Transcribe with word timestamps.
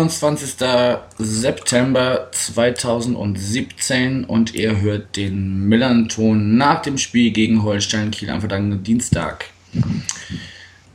21. 0.00 0.56
September 1.18 2.28
2017 2.32 4.24
und 4.24 4.54
ihr 4.54 4.80
hört 4.80 5.16
den 5.16 5.68
Millern-Ton 5.68 6.56
nach 6.56 6.80
dem 6.80 6.96
Spiel 6.96 7.32
gegen 7.32 7.62
Holstein 7.62 8.10
Kiel 8.10 8.30
am 8.30 8.40
vergangenen 8.40 8.82
Dienstag. 8.82 9.44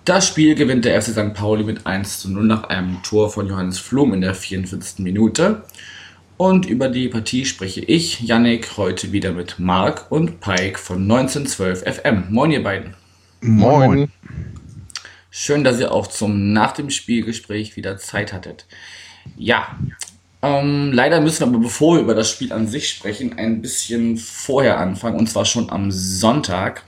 Das 0.05 0.27
Spiel 0.27 0.55
gewinnt 0.55 0.85
der 0.85 0.99
FC 0.99 1.11
St. 1.11 1.35
Pauli 1.35 1.63
mit 1.63 1.85
1 1.85 2.21
zu 2.21 2.31
0 2.31 2.45
nach 2.45 2.63
einem 2.63 3.03
Tor 3.03 3.29
von 3.29 3.47
Johannes 3.47 3.77
Flum 3.77 4.11
in 4.11 4.21
der 4.21 4.33
44. 4.33 5.03
Minute. 5.03 5.61
Und 6.37 6.65
über 6.65 6.89
die 6.89 7.07
Partie 7.07 7.45
spreche 7.45 7.81
ich, 7.81 8.21
Yannick, 8.21 8.75
heute 8.75 9.11
wieder 9.11 9.33
mit 9.33 9.59
Marc 9.59 10.11
und 10.11 10.39
Pike 10.39 10.79
von 10.79 11.03
1912 11.03 11.83
FM. 11.83 12.23
Moin, 12.29 12.51
ihr 12.51 12.63
beiden. 12.63 12.95
Moin. 13.41 14.09
Schön, 15.37 15.65
dass 15.65 15.81
ihr 15.81 15.91
auch 15.91 16.07
zum 16.07 16.53
nach 16.53 16.71
dem 16.71 16.89
Spielgespräch 16.89 17.75
wieder 17.75 17.97
Zeit 17.97 18.31
hattet. 18.31 18.65
Ja, 19.35 19.77
ähm, 20.41 20.93
leider 20.93 21.19
müssen 21.19 21.41
wir 21.41 21.47
aber, 21.47 21.59
bevor 21.59 21.95
wir 21.95 22.03
über 22.03 22.15
das 22.15 22.29
Spiel 22.29 22.53
an 22.53 22.69
sich 22.69 22.87
sprechen, 22.87 23.37
ein 23.37 23.61
bisschen 23.61 24.15
vorher 24.15 24.79
anfangen. 24.79 25.19
Und 25.19 25.29
zwar 25.29 25.43
schon 25.43 25.69
am 25.69 25.91
Sonntag 25.91 26.83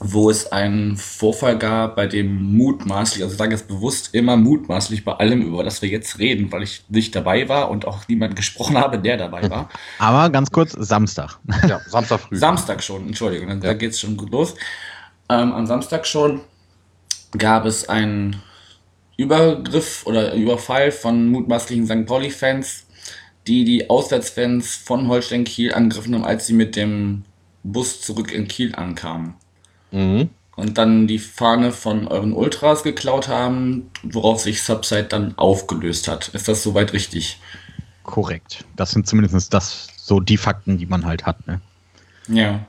wo 0.00 0.30
es 0.30 0.52
einen 0.52 0.96
Vorfall 0.96 1.58
gab, 1.58 1.96
bei 1.96 2.06
dem 2.06 2.56
mutmaßlich, 2.56 3.24
also 3.24 3.32
ich 3.32 3.38
sage 3.38 3.50
jetzt 3.50 3.66
bewusst 3.66 4.14
immer 4.14 4.36
mutmaßlich 4.36 5.04
bei 5.04 5.14
allem, 5.14 5.42
über 5.42 5.64
das 5.64 5.82
wir 5.82 5.88
jetzt 5.88 6.20
reden, 6.20 6.52
weil 6.52 6.62
ich 6.62 6.84
nicht 6.88 7.16
dabei 7.16 7.48
war 7.48 7.68
und 7.68 7.84
auch 7.84 8.06
niemand 8.06 8.36
gesprochen 8.36 8.78
habe, 8.78 9.00
der 9.00 9.16
dabei 9.16 9.50
war. 9.50 9.68
Aber 9.98 10.30
ganz 10.30 10.52
kurz, 10.52 10.70
Samstag. 10.78 11.40
Ja, 11.66 11.80
Samstag 11.88 12.20
früh. 12.20 12.36
Samstag 12.36 12.80
schon, 12.80 13.08
Entschuldigung, 13.08 13.48
ja. 13.48 13.56
da 13.56 13.74
geht 13.74 13.90
es 13.90 13.98
schon 13.98 14.16
gut 14.16 14.30
los. 14.30 14.54
Ähm, 15.28 15.52
am 15.52 15.66
Samstag 15.66 16.06
schon 16.06 16.42
gab 17.36 17.66
es 17.66 17.88
einen 17.88 18.36
Übergriff 19.16 20.06
oder 20.06 20.34
Überfall 20.34 20.92
von 20.92 21.28
mutmaßlichen 21.28 21.86
St. 21.86 22.06
Pauli-Fans, 22.06 22.86
die 23.46 23.64
die 23.64 23.90
Auswärtsfans 23.90 24.76
von 24.76 25.08
Holstein 25.08 25.44
Kiel 25.44 25.74
angegriffen 25.74 26.14
haben, 26.14 26.24
als 26.24 26.46
sie 26.46 26.52
mit 26.52 26.76
dem 26.76 27.24
Bus 27.64 28.00
zurück 28.00 28.32
in 28.32 28.46
Kiel 28.46 28.74
ankamen. 28.74 29.34
Mhm. 29.90 30.30
Und 30.56 30.76
dann 30.76 31.06
die 31.06 31.18
Fahne 31.18 31.72
von 31.72 32.08
euren 32.08 32.32
Ultras 32.32 32.82
geklaut 32.82 33.28
haben, 33.28 33.90
worauf 34.02 34.40
sich 34.40 34.62
Subside 34.62 35.04
dann 35.04 35.38
aufgelöst 35.38 36.08
hat. 36.08 36.28
Ist 36.28 36.48
das 36.48 36.62
soweit 36.62 36.92
richtig? 36.92 37.40
Korrekt. 38.02 38.64
Das 38.74 38.90
sind 38.90 39.06
zumindest 39.06 39.54
das 39.54 39.88
so 39.96 40.20
die 40.20 40.36
Fakten, 40.36 40.78
die 40.78 40.86
man 40.86 41.04
halt 41.04 41.26
hat, 41.26 41.46
ne? 41.46 41.60
Ja. 42.28 42.66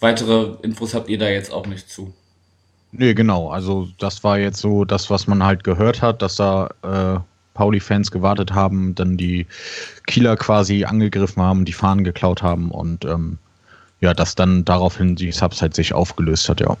Weitere 0.00 0.56
Infos 0.62 0.94
habt 0.94 1.08
ihr 1.08 1.18
da 1.18 1.28
jetzt 1.28 1.52
auch 1.52 1.66
nicht 1.66 1.90
zu. 1.90 2.12
Nee, 2.92 3.14
genau. 3.14 3.50
Also 3.50 3.88
das 3.98 4.22
war 4.22 4.38
jetzt 4.38 4.60
so 4.60 4.84
das, 4.84 5.08
was 5.08 5.26
man 5.26 5.42
halt 5.42 5.64
gehört 5.64 6.02
hat, 6.02 6.20
dass 6.20 6.36
da 6.36 6.68
äh, 6.82 7.20
Pauli-Fans 7.54 8.10
gewartet 8.10 8.52
haben, 8.52 8.94
dann 8.94 9.16
die 9.16 9.46
Kieler 10.06 10.36
quasi 10.36 10.84
angegriffen 10.84 11.42
haben, 11.42 11.64
die 11.64 11.72
Fahnen 11.72 12.04
geklaut 12.04 12.42
haben 12.42 12.70
und 12.70 13.04
ähm, 13.04 13.38
ja, 14.00 14.14
dass 14.14 14.34
dann 14.34 14.64
daraufhin 14.64 15.16
die 15.16 15.32
Subside 15.32 15.74
sich 15.74 15.94
aufgelöst 15.94 16.48
hat, 16.48 16.60
ja. 16.60 16.76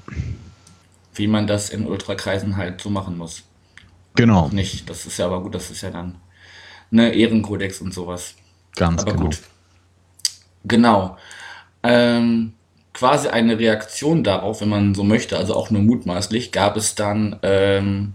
Wie 1.14 1.26
man 1.26 1.46
das 1.46 1.70
in 1.70 1.86
Ultrakreisen 1.86 2.56
halt 2.56 2.80
so 2.80 2.90
machen 2.90 3.16
muss. 3.16 3.44
Genau. 4.14 4.40
Auch 4.40 4.52
nicht. 4.52 4.90
Das 4.90 5.06
ist 5.06 5.18
ja 5.18 5.26
aber 5.26 5.42
gut, 5.42 5.54
das 5.54 5.70
ist 5.70 5.82
ja 5.82 5.90
dann 5.90 6.16
ne 6.90 7.14
Ehrenkodex 7.14 7.80
und 7.80 7.94
sowas. 7.94 8.34
Ganz 8.76 9.02
aber 9.02 9.12
genau. 9.12 9.24
gut. 9.24 9.38
Genau. 10.64 11.16
Ähm, 11.82 12.52
quasi 12.92 13.28
eine 13.28 13.58
Reaktion 13.58 14.24
darauf, 14.24 14.60
wenn 14.60 14.68
man 14.68 14.94
so 14.94 15.04
möchte, 15.04 15.36
also 15.36 15.54
auch 15.54 15.70
nur 15.70 15.82
mutmaßlich, 15.82 16.52
gab 16.52 16.76
es 16.76 16.94
dann 16.94 17.38
ähm, 17.42 18.14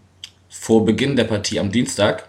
vor 0.49 0.85
Beginn 0.85 1.15
der 1.15 1.25
Partie 1.25 1.59
am 1.59 1.71
Dienstag 1.71 2.27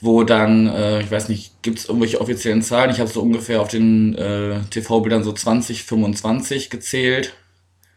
wo 0.00 0.22
dann, 0.22 0.66
äh, 0.68 1.00
ich 1.00 1.10
weiß 1.10 1.28
nicht, 1.28 1.62
gibt 1.62 1.78
es 1.78 1.86
irgendwelche 1.86 2.20
offiziellen 2.20 2.62
Zahlen? 2.62 2.90
Ich 2.90 3.00
habe 3.00 3.10
so 3.10 3.20
ungefähr 3.20 3.60
auf 3.60 3.68
den 3.68 4.14
äh, 4.14 4.60
TV-Bildern 4.70 5.24
so 5.24 5.32
20, 5.32 5.84
25 5.84 6.70
gezählt. 6.70 7.34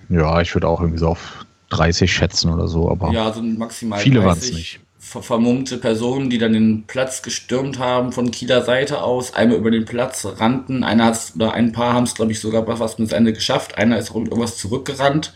Ja, 0.09 0.41
ich 0.41 0.53
würde 0.55 0.67
auch 0.67 0.81
irgendwie 0.81 0.99
so 0.99 1.09
auf 1.09 1.45
30 1.69 2.11
schätzen 2.11 2.51
oder 2.51 2.67
so, 2.67 2.89
aber 2.89 3.11
ja, 3.11 3.31
so 3.31 3.41
maximal 3.41 3.99
viele 3.99 4.23
waren 4.25 4.37
es 4.37 4.51
nicht. 4.51 4.79
Vermummte 5.03 5.79
Personen, 5.79 6.29
die 6.29 6.37
dann 6.37 6.53
den 6.53 6.83
Platz 6.85 7.23
gestürmt 7.23 7.79
haben 7.79 8.11
von 8.11 8.29
Kieler 8.29 8.61
Seite 8.61 9.01
aus, 9.01 9.33
einmal 9.33 9.57
über 9.57 9.71
den 9.71 9.85
Platz 9.85 10.25
rannten. 10.37 10.83
Einer 10.83 11.05
hat's, 11.05 11.33
oder 11.35 11.53
ein 11.53 11.71
paar 11.71 11.93
haben 11.93 12.03
es, 12.03 12.13
glaube 12.13 12.31
ich, 12.31 12.39
sogar 12.39 12.63
fast 12.77 12.97
bis 12.97 13.11
Ende 13.11 13.33
geschafft. 13.33 13.79
Einer 13.79 13.97
ist 13.97 14.13
irgendwas 14.13 14.57
zurückgerannt 14.57 15.33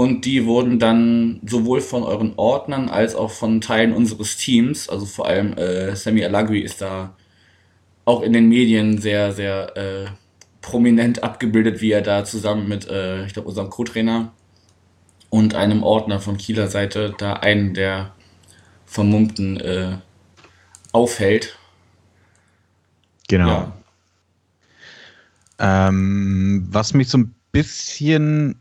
und 0.00 0.24
die 0.24 0.46
wurden 0.46 0.78
dann 0.78 1.40
sowohl 1.44 1.82
von 1.82 2.02
euren 2.02 2.32
Ordnern 2.36 2.88
als 2.88 3.14
auch 3.14 3.30
von 3.30 3.60
Teilen 3.60 3.92
unseres 3.92 4.38
Teams, 4.38 4.88
also 4.88 5.04
vor 5.04 5.26
allem 5.26 5.52
äh, 5.58 5.94
Sammy 5.94 6.24
Alagui 6.24 6.60
ist 6.60 6.80
da 6.80 7.14
auch 8.06 8.22
in 8.22 8.32
den 8.32 8.48
Medien 8.48 8.96
sehr, 8.96 9.32
sehr 9.32 9.76
äh, 9.76 10.06
prominent 10.62 11.22
abgebildet, 11.22 11.82
wie 11.82 11.92
er 11.92 12.00
da 12.00 12.24
zusammen 12.24 12.66
mit, 12.66 12.88
äh, 12.88 13.26
ich 13.26 13.34
glaube, 13.34 13.48
unserem 13.48 13.68
Co-Trainer 13.68 14.32
und 15.28 15.54
einem 15.54 15.82
Ordner 15.82 16.18
von 16.18 16.38
Kieler 16.38 16.68
Seite 16.68 17.14
da 17.18 17.34
einen 17.34 17.74
der 17.74 18.14
Vermummten 18.90 19.56
äh, 19.60 19.98
aufhält. 20.90 21.56
Genau. 23.28 23.72
Ja. 25.60 25.88
Ähm, 25.88 26.66
was 26.70 26.92
mich 26.92 27.08
so 27.08 27.18
ein 27.18 27.34
bisschen 27.52 28.56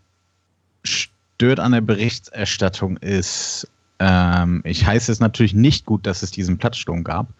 stört 0.83 1.59
an 1.59 1.71
der 1.71 1.81
Berichterstattung 1.81 2.97
ist, 2.97 3.67
ähm, 3.97 4.61
ich 4.65 4.85
heiße 4.85 5.11
es 5.11 5.19
natürlich 5.19 5.55
nicht 5.55 5.87
gut, 5.87 6.05
dass 6.05 6.21
es 6.21 6.29
diesen 6.29 6.59
Platzsturm 6.59 7.03
gab. 7.03 7.33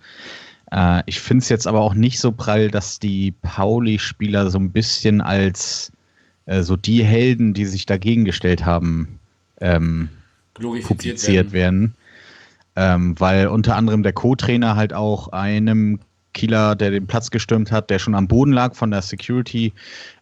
Äh, 0.72 1.04
ich 1.06 1.20
finde 1.20 1.44
es 1.44 1.50
jetzt 1.50 1.68
aber 1.68 1.82
auch 1.82 1.94
nicht 1.94 2.20
so 2.20 2.32
prall, 2.32 2.72
dass 2.72 2.98
die 2.98 3.34
Pauli-Spieler 3.44 4.50
so 4.50 4.58
ein 4.58 4.72
bisschen 4.72 5.22
als 5.22 5.92
äh, 6.48 6.64
so 6.64 6.76
die 6.76 7.04
Helden, 7.04 7.54
die 7.54 7.66
sich 7.66 7.86
dagegen 7.86 8.26
gestellt 8.26 8.66
haben, 8.66 9.20
ähm, 9.62 10.10
publiziert 10.56 11.52
werden. 11.52 11.54
werden. 11.54 11.96
Ähm, 12.81 13.19
weil 13.19 13.47
unter 13.47 13.75
anderem 13.75 14.03
der 14.03 14.13
Co-Trainer 14.13 14.78
halt 14.78 14.94
auch 14.94 15.28
einem 15.34 16.00
Kieler, 16.34 16.78
der 16.78 16.91
den 16.91 17.07
Platz 17.07 17.29
gestürmt 17.29 17.73
hat, 17.73 17.90
der 17.90 18.00
schon 18.00 18.16
am 18.16 18.29
Boden 18.29 18.53
lag 18.53 18.73
von 18.73 18.90
der 18.90 19.01
Security, 19.01 19.73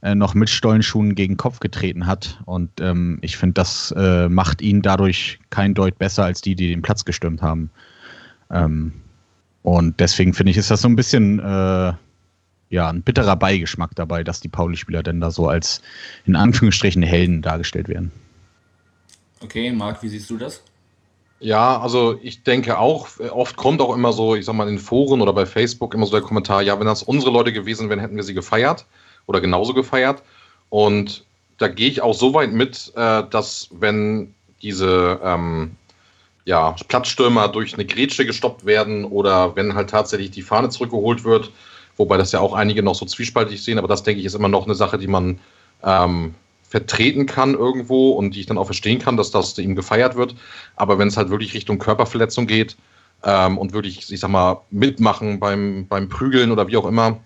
äh, 0.01 0.15
noch 0.15 0.33
mit 0.33 0.49
Stollenschuhen 0.49 1.13
gegen 1.13 1.33
den 1.33 1.37
Kopf 1.37 1.59
getreten 1.59 2.07
hat. 2.07 2.41
Und 2.45 2.71
ähm, 2.81 3.19
ich 3.21 3.37
finde, 3.37 3.53
das 3.53 3.93
äh, 3.95 4.27
macht 4.27 4.63
ihn 4.63 4.81
dadurch 4.81 5.37
kein 5.51 5.75
Deut 5.75 5.99
besser 5.99 6.25
als 6.25 6.41
die, 6.41 6.55
die 6.55 6.69
den 6.69 6.81
Platz 6.81 7.05
gestürmt 7.05 7.43
haben. 7.43 7.69
Ähm, 8.49 8.91
und 9.61 9.99
deswegen 9.99 10.33
finde 10.33 10.49
ich, 10.49 10.57
ist 10.57 10.71
das 10.71 10.81
so 10.81 10.87
ein 10.87 10.95
bisschen 10.95 11.37
äh, 11.37 11.93
ja, 12.69 12.89
ein 12.89 13.03
bitterer 13.03 13.35
Beigeschmack 13.35 13.91
dabei, 13.93 14.23
dass 14.23 14.39
die 14.39 14.49
Pauli-Spieler 14.49 15.03
denn 15.03 15.21
da 15.21 15.29
so 15.29 15.47
als 15.47 15.83
in 16.25 16.35
Anführungsstrichen 16.35 17.03
Helden 17.03 17.43
dargestellt 17.43 17.87
werden. 17.87 18.11
Okay, 19.41 19.71
Marc, 19.71 20.01
wie 20.01 20.09
siehst 20.09 20.27
du 20.31 20.39
das? 20.39 20.63
Ja, 21.39 21.79
also 21.79 22.17
ich 22.21 22.43
denke 22.43 22.79
auch, 22.79 23.07
oft 23.31 23.57
kommt 23.57 23.79
auch 23.81 23.93
immer 23.93 24.11
so, 24.11 24.35
ich 24.35 24.45
sag 24.45 24.55
mal, 24.55 24.67
in 24.67 24.79
Foren 24.79 25.21
oder 25.21 25.33
bei 25.33 25.45
Facebook 25.45 25.93
immer 25.93 26.07
so 26.07 26.11
der 26.11 26.21
Kommentar, 26.21 26.63
ja, 26.63 26.79
wenn 26.79 26.87
das 26.87 27.03
unsere 27.03 27.31
Leute 27.31 27.53
gewesen 27.53 27.89
wären, 27.89 27.99
hätten 27.99 28.15
wir 28.15 28.23
sie 28.23 28.33
gefeiert 28.33 28.85
oder 29.27 29.39
genauso 29.39 29.73
gefeiert. 29.73 30.23
Und 30.69 31.25
da 31.57 31.67
gehe 31.67 31.89
ich 31.89 32.01
auch 32.01 32.15
so 32.15 32.33
weit 32.33 32.51
mit, 32.53 32.91
äh, 32.95 33.23
dass 33.29 33.69
wenn 33.71 34.33
diese 34.63 35.19
ähm, 35.23 35.75
ja, 36.45 36.75
Platzstürmer 36.87 37.49
durch 37.49 37.73
eine 37.73 37.85
Grätsche 37.85 38.25
gestoppt 38.25 38.65
werden 38.65 39.05
oder 39.05 39.55
wenn 39.55 39.75
halt 39.75 39.89
tatsächlich 39.89 40.31
die 40.31 40.41
Fahne 40.41 40.69
zurückgeholt 40.69 41.23
wird, 41.23 41.51
wobei 41.97 42.17
das 42.17 42.31
ja 42.31 42.39
auch 42.39 42.53
einige 42.53 42.81
noch 42.81 42.95
so 42.95 43.05
zwiespaltig 43.05 43.61
sehen, 43.61 43.77
aber 43.77 43.87
das 43.87 44.03
denke 44.03 44.21
ich 44.21 44.25
ist 44.25 44.33
immer 44.33 44.47
noch 44.47 44.65
eine 44.65 44.75
Sache, 44.75 44.97
die 44.97 45.07
man 45.07 45.39
ähm, 45.83 46.33
vertreten 46.67 47.25
kann 47.25 47.53
irgendwo 47.53 48.11
und 48.11 48.35
die 48.35 48.41
ich 48.41 48.45
dann 48.45 48.57
auch 48.57 48.65
verstehen 48.65 48.99
kann, 48.99 49.17
dass 49.17 49.31
das 49.31 49.57
ihm 49.57 49.75
gefeiert 49.75 50.15
wird. 50.15 50.35
Aber 50.75 50.99
wenn 50.99 51.07
es 51.07 51.17
halt 51.17 51.29
wirklich 51.29 51.53
Richtung 51.53 51.79
Körperverletzung 51.79 52.45
geht 52.45 52.75
ähm, 53.23 53.57
und 53.57 53.73
wirklich, 53.73 54.11
ich 54.11 54.19
sag 54.19 54.29
mal, 54.29 54.61
mitmachen 54.69 55.39
beim, 55.39 55.87
beim 55.87 56.09
Prügeln 56.09 56.51
oder 56.51 56.67
wie 56.67 56.77
auch 56.77 56.85
immer, 56.85 57.19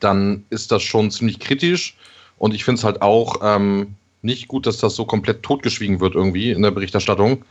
dann 0.00 0.44
ist 0.50 0.70
das 0.70 0.82
schon 0.82 1.10
ziemlich 1.10 1.40
kritisch. 1.40 1.96
Und 2.38 2.54
ich 2.54 2.64
finde 2.64 2.78
es 2.78 2.84
halt 2.84 3.02
auch 3.02 3.40
ähm, 3.42 3.96
nicht 4.22 4.46
gut, 4.46 4.66
dass 4.66 4.78
das 4.78 4.94
so 4.94 5.04
komplett 5.04 5.42
totgeschwiegen 5.42 6.00
wird 6.00 6.14
irgendwie 6.14 6.52
in 6.52 6.62
der 6.62 6.70
Berichterstattung. 6.70 7.44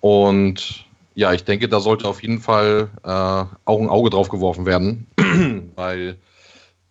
Und 0.00 0.86
ja, 1.14 1.32
ich 1.32 1.44
denke, 1.44 1.68
da 1.68 1.78
sollte 1.78 2.08
auf 2.08 2.22
jeden 2.22 2.40
Fall 2.40 2.90
äh, 3.04 3.08
auch 3.08 3.80
ein 3.80 3.88
Auge 3.88 4.10
drauf 4.10 4.28
geworfen 4.28 4.66
werden, 4.66 5.06
weil 5.76 6.16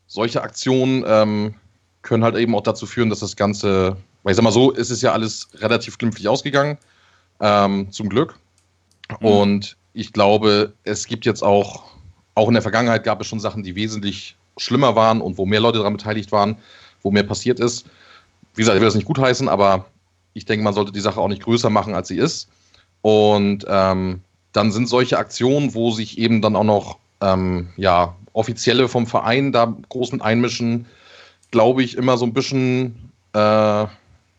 solche 0.08 0.42
Aktionen 0.42 1.04
ähm, 1.06 1.56
können 2.04 2.24
halt 2.24 2.36
eben 2.36 2.56
auch 2.56 2.62
dazu 2.62 2.86
führen, 2.86 3.10
dass 3.10 3.20
das 3.20 3.36
Ganze, 3.36 3.98
weil 4.22 4.32
ich 4.32 4.36
sag 4.36 4.44
mal 4.44 4.52
so, 4.52 4.72
ist 4.72 4.92
es 4.92 5.02
ja 5.02 5.12
alles 5.12 5.50
relativ 5.56 5.98
glimpflich 5.98 6.28
ausgegangen, 6.28 6.78
ähm, 7.40 7.92
zum 7.92 8.10
Glück. 8.10 8.38
Mhm. 9.20 9.28
Und 9.28 9.78
ich 9.94 10.14
glaube, 10.14 10.74
es 10.84 11.08
gibt 11.08 11.26
jetzt 11.26 11.44
auch 11.44 11.94
auch 12.36 12.48
in 12.48 12.54
der 12.54 12.62
Vergangenheit 12.62 13.04
gab 13.04 13.22
es 13.22 13.28
schon 13.28 13.40
Sachen, 13.40 13.64
die 13.64 13.76
wesentlich 13.76 14.36
schlimmer 14.58 14.96
waren 14.96 15.22
und 15.22 15.38
wo 15.38 15.46
mehr 15.46 15.60
Leute 15.60 15.80
daran 15.80 15.94
beteiligt 15.94 16.32
waren, 16.32 16.58
wo 17.02 17.12
mehr 17.12 17.24
passiert 17.24 17.60
ist. 17.60 17.86
Wie 18.56 18.62
gesagt, 18.62 18.76
ich 18.76 18.82
will 18.82 18.88
das 18.88 18.96
nicht 18.96 19.08
gutheißen, 19.08 19.50
aber 19.50 19.86
ich 20.34 20.46
denke, 20.46 20.64
man 20.64 20.74
sollte 20.74 20.92
die 20.92 21.00
Sache 21.00 21.20
auch 21.20 21.28
nicht 21.28 21.44
größer 21.44 21.70
machen, 21.70 21.94
als 21.94 22.08
sie 22.08 22.18
ist. 22.18 22.50
Und 23.02 23.66
ähm, 23.68 24.22
dann 24.52 24.72
sind 24.72 24.88
solche 24.88 25.18
Aktionen, 25.18 25.74
wo 25.74 25.92
sich 25.92 26.18
eben 26.18 26.42
dann 26.42 26.56
auch 26.56 26.64
noch 26.64 26.98
ähm, 27.22 27.70
ja, 27.78 28.16
Offizielle 28.34 28.88
vom 28.88 29.06
Verein 29.08 29.52
da 29.52 29.76
groß 29.90 30.12
mit 30.12 30.22
einmischen, 30.22 30.86
glaube 31.54 31.84
ich, 31.84 31.96
immer 31.96 32.18
so 32.18 32.26
ein 32.26 32.34
bisschen 32.34 33.12
äh, 33.34 33.86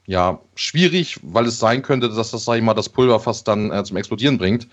ja, 0.07 0.39
schwierig, 0.57 1.21
weil 1.23 1.47
es 1.47 1.61
sein 1.61 1.81
könnte, 1.81 2.09
dass 2.09 2.33
das, 2.33 2.45
sag 2.45 2.57
ich 2.57 2.63
mal, 2.63 2.75
das 2.75 2.89
Pulver 2.89 3.21
fast 3.21 3.47
dann 3.47 3.71
äh, 3.71 3.85
zum 3.85 3.97
Explodieren 3.97 4.37
bringt. 4.37 4.67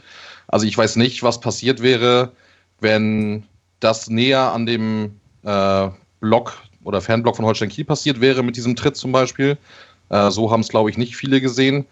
Also 0.47 0.65
ich 0.65 0.75
weiß 0.75 0.95
nicht, 0.95 1.21
was 1.21 1.39
passiert 1.39 1.83
wäre, 1.83 2.31
wenn 2.79 3.43
das 3.79 4.09
näher 4.09 4.51
an 4.51 4.65
dem 4.65 5.19
äh, 5.43 5.89
Block 6.19 6.57
oder 6.83 6.99
Fanblock 6.99 7.35
von 7.35 7.45
Holstein 7.45 7.69
Kiel 7.69 7.85
passiert 7.85 8.19
wäre 8.21 8.41
mit 8.41 8.55
diesem 8.55 8.75
Tritt 8.75 8.97
zum 8.97 9.11
Beispiel. 9.11 9.55
Äh, 10.09 10.31
so 10.31 10.49
haben 10.49 10.61
es, 10.61 10.69
glaube 10.69 10.89
ich, 10.89 10.97
nicht 10.97 11.15
viele 11.15 11.41
gesehen. 11.41 11.85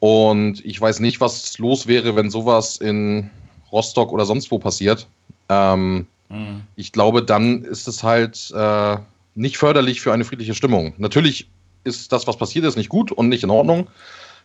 Und 0.00 0.64
ich 0.64 0.80
weiß 0.80 1.00
nicht, 1.00 1.20
was 1.20 1.58
los 1.58 1.86
wäre, 1.86 2.16
wenn 2.16 2.30
sowas 2.30 2.78
in 2.78 3.30
Rostock 3.70 4.10
oder 4.10 4.24
sonst 4.24 4.50
wo 4.50 4.58
passiert. 4.58 5.06
Ähm, 5.50 6.06
mhm. 6.30 6.62
Ich 6.76 6.92
glaube, 6.92 7.22
dann 7.22 7.62
ist 7.62 7.86
es 7.86 8.02
halt 8.02 8.50
äh, 8.56 8.96
nicht 9.34 9.58
förderlich 9.58 10.00
für 10.00 10.12
eine 10.12 10.24
friedliche 10.24 10.54
Stimmung. 10.54 10.94
Natürlich 10.98 11.48
ist 11.84 12.12
das, 12.12 12.26
was 12.26 12.36
passiert 12.36 12.64
ist, 12.64 12.76
nicht 12.76 12.88
gut 12.88 13.12
und 13.12 13.28
nicht 13.28 13.42
in 13.42 13.50
Ordnung. 13.50 13.88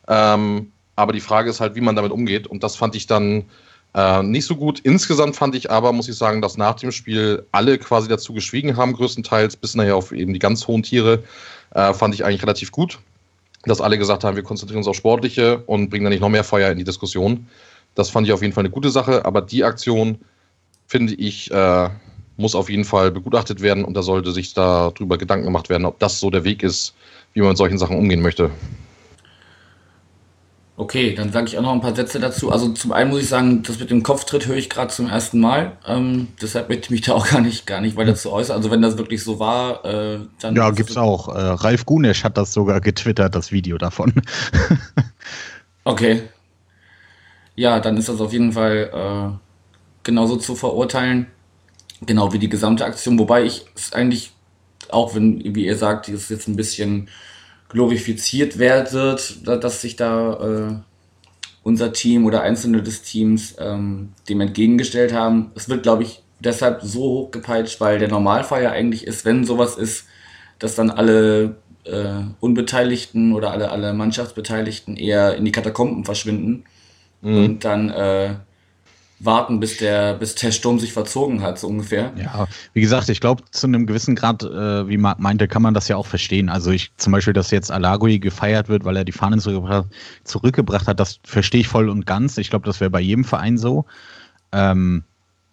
Ähm, 0.08 0.72
aber 0.96 1.14
die 1.14 1.20
Frage 1.20 1.50
ist 1.50 1.60
halt, 1.60 1.76
wie 1.76 1.82
man 1.82 1.96
damit 1.96 2.12
umgeht. 2.12 2.48
Und 2.48 2.64
das 2.64 2.76
fand 2.76 2.96
ich 2.96 3.08
dann 3.08 3.46
äh, 3.94 4.24
nicht 4.24 4.46
so 4.46 4.56
gut. 4.56 4.80
Insgesamt 4.80 5.36
fand 5.36 5.56
ich 5.56 5.70
aber, 5.70 5.92
muss 5.92 6.10
ich 6.10 6.16
sagen, 6.16 6.42
dass 6.42 6.58
nach 6.58 6.76
dem 6.76 6.92
Spiel 6.92 7.46
alle 7.52 7.78
quasi 7.78 8.08
dazu 8.08 8.34
geschwiegen 8.34 8.78
haben, 8.78 8.94
größtenteils, 8.94 9.58
bis 9.58 9.76
nachher 9.76 9.96
auf 9.96 10.12
eben 10.12 10.34
die 10.34 10.40
ganz 10.40 10.68
hohen 10.68 10.84
Tiere, 10.84 11.24
äh, 11.72 11.94
fand 11.94 12.14
ich 12.16 12.26
eigentlich 12.26 12.42
relativ 12.42 12.72
gut. 12.72 13.00
Dass 13.64 13.82
alle 13.82 13.98
gesagt 13.98 14.24
haben, 14.24 14.36
wir 14.36 14.44
konzentrieren 14.44 14.80
uns 14.80 14.88
auf 14.88 14.96
Sportliche 14.96 15.64
und 15.66 15.90
bringen 15.90 16.06
da 16.06 16.10
nicht 16.10 16.22
noch 16.22 16.30
mehr 16.30 16.44
Feuer 16.44 16.72
in 16.72 16.78
die 16.78 16.84
Diskussion. 16.84 17.48
Das 17.96 18.10
fand 18.10 18.28
ich 18.28 18.34
auf 18.34 18.42
jeden 18.42 18.54
Fall 18.54 18.62
eine 18.62 18.70
gute 18.70 18.90
Sache. 18.90 19.26
Aber 19.26 19.42
die 19.42 19.64
Aktion, 19.64 20.20
finde 20.88 21.14
ich, 21.16 21.52
äh, 21.52 21.90
muss 22.38 22.56
auf 22.56 22.70
jeden 22.70 22.86
Fall 22.86 23.12
begutachtet 23.12 23.62
werden 23.62 23.84
und 23.84 23.96
da 23.96 24.04
sollte 24.04 24.32
sich 24.32 24.54
darüber 24.54 25.18
Gedanken 25.18 25.46
gemacht 25.46 25.70
werden, 25.70 25.86
ob 25.86 26.00
das 26.00 26.20
so 26.20 26.30
der 26.30 26.44
Weg 26.44 26.64
ist, 26.64 26.94
wie 27.34 27.42
man 27.42 27.50
mit 27.50 27.58
solchen 27.58 27.78
Sachen 27.78 27.98
umgehen 27.98 28.22
möchte. 28.22 28.52
Okay, 30.80 31.16
dann 31.16 31.32
sage 31.32 31.48
ich 31.48 31.58
auch 31.58 31.64
noch 31.64 31.74
ein 31.74 31.82
paar 31.82 31.96
Sätze 31.96 32.20
dazu. 32.20 32.52
Also 32.52 32.70
zum 32.70 32.92
einen 32.92 33.10
muss 33.10 33.22
ich 33.22 33.28
sagen, 33.28 33.64
das 33.64 33.80
mit 33.80 33.90
dem 33.90 34.04
Kopftritt 34.04 34.46
höre 34.46 34.58
ich 34.58 34.70
gerade 34.70 34.94
zum 34.94 35.10
ersten 35.10 35.40
Mal. 35.40 35.76
Ähm, 35.88 36.28
deshalb 36.40 36.70
möchte 36.70 36.86
ich 36.86 36.90
mich 36.92 37.02
da 37.02 37.14
auch 37.14 37.28
gar 37.28 37.42
nicht, 37.42 37.66
gar 37.66 37.82
nicht 37.82 37.96
weiter 37.96 38.14
zu 38.14 38.32
äußern. 38.32 38.56
Also 38.56 38.70
wenn 38.70 38.84
das 38.84 38.96
wirklich 38.96 39.24
so 39.24 39.40
war, 39.40 39.84
äh, 39.86 40.20
dann. 40.40 40.56
Ja, 40.56 40.70
gibt's 40.70 40.96
auch. 40.96 41.30
Äh, 41.30 41.40
Ralf 41.40 41.84
Gunesch 41.88 42.24
hat 42.24 42.38
das 42.38 42.54
sogar 42.54 42.80
getwittert, 42.80 43.34
das 43.34 43.52
Video 43.52 43.80
davon. 43.80 44.14
okay. 45.84 46.22
Ja, 47.56 47.80
dann 47.80 47.98
ist 47.98 48.08
das 48.08 48.22
auf 48.22 48.32
jeden 48.32 48.52
Fall 48.52 48.92
äh, 48.94 49.38
genauso 50.04 50.36
zu 50.36 50.56
verurteilen. 50.56 51.26
Genau 52.06 52.32
wie 52.32 52.40
die 52.40 52.50
gesamte 52.50 52.86
Aktion. 52.86 53.18
Wobei 53.18 53.44
ich 53.44 53.66
es 53.76 53.94
eigentlich 53.94 54.32
auch 54.90 55.16
wenn, 55.16 55.56
wie 55.56 55.66
ihr 55.66 55.78
sagt, 55.78 56.10
es 56.10 56.30
jetzt 56.30 56.48
ein 56.48 56.56
bisschen 56.56 57.10
glorifiziert 57.70 58.58
wird, 58.58 59.46
dass 59.46 59.82
sich 59.82 59.96
da 59.96 60.34
äh, 60.34 60.76
unser 61.64 61.92
Team 61.92 62.26
oder 62.26 62.42
Einzelne 62.42 62.82
des 62.82 63.02
Teams 63.02 63.56
ähm, 63.60 64.14
dem 64.30 64.42
entgegengestellt 64.42 65.14
haben. 65.14 65.52
Es 65.56 65.68
wird, 65.68 65.84
glaube 65.84 66.04
ich, 66.04 66.24
deshalb 66.40 66.82
so 66.82 67.02
hochgepeitscht, 67.02 67.82
weil 67.82 68.00
der 68.00 68.08
Normalfall 68.08 68.64
ja 68.64 68.72
eigentlich 68.72 69.06
ist, 69.06 69.26
wenn 69.26 69.44
sowas 69.44 69.76
ist, 69.76 70.06
dass 70.60 70.76
dann 70.76 70.90
alle 70.90 71.58
äh, 71.84 72.22
Unbeteiligten 72.40 73.34
oder 73.34 73.52
alle, 73.52 73.70
alle 73.70 73.94
Mannschaftsbeteiligten 73.94 74.96
eher 74.96 75.36
in 75.36 75.44
die 75.44 75.52
Katakomben 75.52 76.06
verschwinden 76.06 76.64
mhm. 77.22 77.44
und 77.44 77.66
dann 77.66 77.90
äh, 77.90 78.36
warten, 79.20 79.60
bis 79.60 79.78
der, 79.78 80.14
bis 80.16 80.36
der 80.36 80.52
Sturm 80.52 80.80
sich 80.80 80.94
verzogen 80.94 81.42
hat, 81.42 81.58
so 81.58 81.68
ungefähr. 81.68 82.12
Ja, 82.16 82.48
wie 82.74 82.82
gesagt, 82.82 83.10
ich 83.10 83.20
glaube, 83.20 83.44
zu 83.52 83.68
einem 83.68 83.88
gewissen 83.88 84.16
Grad, 84.16 84.44
äh, 84.44 84.88
wie 84.88 84.98
Marc 84.98 85.20
meinte, 85.20 85.48
kann 85.48 85.62
man 85.62 85.74
das 85.74 85.88
ja 85.88 85.96
auch 85.96 86.06
verstehen. 86.06 86.50
Also 86.50 86.72
ich 86.72 86.92
zum 86.98 87.14
Beispiel, 87.14 87.34
dass 87.34 87.50
jetzt 87.52 87.72
Alagui 87.72 88.20
gefeiert 88.20 88.70
wird, 88.70 88.86
weil 88.86 88.96
er 88.96 89.06
die 89.06 89.12
Fahnen 89.12 89.40
zurückgebracht, 89.40 89.88
zurückgebracht 90.24 90.88
hat, 90.88 91.00
das 91.00 91.20
verstehe 91.24 91.62
ich 91.62 91.68
voll 91.68 91.90
und 91.90 92.06
ganz. 92.06 92.38
Ich 92.38 92.50
glaube, 92.50 92.66
das 92.66 92.80
wäre 92.80 92.92
bei 92.92 93.02
jedem 93.02 93.24
Verein 93.24 93.58
so. 93.58 93.86
Ähm, 94.52 95.04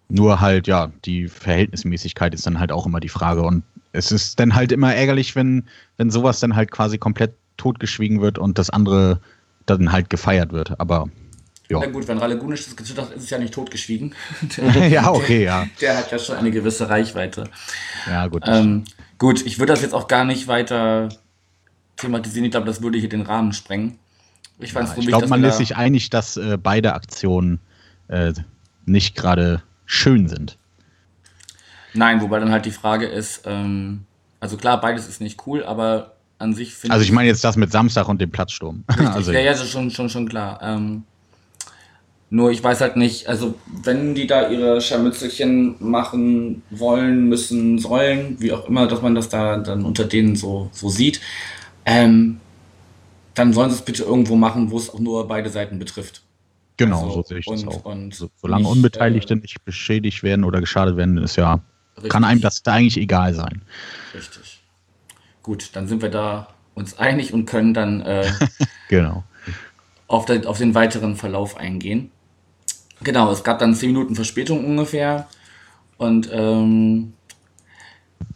nur 0.09 0.39
halt, 0.41 0.67
ja, 0.67 0.91
die 1.05 1.27
Verhältnismäßigkeit 1.27 2.33
ist 2.35 2.45
dann 2.45 2.59
halt 2.59 2.71
auch 2.71 2.85
immer 2.85 2.99
die 2.99 3.09
Frage. 3.09 3.41
Und 3.41 3.63
es 3.91 4.11
ist 4.11 4.39
dann 4.39 4.53
halt 4.53 4.71
immer 4.71 4.93
ärgerlich, 4.93 5.35
wenn, 5.35 5.63
wenn 5.97 6.11
sowas 6.11 6.39
dann 6.39 6.55
halt 6.55 6.69
quasi 6.69 6.97
komplett 6.97 7.33
totgeschwiegen 7.57 8.21
wird 8.21 8.37
und 8.37 8.59
das 8.59 8.69
andere 8.69 9.19
dann 9.65 9.91
halt 9.91 10.09
gefeiert 10.11 10.51
wird. 10.51 10.79
Aber 10.79 11.09
ja. 11.69 11.79
Na 11.79 11.87
gut, 11.87 12.07
wenn 12.07 12.17
Ralle 12.17 12.37
Gunisch 12.37 12.65
das 12.65 12.75
getwittert 12.75 13.09
hat, 13.09 13.15
ist 13.15 13.23
es 13.23 13.29
ja 13.29 13.37
nicht 13.37 13.53
totgeschwiegen. 13.53 14.13
ja, 14.89 15.11
okay, 15.11 15.43
ja. 15.43 15.67
Der 15.81 15.97
hat 15.97 16.11
ja 16.11 16.19
schon 16.19 16.35
eine 16.35 16.51
gewisse 16.51 16.89
Reichweite. 16.89 17.45
Ja, 18.07 18.27
gut. 18.27 18.43
Ähm, 18.45 18.85
gut, 19.17 19.45
ich 19.45 19.59
würde 19.59 19.73
das 19.73 19.81
jetzt 19.81 19.93
auch 19.93 20.07
gar 20.07 20.25
nicht 20.25 20.47
weiter 20.47 21.09
thematisieren. 21.97 22.45
Ich 22.45 22.51
glaube, 22.51 22.67
das 22.67 22.81
würde 22.81 22.97
hier 22.99 23.09
den 23.09 23.21
Rahmen 23.21 23.53
sprengen. 23.53 23.97
Ich, 24.59 24.73
ja, 24.73 24.95
ich 24.95 25.07
glaube, 25.07 25.27
man 25.27 25.43
ist 25.43 25.57
sich 25.57 25.75
einig, 25.75 26.09
dass 26.09 26.37
äh, 26.37 26.57
beide 26.61 26.93
Aktionen 26.93 27.59
äh, 28.07 28.33
nicht 28.85 29.15
gerade 29.15 29.63
schön 29.85 30.27
sind. 30.27 30.57
Nein, 31.93 32.21
wobei 32.21 32.39
dann 32.39 32.51
halt 32.51 32.65
die 32.65 32.71
Frage 32.71 33.05
ist, 33.05 33.43
ähm, 33.45 34.05
also 34.39 34.57
klar, 34.57 34.79
beides 34.79 35.07
ist 35.07 35.21
nicht 35.21 35.45
cool, 35.47 35.63
aber 35.63 36.15
an 36.37 36.53
sich 36.53 36.73
finde 36.73 36.87
ich. 36.87 36.91
Also 36.93 37.03
ich 37.03 37.11
meine 37.11 37.27
jetzt 37.27 37.43
das 37.43 37.55
mit 37.55 37.71
Samstag 37.71 38.07
und 38.07 38.21
dem 38.21 38.31
Platzsturm. 38.31 38.83
also, 39.13 39.31
ja, 39.31 39.39
ja, 39.39 39.51
das 39.51 39.63
ist 39.63 39.71
schon, 39.71 39.89
schon, 39.91 40.09
schon 40.09 40.27
klar. 40.27 40.59
Ähm, 40.61 41.03
nur 42.35 42.51
ich 42.51 42.61
weiß 42.61 42.81
halt 42.81 42.97
nicht, 42.97 43.27
also 43.27 43.55
wenn 43.65 44.13
die 44.13 44.27
da 44.27 44.49
ihre 44.49 44.81
Scharmützelchen 44.81 45.75
machen 45.79 46.63
wollen, 46.69 47.29
müssen, 47.29 47.79
sollen, 47.79 48.35
wie 48.39 48.51
auch 48.51 48.67
immer, 48.67 48.87
dass 48.87 49.01
man 49.01 49.15
das 49.15 49.29
da 49.29 49.57
dann 49.57 49.85
unter 49.85 50.03
denen 50.03 50.35
so, 50.35 50.69
so 50.73 50.89
sieht, 50.89 51.21
ähm, 51.85 52.41
dann 53.35 53.53
sollen 53.53 53.69
sie 53.69 53.77
es 53.77 53.83
bitte 53.83 54.03
irgendwo 54.03 54.35
machen, 54.35 54.69
wo 54.69 54.77
es 54.77 54.89
auch 54.89 54.99
nur 54.99 55.25
beide 55.29 55.49
Seiten 55.49 55.79
betrifft. 55.79 56.23
Genau, 56.75 57.05
also, 57.05 57.21
so 57.21 57.23
sehe 57.23 57.39
ich 57.39 57.47
und, 57.47 57.65
das 57.65 57.73
auch. 57.73 57.85
Und 57.85 58.13
so, 58.13 58.29
solange 58.35 58.63
nicht, 58.63 58.71
Unbeteiligte 58.71 59.35
äh, 59.35 59.37
nicht 59.37 59.63
beschädigt 59.63 60.21
werden 60.21 60.43
oder 60.43 60.59
geschadet 60.59 60.97
werden, 60.97 61.17
ist 61.17 61.37
ja, 61.37 61.61
richtig. 61.95 62.11
kann 62.11 62.25
einem 62.25 62.41
das 62.41 62.63
da 62.63 62.73
eigentlich 62.73 62.97
egal 62.97 63.33
sein. 63.33 63.61
Richtig. 64.13 64.61
Gut, 65.41 65.69
dann 65.71 65.87
sind 65.87 66.01
wir 66.01 66.09
da 66.09 66.49
uns 66.73 66.97
einig 66.97 67.33
und 67.33 67.45
können 67.45 67.73
dann 67.73 68.01
äh, 68.01 68.29
genau. 68.89 69.23
auf, 70.07 70.25
den, 70.25 70.45
auf 70.45 70.57
den 70.57 70.75
weiteren 70.75 71.15
Verlauf 71.15 71.55
eingehen. 71.55 72.11
Genau, 73.03 73.31
es 73.31 73.43
gab 73.43 73.59
dann 73.59 73.75
10 73.75 73.91
Minuten 73.91 74.15
Verspätung 74.15 74.65
ungefähr. 74.65 75.27
Und 75.97 76.29
ähm, 76.31 77.13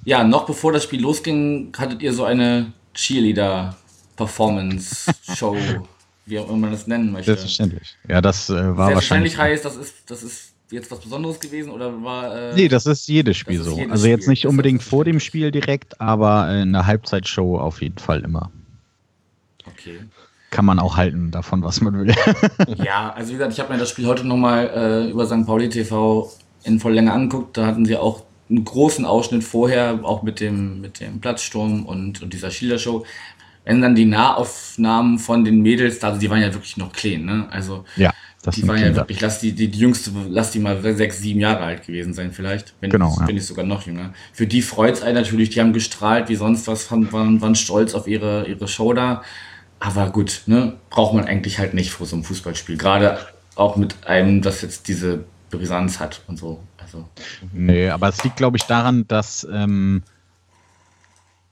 ja, 0.03 0.23
noch 0.23 0.45
bevor 0.45 0.71
das 0.71 0.83
Spiel 0.83 1.01
losging, 1.01 1.73
hattet 1.77 2.01
ihr 2.01 2.13
so 2.13 2.23
eine 2.23 2.71
Cheerleader-Performance-Show, 2.93 5.57
wie 6.25 6.39
auch 6.39 6.47
immer 6.49 6.57
man 6.57 6.71
das 6.71 6.87
nennen 6.87 7.11
möchte. 7.11 7.27
Selbstverständlich. 7.27 7.95
Ja, 8.07 8.21
das 8.21 8.49
äh, 8.49 8.77
war 8.77 8.93
wahrscheinlich. 8.93 9.37
heißt, 9.37 9.65
das 9.65 9.75
ist, 9.75 9.95
das 10.07 10.23
ist 10.23 10.53
jetzt 10.71 10.89
was 10.91 10.99
Besonderes 10.99 11.39
gewesen 11.39 11.71
oder 11.71 12.03
war. 12.03 12.51
Äh, 12.51 12.55
nee, 12.55 12.67
das 12.67 12.85
ist 12.85 13.07
jedes 13.07 13.37
Spiel 13.37 13.59
ist 13.59 13.65
so. 13.65 13.77
Jedes 13.77 13.91
also 13.91 14.07
jetzt 14.07 14.23
Spiel. 14.23 14.31
nicht 14.31 14.47
unbedingt 14.47 14.83
vor 14.83 15.05
dem 15.05 15.19
Spiel 15.19 15.51
direkt, 15.51 15.99
aber 15.99 16.53
in 16.53 16.73
der 16.73 16.85
Halbzeitshow 16.85 17.59
auf 17.59 17.81
jeden 17.81 17.97
Fall 17.97 18.21
immer. 18.21 18.51
Okay 19.65 19.99
kann 20.49 20.65
man 20.65 20.79
auch 20.79 20.97
halten 20.97 21.31
davon, 21.31 21.63
was 21.63 21.81
man 21.81 21.99
will. 21.99 22.13
ja, 22.83 23.11
also 23.11 23.29
wie 23.29 23.33
gesagt, 23.33 23.53
ich 23.53 23.59
habe 23.59 23.73
mir 23.73 23.79
das 23.79 23.89
Spiel 23.89 24.07
heute 24.07 24.27
nochmal 24.27 24.69
äh, 24.73 25.11
über 25.11 25.25
St. 25.25 25.45
Pauli 25.45 25.69
TV 25.69 26.31
in 26.63 26.79
voll 26.79 26.93
Länge 26.93 27.11
angeguckt. 27.11 27.57
Da 27.57 27.65
hatten 27.65 27.85
sie 27.85 27.95
auch 27.95 28.23
einen 28.49 28.65
großen 28.65 29.05
Ausschnitt 29.05 29.43
vorher, 29.43 29.99
auch 30.03 30.23
mit 30.23 30.39
dem, 30.39 30.81
mit 30.81 30.99
dem 30.99 31.21
Platzsturm 31.21 31.85
und, 31.85 32.21
und 32.21 32.33
dieser 32.33 32.49
Schildershow. 32.49 33.05
Wenn 33.63 33.81
dann 33.81 33.93
die 33.93 34.05
Nahaufnahmen 34.05 35.19
von 35.19 35.45
den 35.45 35.61
Mädels, 35.61 36.03
also 36.03 36.19
die 36.19 36.29
waren 36.29 36.41
ja 36.41 36.51
wirklich 36.53 36.77
noch 36.77 36.91
klein, 36.91 37.25
ne? 37.25 37.47
Also 37.51 37.85
ja, 37.97 38.11
das 38.41 38.55
die 38.55 38.67
waren 38.67 38.81
ja 38.81 38.95
wirklich, 38.95 39.19
lass 39.21 39.39
die, 39.41 39.51
die, 39.51 39.67
die 39.67 39.79
jüngste, 39.79 40.11
lass 40.29 40.51
die 40.51 40.59
mal 40.59 40.81
sechs, 40.95 41.19
sieben 41.19 41.41
Jahre 41.41 41.59
alt 41.59 41.85
gewesen 41.85 42.13
sein, 42.13 42.31
vielleicht. 42.31 42.73
Wenn 42.79 42.89
genau. 42.89 43.11
Ich, 43.11 43.19
ja. 43.19 43.25
Bin 43.25 43.37
ich 43.37 43.45
sogar 43.45 43.65
noch 43.65 43.85
jünger. 43.85 44.13
Für 44.33 44.47
die 44.47 44.61
freut 44.61 44.95
es 44.95 45.01
einen 45.03 45.15
natürlich, 45.15 45.49
die 45.49 45.59
haben 45.59 45.73
gestrahlt 45.73 46.29
wie 46.29 46.35
sonst 46.35 46.67
was, 46.67 46.89
waren, 46.89 47.41
waren 47.41 47.55
stolz 47.55 47.93
auf 47.93 48.07
ihre, 48.07 48.47
ihre 48.47 48.67
Show 48.67 48.93
da. 48.93 49.23
Aber 49.79 50.09
gut, 50.09 50.43
ne, 50.45 50.77
braucht 50.89 51.13
man 51.13 51.25
eigentlich 51.25 51.59
halt 51.59 51.73
nicht 51.73 51.91
vor 51.91 52.05
so 52.05 52.15
einem 52.15 52.23
Fußballspiel. 52.23 52.77
Gerade 52.77 53.19
auch 53.55 53.75
mit 53.75 54.07
einem, 54.07 54.41
das 54.41 54.61
jetzt 54.61 54.87
diese 54.87 55.23
Brisanz 55.49 55.99
hat 55.99 56.21
und 56.27 56.37
so. 56.37 56.61
Also. 56.77 57.07
Nee, 57.53 57.89
aber 57.89 58.09
es 58.09 58.23
liegt, 58.23 58.37
glaube 58.37 58.57
ich, 58.57 58.63
daran, 58.63 59.07
dass 59.07 59.47
ähm, 59.51 60.03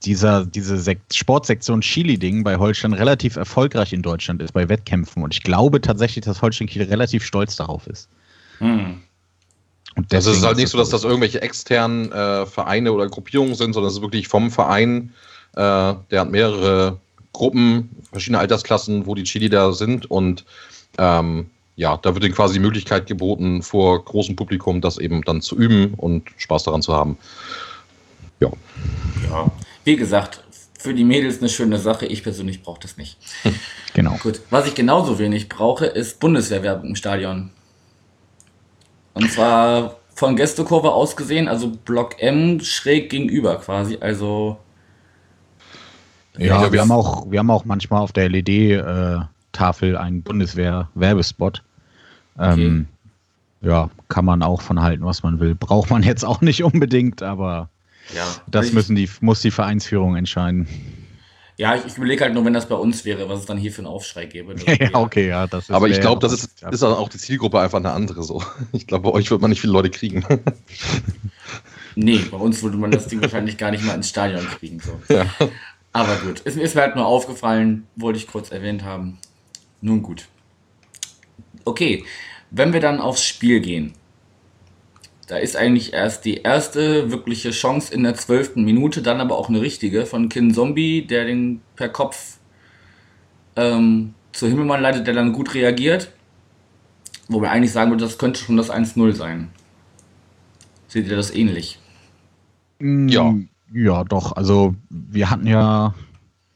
dieser, 0.04 0.46
diese 0.46 0.78
Sekt 0.78 1.16
Sportsektion 1.16 1.82
Chili-Ding 1.82 2.44
bei 2.44 2.58
Holstein 2.58 2.94
relativ 2.94 3.36
erfolgreich 3.36 3.94
in 3.94 4.02
Deutschland 4.02 4.42
ist, 4.42 4.54
bei 4.54 4.70
Wettkämpfen. 4.70 5.24
Und 5.24 5.34
ich 5.34 5.44
glaube 5.44 5.82
tatsächlich, 5.82 6.26
dass 6.26 6.42
Holstein 6.42 6.68
Kiel 6.68 6.84
relativ 6.84 7.24
stolz 7.24 7.56
darauf 7.56 7.88
ist. 7.88 8.10
Hm. 8.60 9.02
Und 9.96 10.14
Das 10.14 10.26
ist 10.26 10.34
deswegen 10.34 10.48
halt 10.48 10.58
nicht 10.58 10.66
es 10.66 10.72
so, 10.72 10.78
dass 10.78 10.90
das 10.90 11.04
irgendwelche 11.04 11.42
externen 11.42 12.12
äh, 12.12 12.46
Vereine 12.46 12.92
oder 12.92 13.08
Gruppierungen 13.08 13.56
sind, 13.56 13.74
sondern 13.74 13.90
es 13.90 13.96
ist 13.98 14.02
wirklich 14.02 14.28
vom 14.28 14.52
Verein, 14.52 15.14
äh, 15.54 15.60
der 16.12 16.22
hat 16.22 16.30
mehrere 16.30 17.00
Gruppen, 17.38 17.90
verschiedene 18.12 18.40
Altersklassen, 18.40 19.06
wo 19.06 19.16
die 19.16 19.24
Chili 19.24 19.50
da 19.50 19.72
sind 19.72 20.10
und 20.10 20.44
ähm, 20.98 21.52
ja, 21.76 21.96
da 21.98 22.16
wird 22.16 22.24
ihnen 22.24 22.34
quasi 22.34 22.56
die 22.56 22.60
Möglichkeit 22.60 23.06
geboten, 23.06 23.62
vor 23.62 24.04
großem 24.04 24.36
Publikum 24.36 24.82
das 24.82 24.98
eben 24.98 25.22
dann 25.22 25.42
zu 25.42 25.56
üben 25.56 25.94
und 25.94 26.28
Spaß 26.38 26.64
daran 26.64 26.82
zu 26.82 26.94
haben. 26.94 27.18
Ja. 28.40 28.50
Ja, 29.30 29.52
wie 29.84 29.96
gesagt, 29.96 30.44
für 30.80 30.96
die 30.96 31.04
Mädels 31.04 31.40
eine 31.40 31.50
schöne 31.50 31.78
Sache. 31.78 32.08
Ich 32.08 32.24
persönlich 32.24 32.64
brauche 32.64 32.80
das 32.80 32.98
nicht. 32.98 33.18
Genau. 33.94 34.16
Gut, 34.22 34.42
was 34.52 34.68
ich 34.68 34.76
genauso 34.76 35.18
wenig 35.18 35.50
brauche, 35.50 35.86
ist 35.86 36.20
Bundeswehrwerbung 36.20 36.90
im 36.90 36.96
Stadion. 36.96 37.50
Und 39.14 39.32
zwar 39.32 39.98
von 40.14 40.36
Gästekurve 40.36 40.92
aus 40.92 41.16
gesehen, 41.16 41.48
also 41.48 41.70
Block 41.70 42.22
M 42.22 42.60
schräg 42.60 43.10
gegenüber 43.10 43.58
quasi. 43.58 43.98
Also 44.00 44.58
Ja, 46.38 46.64
Ja, 46.64 46.72
wir, 46.72 46.82
haben 46.82 46.92
auch, 46.92 47.30
wir 47.30 47.40
haben 47.40 47.50
auch 47.50 47.66
manchmal 47.66 48.02
auf 48.02 48.12
der 48.12 48.30
LED-Tafel 48.30 49.98
einen 49.98 50.22
Bundeswehr-Werbespot. 50.22 51.64
Ähm, 52.40 52.88
ja, 53.62 53.90
kann 54.08 54.26
man 54.26 54.44
auch 54.44 54.62
von 54.62 54.82
halten, 54.82 55.04
was 55.04 55.24
man 55.24 55.40
will. 55.40 55.56
Braucht 55.56 55.90
man 55.90 56.04
jetzt 56.04 56.24
auch 56.24 56.42
nicht 56.42 56.64
unbedingt, 56.64 57.24
aber 57.24 57.70
ja, 58.16 58.24
das 58.48 58.72
müssen 58.72 58.96
die, 58.96 59.10
muss 59.22 59.42
die 59.42 59.52
Vereinsführung 59.52 60.16
entscheiden. 60.16 60.68
Ja, 61.58 61.74
ich, 61.74 61.86
ich 61.86 61.98
überlege 61.98 62.24
halt 62.24 62.36
nur, 62.36 62.46
wenn 62.46 62.54
das 62.54 62.70
bei 62.70 62.76
uns 62.76 63.04
wäre, 63.04 63.28
was 63.30 63.40
es 63.40 63.46
dann 63.48 63.58
hier 63.58 63.72
für 63.72 63.80
einen 63.80 63.88
Aufschrei 63.88 64.28
gäbe. 64.28 64.56
ja, 64.80 64.90
okay, 64.94 65.28
ja, 65.30 65.48
das 65.48 65.66
ist. 65.66 65.72
Aber 65.72 65.90
ich 65.90 66.00
glaube, 66.00 66.22
das 66.22 66.32
ist, 66.32 66.64
ist 66.70 66.84
dann 66.84 66.94
auch 66.94 67.10
die 67.10 67.18
Zielgruppe 67.18 67.60
einfach 67.60 67.80
eine 67.80 67.92
andere 67.92 68.24
so. 68.24 68.44
Ich 68.74 68.86
glaube, 68.86 69.10
bei 69.10 69.18
euch 69.18 69.32
wird 69.32 69.42
man 69.42 69.50
nicht 69.50 69.62
viele 69.62 69.74
Leute 69.74 69.90
kriegen. 69.90 70.24
Nee, 71.96 72.20
bei 72.30 72.38
uns 72.38 72.62
würde 72.62 72.78
man 72.78 72.92
das 72.92 73.08
Ding 73.08 73.22
wahrscheinlich 73.22 73.58
gar 73.58 73.72
nicht 73.72 73.84
mal 73.84 73.96
ins 73.96 74.10
Stadion 74.10 74.46
kriegen. 74.46 74.80
So. 74.80 74.92
Ja. 75.14 75.26
Aber 75.98 76.16
gut, 76.18 76.42
ist, 76.42 76.58
ist 76.58 76.76
mir 76.76 76.82
halt 76.82 76.96
nur 76.96 77.08
aufgefallen, 77.08 77.88
wollte 77.96 78.20
ich 78.20 78.28
kurz 78.28 78.52
erwähnt 78.52 78.84
haben. 78.84 79.18
Nun 79.82 80.04
gut. 80.04 80.28
Okay, 81.66 82.06
wenn 82.52 82.72
wir 82.72 82.80
dann 82.80 83.02
aufs 83.02 83.24
Spiel 83.24 83.60
gehen, 83.62 83.94
da 85.28 85.38
ist 85.38 85.58
eigentlich 85.58 85.94
erst 85.94 86.24
die 86.26 86.36
erste 86.38 87.12
wirkliche 87.12 87.50
Chance 87.50 87.92
in 87.94 88.04
der 88.04 88.14
zwölften 88.14 88.64
Minute, 88.64 89.02
dann 89.02 89.20
aber 89.20 89.38
auch 89.38 89.50
eine 89.50 89.60
richtige 89.60 90.06
von 90.06 90.30
Kin 90.30 90.54
Zombie, 90.54 91.02
der 91.02 91.26
den 91.26 91.62
per 91.76 91.90
Kopf 91.90 92.38
ähm, 93.56 94.14
zu 94.34 94.48
Himmelmann 94.48 94.82
leitet, 94.82 95.08
der 95.08 95.16
dann 95.16 95.34
gut 95.34 95.56
reagiert. 95.56 96.14
Wo 97.28 97.40
man 97.40 97.50
eigentlich 97.50 97.72
sagen 97.74 97.92
würde, 97.92 98.04
das 98.06 98.18
könnte 98.20 98.40
schon 98.40 98.56
das 98.58 98.70
1-0 98.70 99.14
sein. 99.14 99.50
Seht 100.88 101.08
ihr 101.08 101.16
das 101.16 101.34
ähnlich? 101.34 101.80
Mm, 102.80 103.08
Ja. 103.10 103.36
Ja, 103.74 104.04
doch. 104.04 104.36
Also 104.36 104.76
wir 104.90 105.30
hatten 105.30 105.48
ja, 105.48 105.94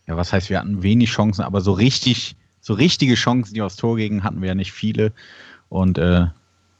ja, 0.07 0.17
was 0.17 0.33
heißt, 0.33 0.49
wir 0.49 0.59
hatten 0.59 0.83
wenig 0.83 1.09
Chancen, 1.09 1.43
aber 1.43 1.61
so 1.61 1.73
richtig, 1.73 2.35
so 2.59 2.73
richtige 2.73 3.15
Chancen, 3.15 3.53
die 3.53 3.61
aufs 3.61 3.75
Tor 3.75 3.97
gingen, 3.97 4.23
hatten 4.23 4.41
wir 4.41 4.49
ja 4.49 4.55
nicht 4.55 4.71
viele. 4.71 5.11
Und 5.69 5.97
äh, 5.97 6.27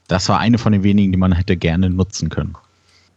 das 0.08 0.28
war 0.28 0.38
eine 0.38 0.58
von 0.58 0.72
den 0.72 0.82
wenigen, 0.82 1.12
die 1.12 1.18
man 1.18 1.32
hätte 1.32 1.56
gerne 1.56 1.90
nutzen 1.90 2.28
können. 2.28 2.54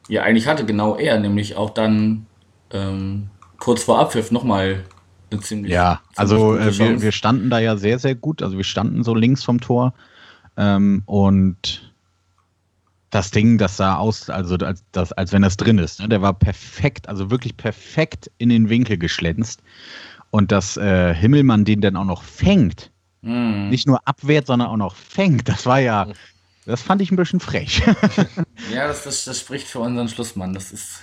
Ja, 0.07 0.23
eigentlich 0.23 0.47
hatte 0.47 0.65
genau 0.65 0.95
er 0.95 1.19
nämlich 1.19 1.55
auch 1.55 1.71
dann 1.71 2.25
ähm, 2.71 3.29
kurz 3.59 3.83
vor 3.83 3.99
Abpfiff 3.99 4.31
nochmal 4.31 4.83
eine 5.31 5.41
ziemlich. 5.41 5.71
Ja, 5.71 6.01
also 6.15 6.51
gute 6.51 6.69
äh, 6.69 6.77
wir, 6.77 7.01
wir 7.01 7.11
standen 7.11 7.49
da 7.49 7.59
ja 7.59 7.77
sehr, 7.77 7.99
sehr 7.99 8.15
gut. 8.15 8.41
Also 8.41 8.57
wir 8.57 8.63
standen 8.63 9.03
so 9.03 9.15
links 9.15 9.43
vom 9.43 9.59
Tor. 9.59 9.93
Ähm, 10.57 11.03
und 11.05 11.94
das 13.15 13.31
Ding, 13.31 13.57
das 13.57 13.77
sah 13.77 13.95
aus, 13.95 14.29
also 14.29 14.55
als, 14.57 14.83
das, 14.91 15.11
als 15.13 15.31
wenn 15.31 15.41
das 15.41 15.57
drin 15.57 15.77
ist. 15.77 15.99
Ne? 15.99 16.09
Der 16.09 16.21
war 16.21 16.33
perfekt, 16.33 17.09
also 17.09 17.31
wirklich 17.31 17.57
perfekt 17.57 18.29
in 18.37 18.49
den 18.49 18.69
Winkel 18.69 18.97
geschlänzt. 18.97 19.61
Und 20.31 20.51
dass 20.51 20.75
äh, 20.77 21.13
Himmelmann 21.13 21.65
den 21.65 21.81
dann 21.81 21.95
auch 21.95 22.05
noch 22.05 22.23
fängt, 22.23 22.91
Mhm. 23.25 23.69
nicht 23.69 23.87
nur 23.87 24.07
abwehrt, 24.07 24.45
sondern 24.45 24.67
auch 24.69 24.77
noch 24.77 24.95
fängt, 24.95 25.49
das 25.49 25.65
war 25.65 25.79
ja, 25.79 26.07
das 26.67 26.83
fand 26.83 27.01
ich 27.01 27.11
ein 27.11 27.15
bisschen 27.15 27.39
frech. 27.39 27.81
Ja, 28.71 28.87
das, 28.87 29.03
das, 29.03 29.25
das 29.25 29.39
spricht 29.39 29.67
für 29.67 29.79
unseren 29.79 30.07
Schlussmann. 30.07 30.53
Das 30.53 30.71
ist. 30.71 31.01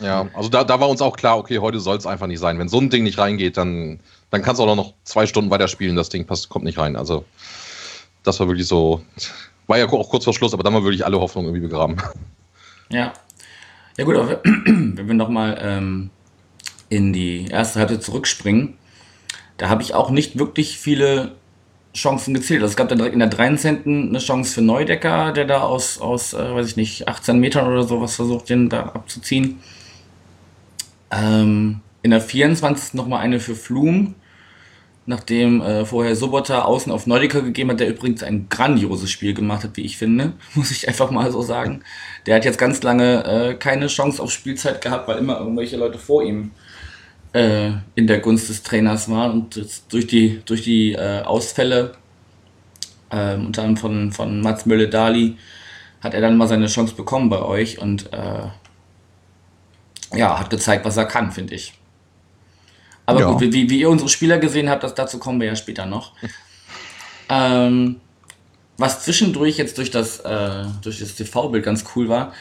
Ja, 0.00 0.28
also 0.34 0.48
da, 0.48 0.62
da 0.62 0.78
war 0.78 0.88
uns 0.88 1.00
auch 1.00 1.16
klar, 1.16 1.38
okay, 1.38 1.58
heute 1.58 1.80
soll 1.80 1.96
es 1.96 2.06
einfach 2.06 2.26
nicht 2.26 2.38
sein. 2.38 2.58
Wenn 2.58 2.68
so 2.68 2.78
ein 2.78 2.90
Ding 2.90 3.02
nicht 3.02 3.18
reingeht, 3.18 3.56
dann, 3.56 3.98
dann 4.30 4.42
kannst 4.42 4.60
du 4.60 4.64
auch 4.64 4.76
noch 4.76 4.94
zwei 5.04 5.26
Stunden 5.26 5.50
weiterspielen, 5.50 5.96
das 5.96 6.10
Ding 6.10 6.26
passt, 6.26 6.48
kommt 6.48 6.64
nicht 6.64 6.78
rein. 6.78 6.94
Also 6.96 7.24
das 8.22 8.38
war 8.38 8.46
wirklich 8.48 8.68
so, 8.68 9.02
war 9.70 9.78
ja 9.78 9.88
auch 9.88 10.10
kurz 10.10 10.24
vor 10.24 10.34
Schluss, 10.34 10.52
aber 10.52 10.62
dann 10.62 10.74
war 10.74 10.82
wirklich 10.82 11.06
alle 11.06 11.18
Hoffnung 11.18 11.44
irgendwie 11.44 11.62
begraben. 11.62 11.96
Ja. 12.90 13.12
Ja, 13.96 14.04
gut, 14.04 14.16
aber 14.16 14.40
wenn 14.44 15.06
wir 15.06 15.14
nochmal 15.14 15.58
ähm, 15.62 16.10
in 16.88 17.12
die 17.12 17.46
erste 17.46 17.78
Halbzeit 17.78 18.02
zurückspringen, 18.02 18.74
da 19.56 19.68
habe 19.68 19.82
ich 19.82 19.94
auch 19.94 20.10
nicht 20.10 20.38
wirklich 20.38 20.78
viele 20.78 21.36
Chancen 21.94 22.34
gezählt. 22.34 22.62
Also 22.62 22.72
es 22.72 22.76
gab 22.76 22.88
dann 22.88 22.98
direkt 22.98 23.14
in 23.14 23.20
der 23.20 23.28
13. 23.28 24.08
eine 24.08 24.18
Chance 24.18 24.54
für 24.54 24.62
Neudecker, 24.62 25.32
der 25.32 25.44
da 25.44 25.60
aus, 25.60 26.00
aus 26.00 26.34
äh, 26.34 26.54
weiß 26.54 26.66
ich 26.66 26.76
nicht, 26.76 27.08
18 27.08 27.38
Metern 27.38 27.68
oder 27.68 27.84
sowas 27.84 28.16
versucht, 28.16 28.48
den 28.48 28.68
da 28.68 28.82
abzuziehen. 28.86 29.60
Ähm, 31.10 31.80
in 32.02 32.10
der 32.10 32.20
24. 32.20 32.94
nochmal 32.94 33.20
eine 33.20 33.38
für 33.38 33.54
Flum, 33.54 34.14
nachdem 35.10 35.60
äh, 35.60 35.84
vorher 35.84 36.14
Sobota 36.14 36.62
außen 36.62 36.92
auf 36.92 37.06
Neudecker 37.06 37.42
gegeben 37.42 37.70
hat, 37.70 37.80
der 37.80 37.88
übrigens 37.88 38.22
ein 38.22 38.48
grandioses 38.48 39.10
Spiel 39.10 39.34
gemacht 39.34 39.64
hat, 39.64 39.76
wie 39.76 39.82
ich 39.82 39.98
finde, 39.98 40.34
muss 40.54 40.70
ich 40.70 40.86
einfach 40.88 41.10
mal 41.10 41.30
so 41.32 41.42
sagen. 41.42 41.82
Der 42.26 42.36
hat 42.36 42.44
jetzt 42.44 42.58
ganz 42.58 42.82
lange 42.82 43.24
äh, 43.24 43.54
keine 43.54 43.88
Chance 43.88 44.22
auf 44.22 44.30
Spielzeit 44.30 44.80
gehabt, 44.80 45.08
weil 45.08 45.18
immer 45.18 45.40
irgendwelche 45.40 45.76
Leute 45.76 45.98
vor 45.98 46.22
ihm 46.22 46.52
äh, 47.32 47.72
in 47.96 48.06
der 48.06 48.20
Gunst 48.20 48.48
des 48.48 48.62
Trainers 48.62 49.10
waren 49.10 49.32
und 49.32 49.92
durch 49.92 50.06
die, 50.06 50.40
durch 50.44 50.62
die 50.62 50.92
äh, 50.92 51.22
Ausfälle, 51.22 51.92
äh, 53.10 53.34
unter 53.34 53.62
anderem 53.62 53.76
von, 53.76 54.12
von 54.12 54.40
Mats 54.40 54.64
Mölle-Dali, 54.64 55.36
hat 56.00 56.14
er 56.14 56.20
dann 56.20 56.36
mal 56.36 56.46
seine 56.46 56.68
Chance 56.68 56.94
bekommen 56.94 57.28
bei 57.28 57.42
euch 57.42 57.80
und 57.80 58.12
äh, 58.12 58.46
ja, 60.16 60.38
hat 60.38 60.50
gezeigt, 60.50 60.84
was 60.84 60.96
er 60.96 61.06
kann, 61.06 61.32
finde 61.32 61.56
ich. 61.56 61.74
Aber 63.10 63.20
Ja. 63.20 63.30
gut, 63.32 63.40
wie, 63.40 63.68
wie 63.68 63.80
ihr 63.80 63.90
unsere 63.90 64.08
Spieler 64.08 64.38
gesehen 64.38 64.68
habt, 64.70 64.82
das, 64.82 64.94
dazu 64.94 65.18
kommen 65.18 65.40
wir 65.40 65.46
ja 65.48 65.56
später 65.56 65.86
noch. 65.86 66.12
ähm, 67.28 67.96
was 68.78 69.04
zwischendurch 69.04 69.58
jetzt 69.58 69.76
durch 69.78 69.90
das, 69.90 70.20
äh, 70.20 70.64
durch 70.82 71.00
das 71.00 71.14
TV-Bild 71.14 71.64
ganz 71.64 71.84
cool 71.94 72.08
war, 72.08 72.32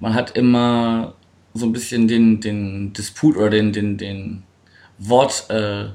man 0.00 0.14
hat 0.14 0.36
immer 0.36 1.14
so 1.54 1.66
ein 1.66 1.72
bisschen 1.72 2.08
den, 2.08 2.40
den 2.40 2.92
Disput 2.92 3.36
oder 3.36 3.50
den, 3.50 3.72
den, 3.72 3.96
den 3.96 4.42
Wort, 4.98 5.48
äh, 5.50 5.86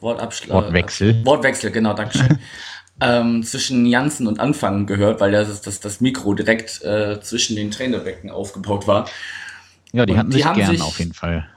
Wortabschlag. 0.00 0.64
Wortwechsel. 0.64 1.24
Wortwechsel, 1.26 1.70
genau, 1.72 1.94
Dankeschön. 1.94 2.38
ähm, 3.00 3.42
zwischen 3.42 3.86
Janssen 3.86 4.26
und 4.26 4.38
Anfang 4.40 4.86
gehört, 4.86 5.20
weil 5.20 5.32
das, 5.32 5.60
das, 5.62 5.80
das 5.80 6.00
Mikro 6.00 6.34
direkt 6.34 6.82
äh, 6.84 7.20
zwischen 7.20 7.56
den 7.56 7.70
Trainerbecken 7.70 8.30
aufgebaut 8.30 8.86
war. 8.86 9.08
ja, 9.92 10.06
die 10.06 10.12
Und 10.12 10.18
hatten 10.18 10.30
die 10.30 10.36
sich 10.36 10.44
haben 10.46 10.56
gern 10.58 10.70
sich- 10.70 10.82
auf 10.82 10.98
jeden 11.00 11.14
Fall. 11.14 11.48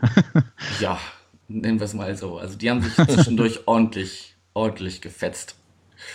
Ja, 0.79 0.98
nennen 1.60 1.79
wir 1.79 1.86
es 1.86 1.93
mal 1.93 2.15
so. 2.15 2.38
Also 2.38 2.58
die 2.58 2.70
haben 2.70 2.81
sich 2.81 2.93
zwischendurch 3.08 3.67
ordentlich, 3.67 4.36
ordentlich 4.53 5.01
gefetzt. 5.01 5.55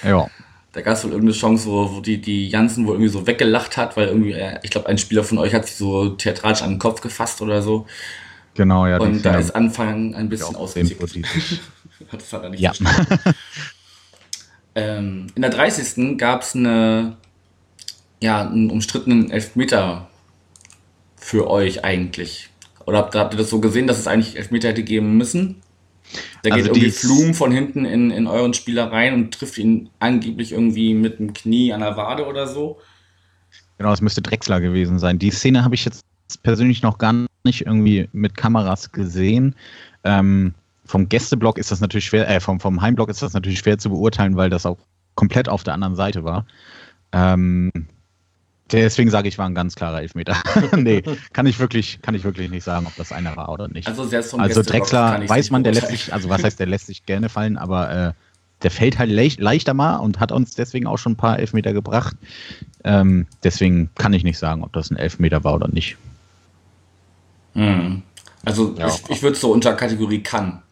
ja. 0.03 0.29
Da 0.73 0.83
gab 0.83 0.93
es 0.93 1.05
wohl 1.05 1.13
irgendeine 1.13 1.39
Chance, 1.39 1.71
wo, 1.71 1.91
wo 1.91 2.01
die, 2.01 2.21
die 2.21 2.51
Janssen 2.51 2.87
wohl 2.87 2.97
irgendwie 2.97 3.09
so 3.09 3.27
weggelacht 3.27 3.79
hat, 3.79 3.97
weil 3.97 4.09
irgendwie, 4.09 4.33
äh, 4.33 4.59
ich 4.63 4.69
glaube, 4.69 4.87
ein 4.91 4.99
Spieler 4.99 5.25
von 5.25 5.39
euch 5.39 5.55
hat 5.55 5.67
sich 5.67 5.77
so 5.77 6.11
theatralisch 6.11 6.61
an 6.61 6.73
den 6.73 6.79
Kopf 6.79 7.01
gefasst 7.01 7.41
oder 7.41 7.63
so. 7.63 7.87
Genau, 8.53 8.87
ja. 8.87 8.99
Und 8.99 9.25
da 9.25 9.39
ist 9.39 9.53
Anfang 9.53 10.15
ein 10.15 10.29
bisschen 10.29 10.55
ausgetickt. 10.55 10.99
politisch. 10.99 11.61
Das 12.13 12.31
hat 12.31 12.43
er 12.43 12.51
nicht 12.51 12.61
Ja. 12.61 12.75
Ähm, 14.77 15.29
in 15.35 15.41
der 15.41 15.51
30. 15.51 16.19
gab 16.19 16.43
es 16.43 16.55
eine, 16.55 17.17
ja, 18.23 18.47
einen 18.47 18.71
umstrittenen 18.71 19.31
Elfmeter 19.31 20.11
für 21.17 21.49
euch 21.49 21.83
eigentlich. 21.83 22.51
Oder 22.87 22.99
habt, 22.99 23.15
habt 23.15 23.35
ihr 23.35 23.39
das 23.39 23.51
so 23.51 23.61
gesehen, 23.61 23.87
dass 23.87 23.99
es 23.99 24.07
eigentlich 24.07 24.37
Elfmeter 24.37 24.69
hätte 24.69 24.85
geben 24.85 25.17
müssen? 25.17 25.57
Da 26.43 26.51
Also 26.51 26.73
geht 26.73 26.77
irgendwie 26.77 26.91
Flum 26.91 27.35
von 27.35 27.51
hinten 27.51 27.85
in, 27.85 28.11
in 28.11 28.27
euren 28.27 28.55
Spieler 28.55 28.91
rein 28.91 29.13
und 29.13 29.35
trifft 29.35 29.59
ihn 29.59 29.91
angeblich 29.99 30.53
irgendwie 30.53 30.95
mit 30.95 31.19
dem 31.19 31.33
Knie 31.33 31.73
an 31.73 31.81
der 31.81 31.97
Wade 31.97 32.27
oder 32.27 32.47
so. 32.47 32.79
Genau, 33.79 33.93
es 33.93 34.01
müsste 34.01 34.23
Drexler 34.23 34.61
gewesen 34.61 34.99
sein. 34.99 35.19
Die 35.19 35.31
Szene 35.31 35.65
habe 35.65 35.75
ich 35.75 35.85
jetzt 35.85 36.05
persönlich 36.43 36.83
noch 36.83 36.99
gar 36.99 37.13
nicht 37.45 37.67
irgendwie 37.67 38.09
mit 38.13 38.37
Kameras 38.37 38.93
gesehen. 38.93 39.57
Ähm, 40.05 40.55
vom 40.85 41.09
Gästeblock 41.09 41.59
ist 41.59 41.73
das 41.73 41.81
natürlich 41.81 42.07
schwer, 42.07 42.29
äh, 42.29 42.41
vom, 42.41 42.61
vom 42.61 42.81
Heimblock 42.81 43.09
ist 43.09 43.23
das 43.23 43.33
natürlich 43.33 43.59
schwer 43.59 43.79
zu 43.79 43.91
beurteilen, 43.91 44.37
weil 44.37 44.49
das 44.49 44.65
auch 44.65 44.79
komplett 45.17 45.49
auf 45.49 45.65
der 45.65 45.75
anderen 45.75 45.97
Seite 45.97 46.23
war. 46.23 46.47
Ähm, 47.13 47.73
deswegen 48.73 49.11
sage 49.11 49.29
ich, 49.29 49.39
war 49.39 49.47
ein 49.49 49.55
ganz 49.55 49.75
klarer 49.75 50.03
Elfmeter. 50.03 50.37
nee, 50.77 51.03
kann 51.33 51.47
ich 51.47 51.59
wirklich, 51.59 52.01
kann 52.03 52.15
ich 52.15 52.25
wirklich 52.25 52.51
nicht 52.51 52.65
sagen, 52.65 52.87
ob 52.87 52.97
das 52.97 53.13
einer 53.13 53.37
war 53.37 53.49
oder 53.51 53.69
nicht. 53.69 53.89
Also 53.89 54.05
selbst 54.05 54.31
vom 54.31 54.41
Also 54.41 54.63
Drexler 54.63 55.29
weiß 55.29 55.51
man, 55.51 55.65
der 55.65 55.73
lässt 55.73 55.89
sich, 55.89 56.13
also 56.13 56.29
was 56.29 56.43
heißt, 56.43 56.59
der 56.59 56.67
lässt 56.67 56.87
sich 56.87 57.07
gerne 57.07 57.29
fallen, 57.29 57.57
aber 57.57 57.91
äh, 57.91 58.13
der 58.63 58.71
fällt 58.71 58.99
halt 58.99 59.11
leicht, 59.11 59.41
leichter 59.41 59.75
mal 59.75 59.97
und 59.97 60.19
hat 60.21 60.33
uns 60.33 60.55
deswegen 60.55 60.87
auch 60.87 60.97
schon 60.97 61.13
ein 61.13 61.17
paar 61.17 61.39
Elfmeter 61.39 61.73
gebracht. 61.73 62.17
Ähm, 62.85 63.27
deswegen 63.45 63.91
kann 63.97 64.13
ich 64.13 64.25
nicht 64.25 64.39
sagen, 64.39 64.65
ob 64.65 64.73
das 64.73 64.91
ein 64.91 64.97
Elfmeter 64.97 65.45
war 65.45 65.55
oder 65.55 65.69
nicht. 65.69 65.97
Hm. 67.55 68.03
Also 68.45 68.75
Ja. 68.79 68.87
ich, 68.89 69.11
ich 69.11 69.23
würde 69.23 69.35
es 69.35 69.41
so 69.41 69.53
unter 69.53 69.75
Kategorie 69.75 70.23
kann. 70.23 70.63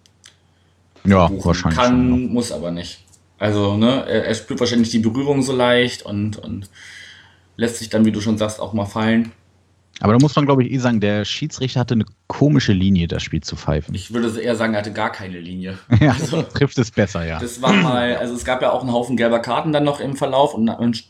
Ja, 1.04 1.26
buchen. 1.26 1.44
wahrscheinlich. 1.44 1.78
Kann, 1.78 2.08
schon, 2.08 2.32
muss 2.32 2.52
aber 2.52 2.70
nicht. 2.70 3.04
Also, 3.38 3.76
ne, 3.76 4.06
er, 4.06 4.26
er 4.26 4.34
spürt 4.34 4.60
wahrscheinlich 4.60 4.90
die 4.90 5.00
Berührung 5.00 5.42
so 5.42 5.54
leicht 5.54 6.02
und, 6.02 6.38
und 6.38 6.70
lässt 7.56 7.76
sich 7.78 7.88
dann, 7.88 8.04
wie 8.04 8.12
du 8.12 8.20
schon 8.20 8.38
sagst, 8.38 8.61
auch 8.61 8.73
mal 8.73 8.87
fallen. 8.87 9.32
Aber 10.00 10.12
da 10.12 10.18
muss 10.18 10.34
man, 10.34 10.44
glaube 10.44 10.64
ich, 10.64 10.73
eh 10.73 10.78
sagen, 10.78 11.00
der 11.00 11.25
Schiedsrichter 11.25 11.80
hatte 11.80 11.94
eine 11.94 12.04
komische 12.26 12.73
Linie, 12.73 13.06
das 13.06 13.23
Spiel 13.23 13.42
zu 13.42 13.54
pfeifen. 13.56 13.94
Ich 13.94 14.12
würde 14.12 14.40
eher 14.40 14.56
sagen, 14.56 14.75
er 14.75 14.80
hatte 14.80 14.92
gar 14.92 15.12
keine 15.12 15.38
Linie. 15.38 15.78
Ja, 16.00 16.12
Also, 16.12 16.42
trifft 16.54 16.78
es 16.78 16.90
besser, 16.90 17.25
ja. 17.25 17.38
das 17.38 17.62
war 17.62 17.73
mal, 17.73 18.16
also 18.16 18.34
es 18.34 18.44
gab 18.44 18.61
ja 18.61 18.73
auch 18.73 18.80
einen 18.80 18.92
Haufen 18.92 19.16
gelber 19.16 19.38
Karten 19.38 19.73
dann 19.73 19.84
noch 19.84 20.00
im 20.00 20.16
Verlauf 20.16 20.54
und, 20.54 20.68
und 20.68 21.04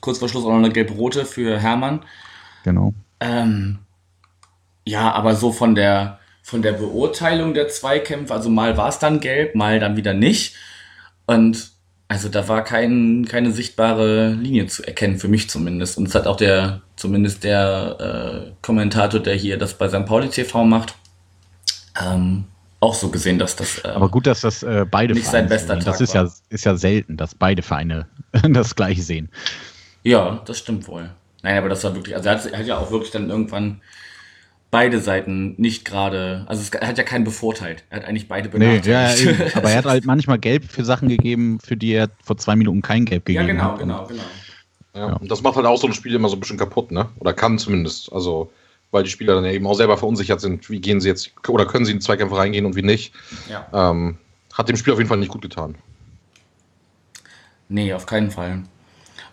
kurz 0.00 0.18
vor 0.18 0.28
Schluss 0.28 0.44
auch 0.44 0.50
noch 0.50 0.58
eine 0.58 0.70
gelb-rote 0.70 1.24
für 1.24 1.58
Hermann. 1.58 2.04
Genau. 2.64 2.94
Ähm, 3.20 3.80
ja, 4.86 5.10
aber 5.12 5.34
so 5.34 5.50
von 5.50 5.74
der, 5.74 6.20
von 6.42 6.62
der 6.62 6.72
Beurteilung 6.72 7.54
der 7.54 7.68
Zweikämpfe, 7.68 8.32
also 8.32 8.48
mal 8.50 8.76
war 8.76 8.88
es 8.88 9.00
dann 9.00 9.20
gelb, 9.20 9.56
mal 9.56 9.80
dann 9.80 9.96
wieder 9.96 10.14
nicht. 10.14 10.54
Und 11.26 11.72
also 12.08 12.30
da 12.30 12.48
war 12.48 12.64
kein, 12.64 13.26
keine 13.28 13.52
sichtbare 13.52 14.30
Linie 14.30 14.66
zu 14.66 14.82
erkennen, 14.82 15.18
für 15.18 15.28
mich 15.28 15.50
zumindest. 15.50 15.98
Und 15.98 16.08
es 16.08 16.14
hat 16.14 16.26
auch 16.26 16.36
der, 16.36 16.80
zumindest 16.96 17.44
der 17.44 18.46
äh, 18.48 18.52
Kommentator, 18.62 19.20
der 19.20 19.34
hier 19.34 19.58
das 19.58 19.74
bei 19.74 19.88
St. 19.88 20.06
Pauli 20.06 20.28
TV 20.28 20.64
macht, 20.64 20.94
ähm, 22.02 22.44
auch 22.80 22.94
so 22.94 23.10
gesehen, 23.10 23.38
dass 23.38 23.56
das. 23.56 23.84
Äh, 23.84 23.88
Aber 23.88 24.08
gut, 24.08 24.26
dass 24.26 24.40
das 24.40 24.62
äh, 24.62 24.86
beide 24.90 25.12
Nicht 25.14 25.26
sein 25.26 25.48
Vereine 25.48 25.48
bester 25.48 25.74
sehen. 25.74 25.84
Tag 25.84 25.92
Das 25.92 26.00
ist 26.00 26.14
war. 26.14 26.24
ja, 26.24 26.32
ist 26.48 26.64
ja 26.64 26.76
selten, 26.76 27.16
dass 27.16 27.34
beide 27.34 27.62
Vereine 27.62 28.06
das 28.50 28.74
gleiche 28.74 29.02
sehen. 29.02 29.28
Ja, 30.02 30.40
das 30.46 30.58
stimmt 30.58 30.88
wohl. 30.88 31.10
Nein, 31.42 31.58
aber 31.58 31.68
das 31.68 31.84
war 31.84 31.94
wirklich, 31.94 32.16
also 32.16 32.28
er 32.28 32.36
hat, 32.36 32.46
er 32.46 32.58
hat 32.58 32.66
ja 32.66 32.78
auch 32.78 32.90
wirklich 32.90 33.10
dann 33.10 33.28
irgendwann 33.30 33.82
beide 34.70 35.00
Seiten 35.00 35.54
nicht 35.56 35.84
gerade, 35.84 36.44
also 36.46 36.60
es, 36.62 36.70
er 36.70 36.88
hat 36.88 36.98
ja 36.98 37.04
keinen 37.04 37.24
bevorteilt. 37.24 37.84
Er 37.90 38.00
hat 38.00 38.08
eigentlich 38.08 38.28
beide 38.28 38.50
Nee, 38.58 38.80
ja, 38.84 39.08
ja, 39.08 39.14
benachteiligt. 39.14 39.40
eben. 39.40 39.50
aber 39.56 39.70
er 39.70 39.78
hat 39.78 39.84
halt 39.86 40.04
manchmal 40.04 40.38
Gelb 40.38 40.64
für 40.64 40.84
Sachen 40.84 41.08
gegeben, 41.08 41.58
für 41.60 41.76
die 41.76 41.92
er 41.92 42.10
vor 42.22 42.36
zwei 42.36 42.56
Minuten 42.56 42.82
kein 42.82 43.04
Gelb 43.04 43.28
ja, 43.28 43.40
gegeben 43.42 43.58
genau, 43.58 43.72
hat. 43.72 43.78
genau, 43.78 44.06
genau. 44.06 44.22
Ja. 44.22 44.28
Ja. 44.98 45.12
Und 45.14 45.30
das 45.30 45.42
macht 45.42 45.56
halt 45.56 45.66
auch 45.66 45.78
so 45.78 45.86
ein 45.86 45.92
Spiel 45.92 46.14
immer 46.14 46.28
so 46.28 46.36
ein 46.36 46.40
bisschen 46.40 46.58
kaputt, 46.58 46.90
ne? 46.90 47.08
Oder 47.18 47.32
kann 47.32 47.58
zumindest. 47.58 48.12
Also, 48.12 48.50
weil 48.90 49.04
die 49.04 49.10
Spieler 49.10 49.34
dann 49.34 49.44
ja 49.44 49.52
eben 49.52 49.66
auch 49.66 49.74
selber 49.74 49.96
verunsichert 49.96 50.40
sind, 50.40 50.68
wie 50.70 50.80
gehen 50.80 51.00
sie 51.00 51.08
jetzt, 51.08 51.32
oder 51.46 51.66
können 51.66 51.84
sie 51.84 51.92
in 51.92 52.00
Zweikämpfe 52.00 52.36
reingehen 52.36 52.66
und 52.66 52.74
wie 52.74 52.82
nicht. 52.82 53.12
Ja. 53.48 53.68
Ähm, 53.72 54.18
hat 54.54 54.68
dem 54.68 54.76
Spiel 54.76 54.92
auf 54.92 54.98
jeden 54.98 55.08
Fall 55.08 55.18
nicht 55.18 55.30
gut 55.30 55.42
getan. 55.42 55.76
Nee, 57.68 57.92
auf 57.92 58.06
keinen 58.06 58.30
Fall. 58.30 58.62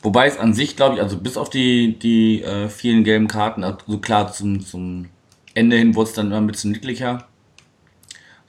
Wobei 0.01 0.27
es 0.27 0.37
an 0.37 0.53
sich, 0.53 0.75
glaube 0.75 0.95
ich, 0.95 1.01
also 1.01 1.17
bis 1.17 1.35
auf 1.37 1.49
die, 1.49 1.97
die 1.97 2.43
äh, 2.43 2.69
vielen 2.69 3.03
gelben 3.03 3.27
Karten, 3.27 3.63
also 3.63 3.97
klar, 3.97 4.31
zum, 4.31 4.63
zum 4.63 5.07
Ende 5.55 5.77
hin 5.77 5.95
wurde 5.95 6.09
es 6.09 6.15
dann 6.15 6.27
immer 6.27 6.37
ein 6.37 6.47
bisschen 6.47 6.71
niedlicher. 6.71 7.25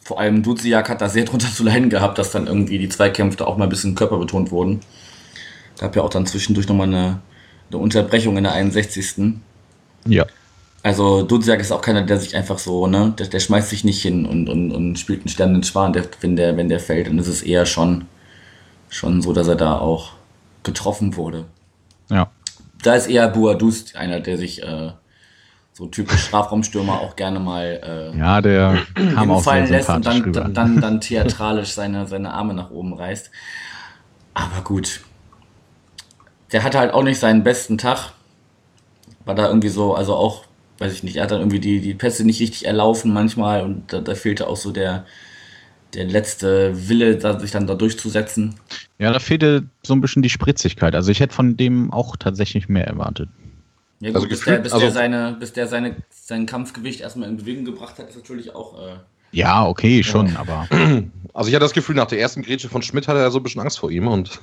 Vor 0.02 0.20
allem 0.20 0.42
Duziak 0.42 0.88
hat 0.88 1.00
da 1.00 1.08
sehr 1.08 1.25
drunter 1.25 1.48
zu 1.52 1.64
leiden 1.64 1.88
gehabt, 1.88 2.18
dass 2.18 2.30
dann 2.30 2.46
irgendwie 2.46 2.78
die 2.78 2.88
Zweikämpfe 2.88 3.46
auch 3.46 3.56
mal 3.56 3.64
ein 3.64 3.70
bisschen 3.70 3.94
körperbetont 3.94 4.50
wurden. 4.50 4.80
Gab 5.78 5.96
ja 5.96 6.02
auch 6.02 6.10
dann 6.10 6.26
zwischendurch 6.26 6.68
nochmal 6.68 6.88
eine, 6.88 7.20
eine 7.70 7.78
Unterbrechung 7.78 8.36
in 8.36 8.44
der 8.44 8.52
61. 8.52 9.34
Ja. 10.06 10.26
Also 10.82 11.22
Duziak 11.22 11.60
ist 11.60 11.72
auch 11.72 11.80
keiner, 11.80 12.02
der 12.02 12.18
sich 12.18 12.36
einfach 12.36 12.58
so, 12.58 12.86
ne, 12.86 13.12
der, 13.19 13.26
der 13.26 13.40
schmeißt 13.40 13.71
sich 13.71 13.82
nicht 13.82 14.00
hin 14.00 14.26
und, 14.26 14.49
und, 14.49 14.71
und 14.71 14.97
spielt 14.97 15.21
einen 15.21 15.28
Stern 15.28 15.49
in 15.49 15.54
den 15.56 15.62
Schwan, 15.64 15.92
der, 15.92 16.04
wenn, 16.21 16.36
der, 16.36 16.56
wenn 16.56 16.69
der 16.69 16.78
fällt. 16.78 17.08
Und 17.08 17.19
es 17.19 17.26
ist 17.26 17.42
eher 17.42 17.66
schon, 17.66 18.06
schon 18.88 19.23
so, 19.23 19.32
dass 19.32 19.49
er 19.49 19.56
da 19.56 19.78
auch 19.78 20.12
getroffen 20.62 21.16
wurde. 21.16 21.47
Ja. 22.10 22.30
Da 22.82 22.95
ist 22.95 23.08
eher 23.08 23.28
Buadus 23.28 23.95
einer, 23.97 24.21
der 24.21 24.38
sich 24.38 24.62
äh, 24.62 24.92
so 25.76 25.86
typisch 25.86 26.23
Strafraumstürmer 26.23 27.00
auch 27.00 27.17
gerne 27.17 27.39
mal 27.39 28.12
äh, 28.15 28.19
Ja, 28.19 28.41
der 28.41 28.78
kam 28.95 29.30
auch 29.30 29.36
hinfallen 29.36 29.69
lässt 29.69 29.91
und 29.91 30.06
dann, 30.06 30.32
dann, 30.32 30.54
dann, 30.54 30.80
dann 30.80 31.00
theatralisch 31.02 31.69
seine, 31.69 32.06
seine 32.06 32.32
Arme 32.32 32.54
nach 32.54 32.71
oben 32.71 32.95
reißt. 32.95 33.30
Aber 34.32 34.62
gut. 34.65 35.02
Der 36.50 36.62
hatte 36.62 36.78
halt 36.78 36.95
auch 36.95 37.02
nicht 37.02 37.19
seinen 37.19 37.43
besten 37.45 37.76
Tag. 37.76 38.12
War 39.26 39.34
da 39.34 39.49
irgendwie 39.49 39.69
so, 39.69 39.95
also 39.95 40.15
auch, 40.15 40.45
weiß 40.78 40.95
ich 40.95 41.02
nicht, 41.02 41.17
er 41.17 41.25
hat 41.25 41.30
dann 41.30 41.41
irgendwie 41.41 41.60
die, 41.60 41.80
die 41.80 41.93
Pässe 41.93 42.25
nicht 42.25 42.41
richtig 42.41 42.65
erlaufen 42.65 43.12
manchmal 43.12 43.62
und 43.62 43.93
da, 43.93 44.00
da 44.00 44.15
fehlte 44.15 44.47
auch 44.47 44.56
so 44.56 44.73
der, 44.73 45.04
der 45.93 46.06
letzte 46.06 46.89
Wille, 46.89 47.17
da, 47.17 47.39
sich 47.39 47.50
dann 47.50 47.67
da 47.67 47.75
durchzusetzen. 47.75 48.54
Ja, 48.99 49.12
da 49.12 49.19
fehlte 49.19 49.69
so 49.82 49.95
ein 49.95 50.00
bisschen 50.00 50.23
die 50.23 50.30
Spritzigkeit. 50.30 50.95
Also 50.95 51.10
ich 51.10 51.21
hätte 51.21 51.34
von 51.34 51.58
dem 51.58 51.93
auch 51.93 52.17
tatsächlich 52.17 52.71
mehr 52.71 52.86
erwartet. 52.86 53.28
Ja, 54.00 54.09
gut, 54.11 54.17
Also 54.17 54.28
bis, 54.28 54.39
gefühlt- 54.41 54.56
der, 54.56 54.63
bis, 54.63 54.73
also- 54.73 54.85
der 54.87 54.93
seine, 54.93 55.37
bis 55.39 55.52
der 55.52 55.67
seine, 55.69 55.97
sein 56.11 56.47
Kampfgewicht 56.47 57.00
erstmal 57.00 57.28
in 57.28 57.37
Bewegung 57.39 57.65
gebracht 57.65 57.99
hat, 57.99 58.09
ist 58.09 58.17
natürlich 58.17 58.54
auch. 58.54 58.78
Äh, 58.78 58.97
Ja, 59.32 59.67
okay, 59.67 60.02
schon, 60.02 60.37
aber 60.37 60.69
Also, 61.35 61.49
ich 61.49 61.54
hatte 61.54 61.65
das 61.65 61.73
Gefühl, 61.73 61.95
nach 61.97 62.06
der 62.06 62.19
ersten 62.21 62.43
Grätsche 62.43 62.69
von 62.71 62.80
Schmidt 62.82 63.09
hatte 63.09 63.19
er 63.21 63.30
so 63.30 63.39
ein 63.39 63.43
bisschen 63.43 63.61
Angst 63.61 63.78
vor 63.78 63.91
ihm 63.91 64.09
und. 64.09 64.39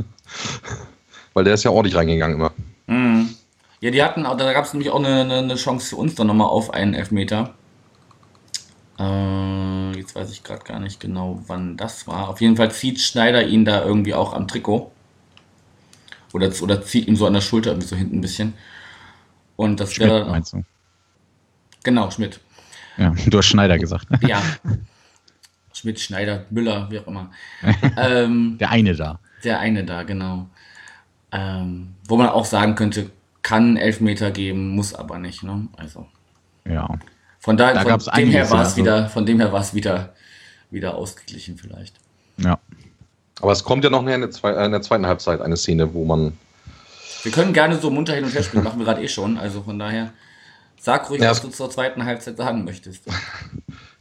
weil 1.34 1.44
der 1.44 1.56
ist 1.56 1.63
ja 1.63 1.72
ordentlich 1.72 1.96
reingegangen 1.96 2.38
immer. 2.38 2.52
Mhm. 2.88 3.30
Ja, 3.80 3.92
die 3.92 4.02
hatten, 4.04 4.24
da 4.24 4.54
gab 4.54 4.63
es 4.66 4.74
nämlich 4.74 4.92
auch 4.92 5.00
eine, 5.00 5.22
eine, 5.22 5.38
eine 5.39 5.56
Chance 5.56 5.89
für 5.89 5.96
uns 5.98 6.16
dann 6.16 6.28
nochmal 6.28 6.48
auf 6.48 6.74
einen 6.74 6.94
Elfmeter. 6.94 7.54
Äh, 9.00 9.98
jetzt 9.98 10.16
weiß 10.16 10.32
ich 10.32 10.44
gerade 10.44 10.63
gar 10.63 10.80
nicht 10.80 11.00
genau, 11.00 11.42
wann 11.48 11.78
das 11.78 12.08
war. 12.08 12.30
Auf 12.30 12.42
jeden 12.42 12.56
Fall 12.56 12.72
zieht 12.72 13.00
Schneider 13.02 13.46
ihn 13.46 13.66
da 13.66 13.84
irgendwie 13.84 14.13
auch 14.13 14.34
am 14.34 14.48
Trikot. 14.48 14.92
Oder, 16.34 16.52
oder 16.62 16.82
zieht 16.84 17.08
ihm 17.08 17.16
so 17.16 17.26
an 17.28 17.34
der 17.34 17.42
Schulter 17.42 17.72
irgendwie 17.72 17.88
so 17.88 17.96
hinten 17.96 18.18
ein 18.18 18.22
bisschen. 18.22 18.54
Und 19.56 19.80
das 19.80 19.98
wäre 20.00 20.10
Schmidt 20.10 20.24
auch, 20.24 20.30
meinst 20.32 20.54
du? 20.54 20.63
Genau, 21.84 22.10
Schmidt. 22.12 22.39
Ja, 22.98 23.13
du 23.28 23.38
hast 23.38 23.46
Schneider 23.48 23.78
gesagt. 23.78 24.08
Ja. 24.22 24.42
Schmidt, 25.74 26.00
Schneider, 26.00 26.46
Müller, 26.50 26.89
wie 26.92 27.00
auch 27.00 27.08
immer. 27.08 27.32
ähm, 27.98 28.58
Der 28.60 28.70
eine 28.70 28.96
da. 28.96 29.20
Der 29.44 29.60
eine 29.60 29.84
da, 29.84 30.04
genau. 30.04 30.48
Ähm, 31.32 31.96
wo 32.08 32.16
man 32.16 32.30
auch 32.30 32.46
sagen 32.46 32.76
könnte, 32.76 33.10
kann 33.42 33.76
Elfmeter 33.76 34.32
geben, 34.32 34.70
muss 34.76 34.94
aber 34.94 35.18
nicht. 35.20 35.44
Ne? 35.44 35.68
Also 35.76 36.08
Ja. 36.66 36.88
von, 37.39 37.58
da, 37.58 37.74
Da 37.74 37.82
von 37.82 37.89
gab's 37.89 38.06
dem 38.06 38.30
her 38.30 38.50
war 38.52 38.62
es 38.62 38.70
ja, 38.70 38.76
so. 38.76 38.78
wieder, 38.78 39.10
von 39.10 39.26
dem 39.26 39.39
her 39.39 39.52
war 39.52 39.62
es 39.62 39.74
wieder, 39.74 40.13
wieder 40.70 40.96
ausgeglichen 40.96 41.58
vielleicht. 41.58 41.96
Ja. 42.38 42.60
Aber 43.42 43.52
es 43.52 43.63
kommt 43.63 43.84
ja 43.84 43.89
noch 43.89 44.06
der, 44.06 44.16
in 44.16 44.22
der 44.72 44.82
zweiten 44.82 45.06
Halbzeit 45.08 45.42
eine 45.42 45.58
Szene, 45.58 45.94
wo 45.94 46.06
man. 46.06 46.38
Wir 47.23 47.31
können 47.31 47.53
gerne 47.53 47.79
so 47.79 47.89
munter 47.89 48.13
hin 48.13 48.25
und 48.25 48.33
her 48.33 48.43
spielen, 48.43 48.63
machen 48.63 48.79
wir 48.79 48.86
gerade 48.86 49.01
eh 49.01 49.07
schon. 49.07 49.38
Also 49.38 49.63
von 49.63 49.79
daher, 49.79 50.13
sag 50.79 51.09
ruhig, 51.09 51.21
Ja, 51.21 51.31
was 51.31 51.41
du 51.41 51.47
zur 51.49 51.69
zweiten 51.69 52.05
Halbzeit 52.05 52.38
sagen 52.38 52.63
möchtest. 52.63 53.03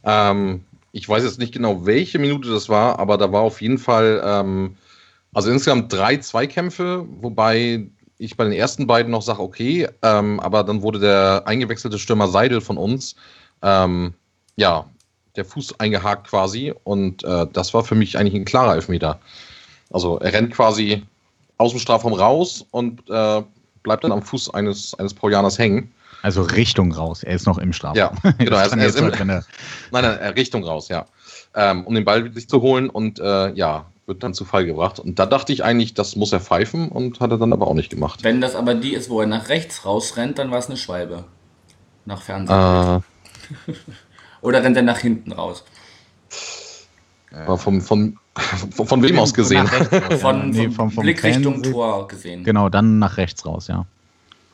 Ähm, 0.05 0.65
ich 0.91 1.07
weiß 1.07 1.23
jetzt 1.23 1.39
nicht 1.39 1.53
genau, 1.53 1.85
welche 1.85 2.19
Minute 2.19 2.49
das 2.49 2.67
war, 2.67 2.99
aber 2.99 3.17
da 3.17 3.31
war 3.31 3.39
auf 3.39 3.61
jeden 3.61 3.77
Fall, 3.77 4.21
ähm, 4.21 4.75
also 5.33 5.49
insgesamt 5.49 5.93
drei 5.93 6.17
Zweikämpfe, 6.17 7.05
wobei 7.21 7.87
ich 8.17 8.35
bei 8.35 8.43
den 8.43 8.51
ersten 8.51 8.85
beiden 8.85 9.13
noch 9.13 9.21
sage, 9.21 9.41
okay, 9.41 9.87
ähm, 10.01 10.41
aber 10.41 10.65
dann 10.65 10.81
wurde 10.81 10.99
der 10.99 11.43
eingewechselte 11.45 11.99
Stürmer 11.99 12.27
Seidel 12.27 12.59
von 12.59 12.77
uns, 12.77 13.15
ähm, 13.61 14.13
ja, 14.57 14.89
der 15.37 15.45
Fuß 15.45 15.79
eingehakt 15.79 16.27
quasi 16.27 16.73
und 16.83 17.23
äh, 17.23 17.47
das 17.51 17.73
war 17.73 17.85
für 17.85 17.95
mich 17.95 18.17
eigentlich 18.17 18.35
ein 18.35 18.45
klarer 18.45 18.75
Elfmeter. 18.75 19.19
Also 19.89 20.19
er 20.19 20.33
rennt 20.33 20.53
quasi 20.53 21.03
aus 21.63 21.71
dem 21.71 21.79
Strafraum 21.79 22.13
raus 22.13 22.65
und 22.71 23.01
äh, 23.09 23.41
bleibt 23.83 24.03
dann 24.03 24.11
am 24.11 24.21
Fuß 24.21 24.53
eines, 24.53 24.93
eines 24.95 25.13
Paulianers 25.13 25.57
hängen. 25.57 25.91
Also 26.21 26.41
Richtung 26.43 26.91
raus. 26.93 27.23
Er 27.23 27.35
ist 27.35 27.45
noch 27.45 27.57
im 27.57 27.73
Strafraum. 27.73 27.97
Ja, 28.23 28.31
genau, 28.37 28.57
er 28.57 28.65
ist- 28.65 28.71
er 28.77 28.85
ist 28.85 28.95
im- 28.97 29.05
halt, 29.05 29.19
Nein, 29.19 29.43
nein, 29.91 30.33
Richtung 30.33 30.63
raus, 30.63 30.87
ja. 30.89 31.05
Ähm, 31.55 31.85
um 31.85 31.93
den 31.93 32.05
Ball 32.05 32.31
sich 32.33 32.47
zu 32.47 32.61
holen 32.61 32.89
und 32.89 33.19
äh, 33.19 33.51
ja, 33.53 33.85
wird 34.05 34.23
dann 34.23 34.33
zu 34.33 34.43
Fall 34.45 34.65
gebracht. 34.65 34.99
Und 34.99 35.19
da 35.19 35.25
dachte 35.25 35.51
ich 35.53 35.63
eigentlich, 35.63 35.93
das 35.93 36.15
muss 36.15 36.31
er 36.33 36.39
pfeifen 36.39 36.89
und 36.89 37.19
hat 37.19 37.31
er 37.31 37.37
dann 37.37 37.53
aber 37.53 37.67
auch 37.67 37.73
nicht 37.73 37.89
gemacht. 37.89 38.23
Wenn 38.23 38.41
das 38.41 38.55
aber 38.55 38.73
die 38.75 38.93
ist, 38.93 39.09
wo 39.09 39.21
er 39.21 39.27
nach 39.27 39.49
rechts 39.49 39.85
rausrennt, 39.85 40.39
dann 40.39 40.49
war 40.51 40.59
es 40.59 40.67
eine 40.67 40.77
Schwalbe. 40.77 41.25
Nach 42.05 42.21
Fernsehen. 42.21 42.57
Äh, 42.57 43.71
Oder 44.41 44.63
rennt 44.63 44.75
er 44.77 44.83
nach 44.83 44.99
hinten 44.99 45.31
raus? 45.31 45.63
Aber 47.33 47.57
vom, 47.57 47.81
von, 47.81 48.17
von, 48.35 48.85
von 48.87 49.03
wem 49.03 49.19
aus 49.19 49.33
gesehen? 49.33 49.65
Rechts 49.65 50.21
Von, 50.21 50.37
ja. 50.37 50.45
Nee, 50.45 50.63
vom 50.65 50.73
vom, 50.73 50.91
vom 50.91 51.03
Blick 51.03 51.23
Richtung 51.23 51.55
Fernseh- 51.61 51.71
Tor 51.71 52.07
gesehen. 52.07 52.43
Genau, 52.43 52.69
dann 52.69 52.99
nach 52.99 53.17
rechts 53.17 53.45
raus, 53.45 53.67
ja. 53.67 53.85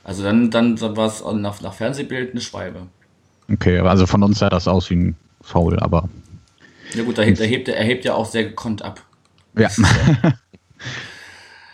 Also 0.04 0.24
dann, 0.24 0.50
dann 0.50 0.80
war 0.82 1.08
es 1.08 1.24
nach, 1.24 1.62
nach 1.62 1.74
Fernsehbild 1.74 2.32
eine 2.32 2.42
Schwalbe. 2.42 2.88
Okay, 3.52 3.80
also 3.80 4.06
von 4.08 4.24
uns 4.24 4.40
sah 4.40 4.50
das 4.50 4.68
aus 4.68 4.90
wie 4.90 4.96
ein 4.96 5.16
Foul, 5.42 5.80
aber 5.80 6.08
Ja 6.94 7.04
gut, 7.04 7.18
da 7.18 7.22
hebt, 7.24 7.40
er, 7.40 7.48
hebt, 7.48 7.68
er 7.68 7.84
hebt 7.84 8.06
ja 8.06 8.14
auch 8.14 8.26
sehr 8.26 8.46
gekonnt 8.46 8.82
ab. 8.82 9.02
ja. 9.58 9.70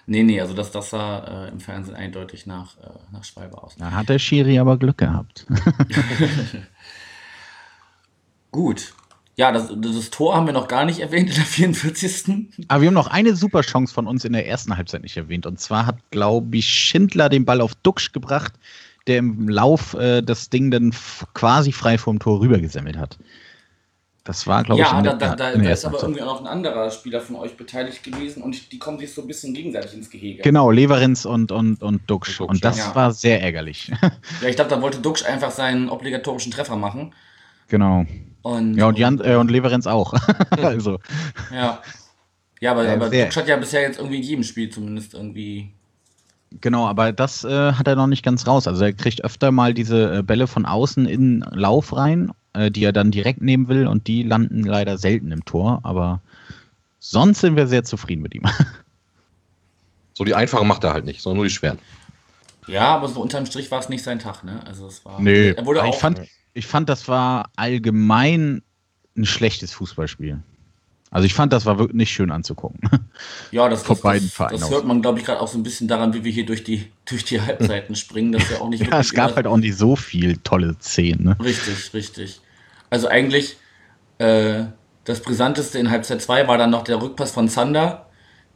Nee, 0.08 0.22
nee, 0.22 0.40
also 0.40 0.54
das, 0.54 0.70
das 0.70 0.92
sah 0.92 1.48
äh, 1.48 1.50
im 1.50 1.60
Fernsehen 1.60 1.96
eindeutig 1.96 2.46
nach, 2.46 2.78
äh, 2.78 2.82
nach 3.12 3.24
Schwalbe 3.24 3.58
aus. 3.62 3.76
Da 3.80 3.90
hat 3.90 4.08
der 4.08 4.20
Schiri 4.20 4.60
aber 4.60 4.78
Glück 4.78 5.00
gehabt. 5.00 5.48
Gut. 8.52 8.94
Ja, 9.38 9.52
das, 9.52 9.70
das 9.76 10.10
Tor 10.12 10.36
haben 10.36 10.46
wir 10.46 10.54
noch 10.54 10.70
gar 10.70 10.86
nicht 10.86 11.00
erwähnt 11.00 11.30
in 11.30 11.36
der 11.36 11.44
44. 11.44 12.66
Aber 12.70 12.82
wir 12.82 12.88
haben 12.88 12.94
noch 12.94 13.08
eine 13.08 13.36
super 13.36 13.62
Chance 13.62 13.94
von 13.94 14.08
uns 14.08 14.24
in 14.24 14.34
der 14.34 14.48
ersten 14.48 14.78
Halbzeit 14.78 15.02
nicht 15.02 15.18
erwähnt. 15.18 15.46
Und 15.46 15.60
zwar 15.60 15.86
hat, 15.86 15.98
glaube 16.10 16.56
ich, 16.58 16.68
Schindler 16.68 17.28
den 17.28 17.44
Ball 17.44 17.60
auf 17.60 17.76
Duxch 17.76 18.14
gebracht, 18.14 18.54
der 19.08 19.18
im 19.18 19.50
Lauf 19.50 19.94
äh, 19.94 20.22
das 20.22 20.50
Ding 20.50 20.72
dann 20.72 20.94
quasi 21.34 21.74
frei 21.74 21.98
vom 21.98 22.20
Tor 22.20 22.40
rübergesammelt 22.40 22.98
hat. 22.98 23.18
Das 24.24 24.48
war, 24.48 24.64
glaube 24.64 24.82
ja, 24.82 24.88
ich, 24.88 24.98
in 24.98 25.04
da, 25.04 25.14
der, 25.14 25.30
da, 25.30 25.36
da, 25.36 25.52
in 25.52 25.60
der 25.60 25.70
da 25.70 25.74
ist 25.74 25.86
aber 25.86 25.94
Halbzeit. 25.94 26.10
irgendwie 26.10 26.24
auch 26.24 26.34
noch 26.34 26.42
ein 26.42 26.48
anderer 26.48 26.90
Spieler 26.90 27.22
von 27.22 27.36
euch 27.36 27.56
beteiligt 27.58 28.04
gewesen 28.04 28.42
und 28.42 28.72
die 28.72 28.80
kommen 28.80 28.98
sich 28.98 29.14
so 29.14 29.22
ein 29.22 29.28
bisschen 29.28 29.54
gegenseitig 29.54 29.94
ins 29.94 30.10
Gehege. 30.10 30.42
Genau, 30.42 30.72
Leverenz 30.72 31.26
und, 31.26 31.52
und, 31.52 31.84
und 31.84 32.10
Duxch. 32.10 32.40
Und 32.40 32.48
Duxch, 32.48 32.50
Und 32.50 32.66
das 32.66 32.78
ja. 32.80 32.96
war 32.96 33.12
sehr 33.12 33.42
ärgerlich. 33.42 33.92
Ja, 34.42 34.50
ich 34.50 34.56
glaube, 34.56 34.72
da 34.72 34.82
wollte 34.82 35.00
Duxch 35.00 35.26
einfach 35.26 35.52
seinen 35.52 35.90
obligatorischen 35.90 36.52
Treffer 36.52 36.76
machen. 36.76 37.14
Genau. 37.68 38.06
Und, 38.42 38.76
Ja, 38.76 38.88
und, 38.88 38.98
Jan, 39.00 39.20
äh, 39.22 39.36
und 39.36 39.50
Leverenz 39.50 39.88
auch. 39.88 40.14
also, 40.52 41.00
Ja. 41.52 41.82
Ja, 42.62 42.72
aber, 42.72 42.86
Ja, 42.86 42.94
aber. 42.94 43.10
Duxch 43.10 43.36
hat 43.36 43.48
ja 43.48 43.58
bisher 43.58 43.82
jetzt 43.82 43.98
irgendwie 43.98 44.18
in 44.18 44.24
jedem 44.24 44.44
Spiel 44.44 44.70
zumindest 44.70 45.14
irgendwie. 45.14 45.72
genau, 46.62 46.88
aber 46.88 47.12
das 47.12 47.44
äh, 47.44 47.74
hat 47.74 47.88
er 47.88 47.96
noch 47.96 48.08
nicht 48.08 48.24
ganz 48.24 48.48
raus. 48.48 48.68
Also 48.68 48.84
er 48.86 48.94
kriegt 48.94 49.24
öfter 49.24 49.52
mal 49.52 49.74
diese 49.74 50.18
äh, 50.18 50.24
Bälle 50.24 50.48
von 50.48 50.66
außen 50.66 51.06
in 51.06 51.46
Lauf 51.52 51.96
rein, 51.96 52.32
äh, 52.54 52.72
die 52.72 52.84
er 52.84 52.94
dann 52.94 53.12
direkt 53.12 53.42
nehmen 53.42 53.68
will 53.68 53.88
und 53.88 54.08
die 54.08 54.24
landen 54.24 54.64
leider 54.64 54.98
selten 54.98 55.32
im 55.32 55.44
Tor. 55.46 55.82
Aber 55.84 56.22
sonst 57.00 57.42
sind 57.42 57.56
wir 57.56 57.68
sehr 57.68 57.84
zufrieden 57.84 58.22
mit 58.22 58.34
ihm. 58.36 58.44
So 60.18 60.24
die 60.24 60.34
einfachen 60.34 60.66
macht 60.66 60.84
er 60.86 60.94
halt 60.94 61.04
nicht, 61.04 61.22
sondern 61.22 61.38
nur 61.40 61.46
die 61.46 61.52
schweren. 61.52 61.78
Ja, 62.68 62.96
aber 62.96 63.10
so 63.10 63.22
unterm 63.22 63.46
Strich 63.46 63.70
war 63.70 63.80
es 63.80 63.90
nicht 63.90 64.04
sein 64.04 64.20
Tag, 64.20 64.44
ne? 64.44 64.62
Also 64.66 64.88
es 64.88 65.04
war. 65.06 65.20
Nee, 65.20 65.50
er 65.50 65.66
wurde 65.66 65.84
auch, 65.84 65.94
ich, 65.94 66.00
fand, 66.00 66.22
ich 66.56 66.66
fand, 66.66 66.90
das 66.90 67.08
war 67.08 67.52
allgemein 67.56 68.64
ein 69.16 69.26
schlechtes 69.26 69.74
Fußballspiel. 69.74 70.42
Also 71.12 71.28
ich 71.28 71.34
fand, 71.34 71.54
das 71.54 71.66
war 71.66 71.78
wirklich 71.78 71.96
nicht 71.96 72.12
schön 72.12 72.32
anzugucken. 72.32 72.90
ja, 73.52 73.70
das, 73.70 73.84
von 73.84 73.96
das, 73.96 74.02
beiden 74.02 74.28
das, 74.28 74.34
Vereinen 74.34 74.60
das 74.60 74.70
hört 74.70 74.86
man, 74.86 75.02
glaube 75.02 75.20
ich, 75.20 75.26
gerade 75.26 75.40
auch 75.40 75.48
so 75.48 75.58
ein 75.58 75.64
bisschen 75.64 75.88
daran, 75.88 76.14
wie 76.14 76.24
wir 76.24 76.32
hier 76.32 76.46
durch 76.46 76.64
die, 76.64 76.92
durch 77.06 77.24
die 77.24 77.40
Halbzeiten 77.42 77.96
springen, 77.96 78.32
dass 78.32 78.50
wir 78.50 78.62
auch 78.62 78.70
nicht 78.70 78.88
ja, 78.92 79.00
es 79.00 79.14
gab 79.14 79.36
halt 79.36 79.48
auch 79.48 79.58
nicht 79.58 79.78
so 79.78 79.96
viel 79.96 80.38
tolle 80.38 80.76
Szenen. 80.82 81.24
Ne? 81.24 81.38
Richtig, 81.44 81.94
richtig. 81.94 82.42
Also 82.90 83.08
eigentlich 83.08 83.58
äh, 84.18 84.64
das 85.04 85.22
Brisanteste 85.22 85.78
in 85.78 85.90
Halbzeit 85.90 86.22
2 86.22 86.48
war 86.48 86.58
dann 86.58 86.72
noch 86.72 86.84
der 86.84 87.02
Rückpass 87.02 87.32
von 87.32 87.48
Zander, 87.50 88.08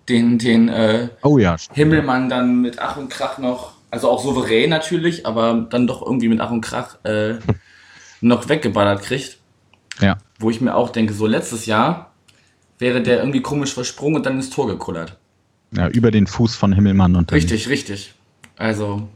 den, 0.07 0.37
den 0.39 0.69
äh, 0.69 1.09
Oh 1.21 1.37
ja. 1.37 1.57
Himmelmann 1.73 2.29
dann 2.29 2.61
mit 2.61 2.79
Ach 2.79 2.97
und 2.97 3.09
Krach 3.09 3.37
noch, 3.37 3.73
also 3.91 4.09
auch 4.09 4.23
souverän 4.23 4.69
natürlich, 4.69 5.25
aber 5.25 5.67
dann 5.69 5.85
doch 5.85 6.01
irgendwie 6.01 6.29
mit 6.29 6.41
Ach 6.41 6.51
und 6.51 6.61
Krach 6.61 6.97
äh, 7.03 7.35
noch 8.21 8.49
weggeballert 8.49 9.03
kriegt. 9.03 9.37
Ja. 9.99 10.17
Wo 10.39 10.49
ich 10.49 10.61
mir 10.61 10.75
auch 10.75 10.89
denke, 10.89 11.13
so 11.13 11.27
letztes 11.27 11.65
Jahr 11.65 12.13
wäre 12.77 13.01
der 13.01 13.19
irgendwie 13.19 13.41
komisch 13.41 13.73
versprungen 13.73 14.17
und 14.17 14.25
dann 14.25 14.35
ins 14.35 14.49
Tor 14.49 14.67
gekullert. 14.67 15.17
ja, 15.71 15.87
über 15.89 16.11
den 16.11 16.27
Fuß 16.27 16.55
von 16.55 16.73
Himmelmann 16.73 17.15
und 17.15 17.31
Richtig, 17.31 17.67
richtig. 17.67 18.13
Also, 18.55 19.07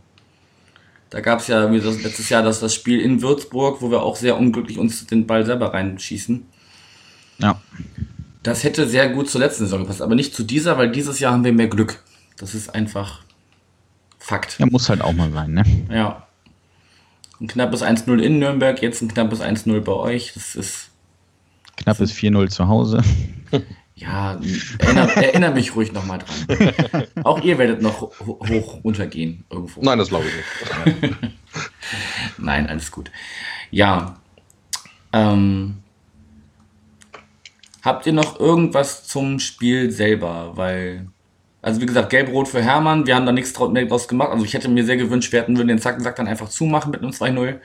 da 1.09 1.21
gab 1.21 1.39
es 1.39 1.47
ja 1.47 1.65
letztes 1.65 2.29
Jahr 2.29 2.43
das, 2.43 2.59
das 2.59 2.73
Spiel 2.73 2.99
in 2.99 3.21
Würzburg, 3.21 3.81
wo 3.81 3.91
wir 3.91 4.03
auch 4.03 4.15
sehr 4.15 4.37
unglücklich 4.37 4.77
uns 4.77 5.05
den 5.05 5.27
Ball 5.27 5.45
selber 5.45 5.73
reinschießen. 5.73 6.45
Ja. 7.39 7.61
Das 8.41 8.63
hätte 8.63 8.87
sehr 8.87 9.09
gut 9.09 9.29
zur 9.29 9.39
letzten 9.39 9.65
Saison 9.65 9.81
gepasst, 9.81 10.01
aber 10.01 10.15
nicht 10.15 10.35
zu 10.35 10.43
dieser, 10.43 10.77
weil 10.77 10.91
dieses 10.91 11.19
Jahr 11.19 11.33
haben 11.33 11.43
wir 11.45 11.53
mehr 11.53 11.67
Glück. 11.67 12.03
Das 12.37 12.55
ist 12.55 12.73
einfach 12.75 13.21
Fakt. 14.19 14.59
ja, 14.59 14.65
muss 14.65 14.89
halt 14.89 15.01
auch 15.01 15.13
mal 15.13 15.31
sein, 15.31 15.53
ne? 15.53 15.63
Ja. 15.89 16.27
Ein 17.41 17.47
knappes 17.47 17.83
1-0 17.83 18.19
in 18.19 18.39
Nürnberg, 18.39 18.81
jetzt 18.81 19.01
ein 19.01 19.07
knappes 19.07 19.41
1-0 19.41 19.81
bei 19.81 19.91
euch. 19.91 20.33
Das 20.33 20.55
ist, 20.55 20.91
Knappes 21.77 22.13
4-0 22.13 22.49
zu 22.49 22.67
Hause. 22.67 23.01
ja, 23.95 24.39
erinnere, 24.79 25.15
erinnere 25.15 25.53
mich 25.53 25.75
ruhig 25.75 25.91
nochmal 25.91 26.19
dran. 26.19 27.03
Auch 27.23 27.41
ihr 27.41 27.57
werdet 27.57 27.81
noch 27.81 28.01
ho 28.01 28.39
hoch 28.47 28.79
untergehen 28.83 29.43
irgendwo. 29.49 29.81
Nein, 29.81 29.97
das 29.97 30.09
glaube 30.09 30.25
ich 30.27 31.01
nicht. 31.01 31.15
Nein, 32.37 32.67
alles 32.67 32.91
gut. 32.91 33.11
Ja. 33.71 34.17
Ähm, 35.11 35.79
habt 37.81 38.05
ihr 38.05 38.13
noch 38.13 38.39
irgendwas 38.39 39.07
zum 39.07 39.39
Spiel 39.39 39.91
selber? 39.91 40.51
Weil, 40.55 41.07
also 41.63 41.79
wie 41.79 41.85
gesagt, 41.85 42.09
Gelb-Rot 42.09 42.49
für 42.49 42.61
Hermann, 42.61 43.07
wir 43.07 43.15
haben 43.15 43.25
da 43.25 43.31
nichts 43.31 43.53
draus 43.53 44.07
gemacht. 44.07 44.29
Also 44.31 44.43
ich 44.43 44.53
hätte 44.53 44.67
mir 44.67 44.85
sehr 44.85 44.97
gewünscht, 44.97 45.31
wir 45.31 45.39
hätten 45.39 45.57
würden 45.57 45.69
den 45.69 45.79
Zackensack 45.79 46.17
dann 46.17 46.27
einfach 46.27 46.49
zumachen 46.49 46.91
mit 46.91 47.01
einem 47.01 47.11
2-0. 47.11 47.55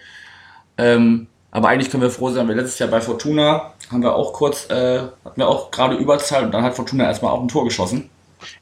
Ähm, 0.78 1.26
aber 1.50 1.68
eigentlich 1.68 1.90
können 1.90 2.04
wir 2.04 2.10
froh 2.10 2.30
sein, 2.30 2.46
weil 2.46 2.54
letztes 2.54 2.78
Jahr 2.78 2.90
bei 2.90 3.00
Fortuna 3.00 3.72
haben 3.90 4.02
wir 4.02 4.14
auch 4.14 4.32
kurz, 4.32 4.70
äh, 4.70 5.00
hatten 5.00 5.36
wir 5.36 5.48
auch 5.48 5.72
gerade 5.72 5.96
Überzahl 5.96 6.44
und 6.44 6.52
dann 6.52 6.62
hat 6.62 6.76
Fortuna 6.76 7.04
erstmal 7.04 7.32
auch 7.32 7.42
ein 7.42 7.48
Tor 7.48 7.64
geschossen. 7.64 8.08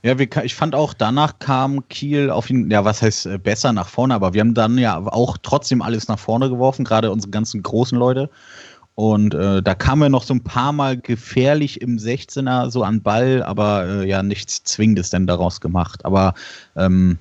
Ja, 0.02 0.18
wir, 0.18 0.26
ich 0.42 0.54
fand 0.54 0.74
auch, 0.74 0.94
danach 0.94 1.38
kam 1.38 1.86
Kiel 1.90 2.30
auf 2.30 2.48
ihn, 2.48 2.70
ja, 2.70 2.86
was 2.86 3.02
heißt 3.02 3.26
äh, 3.26 3.38
besser 3.38 3.74
nach 3.74 3.88
vorne, 3.88 4.14
aber 4.14 4.32
wir 4.32 4.40
haben 4.40 4.54
dann 4.54 4.78
ja 4.78 4.96
auch 4.98 5.36
trotzdem 5.42 5.82
alles 5.82 6.08
nach 6.08 6.18
vorne 6.18 6.48
geworfen, 6.48 6.82
gerade 6.82 7.10
unsere 7.10 7.30
ganzen 7.30 7.62
großen 7.62 7.98
Leute. 7.98 8.30
Und 8.96 9.34
äh, 9.34 9.62
da 9.62 9.74
kamen 9.74 10.02
wir 10.02 10.08
noch 10.08 10.22
so 10.22 10.32
ein 10.32 10.42
paar 10.42 10.72
Mal 10.72 10.96
gefährlich 10.96 11.82
im 11.82 11.98
16er 11.98 12.70
so 12.70 12.82
an 12.82 13.02
Ball, 13.02 13.42
aber 13.42 13.86
äh, 13.86 14.08
ja, 14.08 14.22
nichts 14.22 14.64
Zwingendes 14.64 15.10
denn 15.10 15.26
daraus 15.26 15.60
gemacht. 15.60 16.06
Aber 16.06 16.32
ähm, 16.76 17.18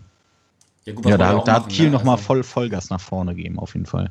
gut, 0.86 0.88
ja, 0.88 1.04
wollen 1.04 1.06
wir 1.06 1.18
da, 1.18 1.44
da 1.44 1.54
hat 1.54 1.68
Kiel 1.68 1.88
ne? 1.88 1.92
nochmal 1.92 2.16
Also, 2.16 2.28
voll 2.28 2.44
Vollgas 2.44 2.90
nach 2.90 3.02
vorne 3.02 3.36
gegeben, 3.36 3.60
auf 3.60 3.74
jeden 3.74 3.86
Fall. 3.86 4.10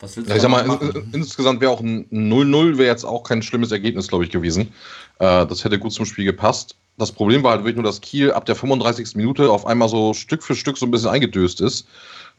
Was 0.00 0.14
willst 0.18 0.28
Ja, 0.28 0.34
du 0.34 0.36
ich 0.36 0.42
sag 0.42 0.50
mal, 0.50 0.66
in, 0.66 1.14
insgesamt 1.14 1.62
wäre 1.62 1.70
auch 1.70 1.80
ein 1.80 2.04
0-0 2.10 2.76
wäre 2.76 2.90
jetzt 2.90 3.04
auch 3.04 3.22
kein 3.22 3.40
schlimmes 3.40 3.72
Ergebnis, 3.72 4.08
glaube 4.08 4.24
ich, 4.24 4.30
gewesen. 4.30 4.74
Äh, 5.18 5.46
das 5.46 5.64
hätte 5.64 5.78
gut 5.78 5.94
zum 5.94 6.04
Spiel 6.04 6.26
gepasst. 6.26 6.76
Das 6.98 7.12
Problem 7.12 7.44
war 7.44 7.52
halt 7.52 7.62
wirklich 7.62 7.76
nur, 7.76 7.84
dass 7.84 8.02
Kiel 8.02 8.32
ab 8.32 8.44
der 8.44 8.56
35. 8.56 9.16
Minute 9.16 9.50
auf 9.50 9.66
einmal 9.66 9.88
so 9.88 10.12
Stück 10.12 10.42
für 10.42 10.54
Stück 10.54 10.76
so 10.76 10.84
ein 10.84 10.90
bisschen 10.90 11.08
eingedöst 11.08 11.62
ist. 11.62 11.86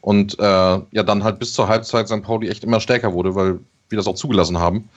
Und 0.00 0.38
äh, 0.38 0.42
ja, 0.42 1.02
dann 1.02 1.24
halt 1.24 1.40
bis 1.40 1.52
zur 1.52 1.66
Halbzeit 1.66 2.06
St. 2.06 2.22
Pauli 2.22 2.48
echt 2.48 2.62
immer 2.62 2.78
stärker 2.78 3.12
wurde, 3.12 3.34
weil 3.34 3.58
wir 3.88 3.96
das 3.96 4.06
auch 4.06 4.14
zugelassen 4.14 4.58
haben. 4.58 4.88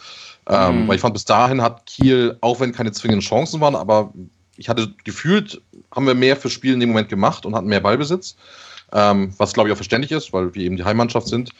Ähm, 0.47 0.83
Mhm. 0.83 0.87
Weil 0.87 0.95
ich 0.95 1.01
fand, 1.01 1.13
bis 1.13 1.25
dahin 1.25 1.61
hat 1.61 1.85
Kiel, 1.85 2.37
auch 2.41 2.59
wenn 2.59 2.71
keine 2.71 2.91
zwingenden 2.91 3.21
Chancen 3.21 3.61
waren, 3.61 3.75
aber 3.75 4.11
ich 4.57 4.69
hatte 4.69 4.93
gefühlt, 5.03 5.61
haben 5.95 6.05
wir 6.07 6.13
mehr 6.15 6.35
fürs 6.35 6.53
Spiel 6.53 6.73
in 6.73 6.79
dem 6.79 6.89
Moment 6.89 7.09
gemacht 7.09 7.45
und 7.45 7.55
hatten 7.55 7.67
mehr 7.67 7.79
Ballbesitz. 7.79 8.35
Ähm, 8.93 9.33
was 9.37 9.53
glaube 9.53 9.69
ich 9.69 9.73
auch 9.73 9.77
verständlich 9.77 10.11
ist, 10.11 10.33
weil 10.33 10.53
wir 10.53 10.63
eben 10.63 10.75
die 10.77 10.83
Heimmannschaft 10.83 11.27
sind 11.27 11.51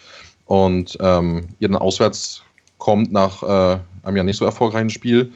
und 0.45 0.97
ähm, 0.99 1.49
ihr 1.59 1.69
dann 1.69 1.77
auswärts 1.77 2.41
kommt 2.77 3.11
nach 3.11 3.43
äh, 3.43 3.79
einem 4.03 4.17
ja 4.17 4.23
nicht 4.23 4.37
so 4.37 4.45
erfolgreichen 4.45 4.89
Spiel. 4.89 5.31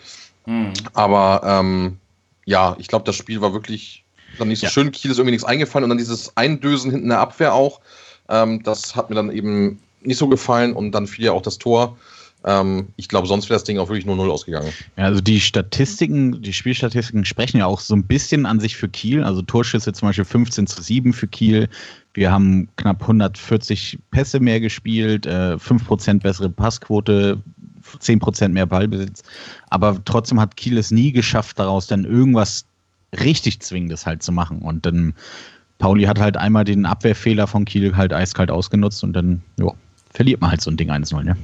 Hm. 0.45 0.73
Aber 0.93 1.41
ähm, 1.45 1.97
ja, 2.45 2.75
ich 2.79 2.88
glaube, 2.88 3.05
das 3.05 3.15
Spiel 3.15 3.41
war 3.41 3.53
wirklich 3.53 4.03
dann 4.38 4.49
nicht 4.49 4.60
so 4.60 4.65
Ja. 4.65 4.71
schön. 4.71 4.91
Kiel 4.91 5.12
ist 5.12 5.17
irgendwie 5.17 5.31
nichts 5.31 5.45
eingefallen 5.45 5.84
und 5.84 5.89
dann 5.89 5.97
dieses 5.97 6.36
Eindösen 6.36 6.91
hinten 6.91 7.05
in 7.05 7.10
der 7.10 7.19
Abwehr 7.19 7.53
auch. 7.53 7.79
Ähm, 8.27 8.63
das 8.63 8.95
hat 8.95 9.10
mir 9.10 9.15
dann 9.15 9.31
eben 9.31 9.79
nicht 10.07 10.17
so 10.17 10.27
gefallen 10.27 10.73
und 10.73 10.91
dann 10.91 11.07
fiel 11.07 11.25
ja 11.25 11.31
auch 11.31 11.41
das 11.41 11.57
Tor. 11.57 11.97
Ähm, 12.45 12.89
ich 12.95 13.09
glaube, 13.09 13.27
sonst 13.27 13.49
wäre 13.49 13.55
das 13.55 13.63
Ding 13.63 13.79
auch 13.79 13.89
wirklich 13.89 14.05
nur 14.05 14.15
0 14.15 14.29
ausgegangen. 14.29 14.71
Ja, 14.97 15.05
also 15.05 15.19
die 15.19 15.39
Statistiken, 15.39 16.41
die 16.41 16.53
Spielstatistiken 16.53 17.25
sprechen 17.25 17.57
ja 17.57 17.65
auch 17.65 17.79
so 17.79 17.95
ein 17.95 18.03
bisschen 18.03 18.45
an 18.45 18.59
sich 18.59 18.75
für 18.75 18.87
Kiel. 18.87 19.23
Also 19.23 19.41
Torschüsse 19.41 19.93
zum 19.93 20.09
Beispiel 20.09 20.25
15 20.25 20.67
zu 20.67 20.81
7 20.81 21.13
für 21.13 21.27
Kiel. 21.27 21.67
Wir 22.13 22.31
haben 22.31 22.69
knapp 22.77 23.01
140 23.01 23.97
Pässe 24.11 24.39
mehr 24.39 24.59
gespielt, 24.59 25.25
äh, 25.25 25.57
5% 25.57 26.21
bessere 26.21 26.49
Passquote, 26.49 27.41
10% 27.99 28.49
mehr 28.49 28.67
Ballbesitz. 28.67 29.23
Aber 29.69 29.99
trotzdem 30.05 30.39
hat 30.39 30.55
Kiel 30.55 30.77
es 30.77 30.91
nie 30.91 31.11
geschafft, 31.11 31.57
daraus 31.57 31.87
dann 31.87 32.05
irgendwas 32.05 32.65
richtig 33.19 33.59
Zwingendes 33.61 34.05
halt 34.05 34.21
zu 34.21 34.31
machen. 34.31 34.59
Und 34.59 34.85
dann 34.85 35.15
Pauli 35.79 36.03
hat 36.03 36.19
halt 36.19 36.37
einmal 36.37 36.63
den 36.63 36.85
Abwehrfehler 36.85 37.47
von 37.47 37.65
Kiel 37.65 37.97
halt 37.97 38.13
eiskalt 38.13 38.51
ausgenutzt 38.51 39.03
und 39.03 39.13
dann 39.13 39.41
jo, 39.59 39.75
verliert 40.15 40.41
man 40.41 40.51
halt 40.51 40.62
so 40.62 40.71
ein 40.71 40.78
Ding 40.78 40.89
1-0, 40.89 41.23
ne? 41.23 41.38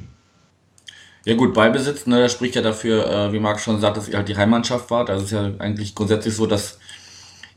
Ja 1.23 1.35
gut, 1.35 1.53
Ballbesitz, 1.53 2.07
ne, 2.07 2.21
das 2.21 2.31
spricht 2.31 2.55
ja 2.55 2.63
dafür, 2.63 3.05
äh, 3.07 3.33
wie 3.33 3.39
Marc 3.39 3.59
schon 3.59 3.79
sagt, 3.79 3.97
dass 3.97 4.09
ihr 4.09 4.17
halt 4.17 4.27
die 4.27 4.37
Heimmannschaft 4.37 4.89
wart. 4.89 5.09
Das 5.09 5.21
ist 5.21 5.31
ja 5.31 5.51
eigentlich 5.59 5.93
grundsätzlich 5.93 6.35
so, 6.35 6.47
dass 6.47 6.79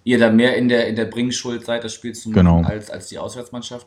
ihr 0.03 0.19
da 0.19 0.31
mehr 0.31 0.57
in 0.57 0.69
der, 0.69 0.87
in 0.87 0.97
der 0.97 1.07
Bringschuld 1.07 1.65
seid, 1.65 1.83
das 1.83 1.95
Spiel 1.95 2.13
zu 2.15 2.29
machen, 2.29 2.45
Genau. 2.47 2.63
als, 2.63 2.91
als 2.91 3.09
die 3.09 3.19
Auswärtsmannschaft. 3.19 3.87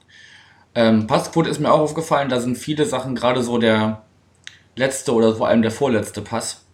Ähm, 0.73 1.05
Passquote 1.05 1.49
ist 1.49 1.59
mir 1.59 1.71
auch 1.71 1.79
aufgefallen, 1.79 2.29
da 2.29 2.39
sind 2.39 2.57
viele 2.57 2.85
Sachen, 2.85 3.13
gerade 3.13 3.43
so 3.43 3.59
der 3.59 4.01
letzte 4.75 5.13
oder 5.13 5.35
vor 5.35 5.47
allem 5.47 5.61
der 5.61 5.71
vorletzte 5.71 6.21
Pass. 6.21 6.65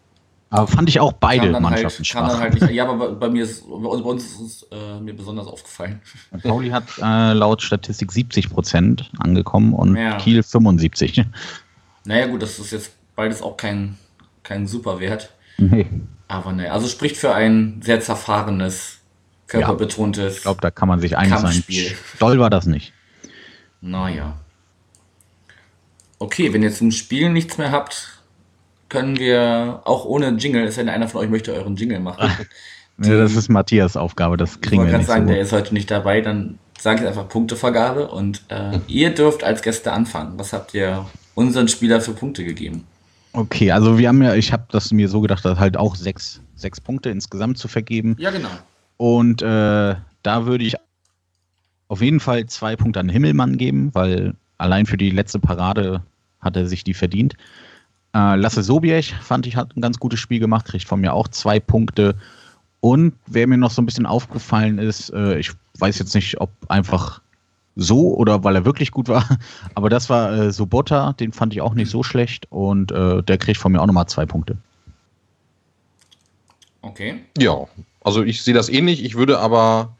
Aber 0.53 0.67
fand 0.67 0.87
ich 0.87 0.99
auch 0.99 1.13
beide 1.13 1.51
dann 1.51 1.63
Mannschaften 1.63 2.03
halt, 2.03 2.07
schwach. 2.07 2.39
halt 2.39 2.61
nicht. 2.61 2.69
Ja, 2.69 2.87
aber 2.87 3.13
bei, 3.13 3.27
mir 3.27 3.43
ist, 3.43 3.67
bei 3.67 3.73
uns, 3.73 4.23
ist 4.23 4.39
es 4.39 4.67
äh, 4.71 4.99
mir 4.99 5.15
besonders 5.15 5.47
aufgefallen. 5.47 5.99
Pauli 6.43 6.69
hat 6.69 6.83
äh, 7.01 7.33
laut 7.33 7.63
Statistik 7.63 8.11
70 8.11 8.51
Prozent 8.51 9.09
angekommen 9.17 9.73
und 9.73 9.95
Ja. 9.95 10.17
Kiel 10.17 10.43
75. 10.43 11.25
Naja 12.05 12.27
gut, 12.27 12.43
das 12.43 12.59
ist 12.59 12.71
jetzt 12.71 12.91
beides 13.15 13.41
auch 13.41 13.57
kein, 13.57 13.97
kein 14.43 14.67
Superwert. 14.67 15.31
Nee. 15.57 15.87
Aber 16.27 16.51
ne, 16.51 16.71
also 16.71 16.87
spricht 16.87 17.17
für 17.17 17.33
ein 17.33 17.81
sehr 17.83 17.99
zerfahrenes, 17.99 18.99
körperbetontes. 19.47 20.37
Ich 20.37 20.41
glaube, 20.43 20.61
da 20.61 20.69
kann 20.69 20.87
man 20.87 20.99
sich 20.99 21.17
einig 21.17 21.39
sein. 21.39 21.63
Doll 22.19 22.37
war 22.37 22.51
das 22.51 22.67
nicht. 22.67 22.93
Naja. 23.81 24.37
Okay, 26.19 26.53
wenn 26.53 26.61
ihr 26.61 26.71
zum 26.71 26.91
Spielen 26.91 27.33
nichts 27.33 27.57
mehr 27.57 27.71
habt, 27.71 28.21
können 28.93 29.17
wir 29.17 29.81
auch 29.85 30.05
ohne 30.05 30.29
Jingle, 30.29 30.65
es 30.65 30.75
sei 30.75 30.83
denn, 30.83 30.93
einer 30.93 31.07
von 31.07 31.21
euch 31.21 31.29
möchte 31.29 31.51
euren 31.51 31.75
Jingle 31.75 31.99
machen. 31.99 32.29
Ja, 33.03 33.17
das 33.17 33.35
ist 33.35 33.49
Matthias 33.49 33.97
Aufgabe, 33.97 34.37
das 34.37 34.53
Ich 34.53 34.61
kriegen 34.61 34.77
wollte 34.77 34.91
wir 34.91 34.99
nicht 34.99 35.07
sagen, 35.07 35.25
so. 35.25 35.33
der 35.33 35.41
ist 35.41 35.51
heute 35.51 35.73
nicht 35.73 35.89
dabei, 35.89 36.21
dann 36.21 36.59
sage 36.77 37.01
ich 37.01 37.07
einfach 37.07 37.27
Punktevergabe 37.27 38.07
und 38.07 38.43
äh, 38.49 38.77
ihr 38.87 39.09
dürft 39.15 39.43
als 39.43 39.63
Gäste 39.63 39.91
anfangen. 39.91 40.33
Was 40.37 40.53
habt 40.53 40.75
ihr 40.75 41.07
unseren 41.33 41.67
Spieler 41.67 42.01
für 42.01 42.13
Punkte 42.13 42.43
gegeben? 42.43 42.85
Okay, 43.31 43.71
also 43.71 43.97
wir 43.97 44.09
haben 44.09 44.21
ja, 44.21 44.35
ich 44.35 44.53
habe 44.53 44.65
das 44.69 44.91
mir 44.91 45.09
so 45.09 45.21
gedacht, 45.21 45.43
dass 45.43 45.57
halt 45.57 45.75
auch 45.75 45.95
sechs, 45.95 46.39
sechs 46.55 46.79
Punkte 46.79 47.09
insgesamt 47.09 47.57
zu 47.57 47.67
vergeben. 47.67 48.15
Ja, 48.19 48.29
genau. 48.29 48.49
Und 48.97 49.41
äh, 49.41 49.95
da 50.21 50.45
würde 50.45 50.63
ich 50.63 50.75
auf 51.87 51.99
jeden 51.99 52.19
Fall 52.19 52.45
zwei 52.45 52.75
Punkte 52.75 52.99
an 52.99 53.09
Himmelmann 53.09 53.57
geben, 53.57 53.89
weil 53.93 54.35
allein 54.59 54.85
für 54.85 54.97
die 54.97 55.09
letzte 55.09 55.39
Parade 55.39 56.03
hat 56.41 56.55
er 56.55 56.67
sich 56.67 56.83
die 56.83 56.93
verdient. 56.93 57.33
Äh, 58.13 58.35
Lasse 58.35 58.63
Sobiech 58.63 59.13
fand 59.15 59.47
ich 59.47 59.55
hat 59.55 59.75
ein 59.75 59.81
ganz 59.81 59.99
gutes 59.99 60.19
Spiel 60.19 60.39
gemacht, 60.39 60.65
kriegt 60.65 60.87
von 60.87 61.01
mir 61.01 61.13
auch 61.13 61.27
zwei 61.27 61.59
Punkte. 61.59 62.15
Und 62.79 63.13
wer 63.27 63.47
mir 63.47 63.57
noch 63.57 63.71
so 63.71 63.81
ein 63.81 63.85
bisschen 63.85 64.05
aufgefallen 64.05 64.77
ist, 64.77 65.09
äh, 65.11 65.39
ich 65.39 65.51
weiß 65.79 65.99
jetzt 65.99 66.13
nicht, 66.13 66.39
ob 66.41 66.49
einfach 66.67 67.21
so 67.75 68.15
oder 68.15 68.43
weil 68.43 68.55
er 68.55 68.65
wirklich 68.65 68.91
gut 68.91 69.07
war, 69.07 69.27
aber 69.75 69.89
das 69.89 70.09
war 70.09 70.31
äh, 70.31 70.51
Sobota, 70.51 71.13
den 71.13 71.31
fand 71.31 71.53
ich 71.53 71.61
auch 71.61 71.73
nicht 71.73 71.89
so 71.89 72.03
schlecht 72.03 72.45
und 72.51 72.91
äh, 72.91 73.23
der 73.23 73.37
kriegt 73.37 73.57
von 73.57 73.71
mir 73.71 73.81
auch 73.81 73.87
nochmal 73.87 74.07
zwei 74.07 74.25
Punkte. 74.25 74.57
Okay. 76.81 77.21
Ja, 77.37 77.65
also 78.03 78.23
ich 78.23 78.43
sehe 78.43 78.53
das 78.53 78.69
ähnlich. 78.69 79.03
Ich 79.03 79.15
würde 79.15 79.39
aber 79.39 79.95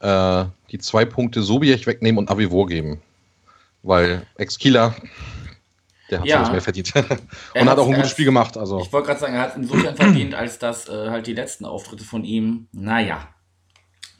äh, 0.00 0.44
die 0.70 0.78
zwei 0.78 1.04
Punkte 1.04 1.42
Sobiech 1.42 1.86
wegnehmen 1.86 2.18
und 2.18 2.30
Avivor 2.30 2.66
geben. 2.66 3.00
Weil 3.84 4.26
Ex-Kieler, 4.36 4.94
der 6.10 6.20
hat 6.20 6.26
Ja. 6.26 6.38
sowas 6.38 6.52
mehr 6.52 6.60
verdient. 6.60 6.92
Er 7.54 7.62
und 7.62 7.68
hat 7.68 7.78
auch 7.78 7.88
ein 7.88 7.94
gutes 7.94 8.10
Spiel 8.10 8.24
gemacht. 8.24 8.56
Also. 8.56 8.80
Ich 8.80 8.92
wollte 8.92 9.08
gerade 9.08 9.20
sagen, 9.20 9.34
er 9.34 9.40
hat 9.42 9.56
insofern 9.56 9.96
verdient, 9.96 10.34
als 10.34 10.58
dass 10.58 10.88
äh, 10.88 11.10
halt 11.10 11.26
die 11.26 11.34
letzten 11.34 11.64
Auftritte 11.64 12.04
von 12.04 12.24
ihm, 12.24 12.68
naja. 12.72 13.28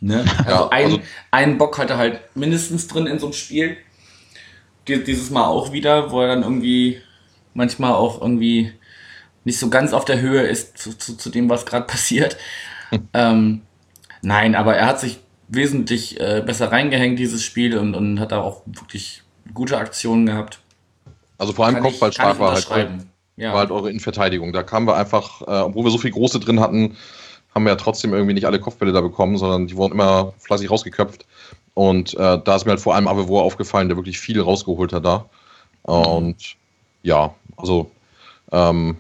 Ne? 0.01 0.25
Also, 0.39 0.51
Ja, 0.51 0.69
ein, 0.69 0.85
also- 0.85 1.01
einen 1.31 1.59
Bock 1.59 1.79
hat 1.79 1.91
er 1.91 1.99
halt 1.99 2.21
mindestens 2.35 2.87
drin 2.89 3.07
in 3.07 3.19
so 3.19 3.27
einem 3.27 3.33
Spiel. 3.35 3.77
Die, 4.89 5.03
dieses 5.03 5.31
Mal 5.31 5.47
auch 5.47 5.73
wieder, 5.73 6.11
wo 6.11 6.21
er 6.21 6.29
dann 6.29 6.43
irgendwie 6.43 7.01
manchmal 7.55 7.93
auch 7.93 8.21
irgendwie 8.21 8.73
nicht 9.45 9.59
so 9.59 9.71
ganz 9.71 9.93
auf 9.93 10.05
der 10.05 10.21
Höhe 10.21 10.43
ist 10.43 10.77
zu, 10.79 10.97
zu, 10.97 11.17
zu 11.17 11.31
dem, 11.31 11.49
was 11.49 11.65
gerade 11.67 11.87
passiert. 11.87 12.37
ähm, 13.15 13.63
nein, 14.23 14.55
aber 14.55 14.77
er 14.77 14.87
hat 14.87 15.01
sich 15.01 15.19
wesentlich 15.49 16.19
äh, 16.21 16.43
besser 16.45 16.73
reingehängt, 16.73 17.19
dieses 17.19 17.43
Spiel, 17.45 17.77
und, 17.79 17.95
und 17.95 18.19
hat 18.21 18.33
da 18.33 18.41
auch 18.41 18.63
wirklich 18.67 19.23
gute 19.53 19.77
Aktionen 19.79 20.27
gehabt. 20.27 20.61
Also 21.39 21.53
vor 21.53 21.67
allem 21.67 21.81
Kopfballstark 21.81 22.39
war 22.39 22.55
halt. 22.55 22.91
Ja. 23.37 23.53
war 23.53 23.61
halt 23.61 23.73
eure 23.73 23.91
Innenverteidigung. 23.91 24.53
Da 24.53 24.63
kamen 24.63 24.87
wir 24.87 24.97
einfach, 24.97 25.43
äh, 25.43 25.63
obwohl 25.63 25.85
wir 25.85 25.91
so 25.91 25.99
viel 25.99 26.13
Große 26.13 26.39
drin 26.39 26.61
hatten, 26.61 26.97
haben 27.53 27.65
wir 27.65 27.71
ja 27.71 27.77
trotzdem 27.77 28.13
irgendwie 28.13 28.35
nicht 28.35 28.47
alle 28.47 28.61
Kopfbälle 28.61 28.93
da 28.93 29.01
bekommen, 29.01 29.39
sondern 29.39 29.67
die 29.67 29.77
wurden 29.77 29.95
immer 29.95 30.35
fleißig 30.39 30.71
rausgeköpft. 30.71 31.27
Und 31.75 32.15
äh, 32.15 32.39
da 32.45 32.55
ist 32.55 32.65
mir 32.65 32.71
halt 32.71 32.81
vor 32.81 32.95
allem 32.95 33.09
Avevor 33.09 33.43
aufgefallen, 33.43 33.89
der 33.89 33.97
wirklich 33.97 34.21
viel 34.21 34.41
rausgeholt 34.41 34.93
hat 34.93 35.05
da. 35.05 35.27
Und 35.83 36.57
ja, 37.03 37.35
also 37.57 37.91
ähm, 38.53 38.97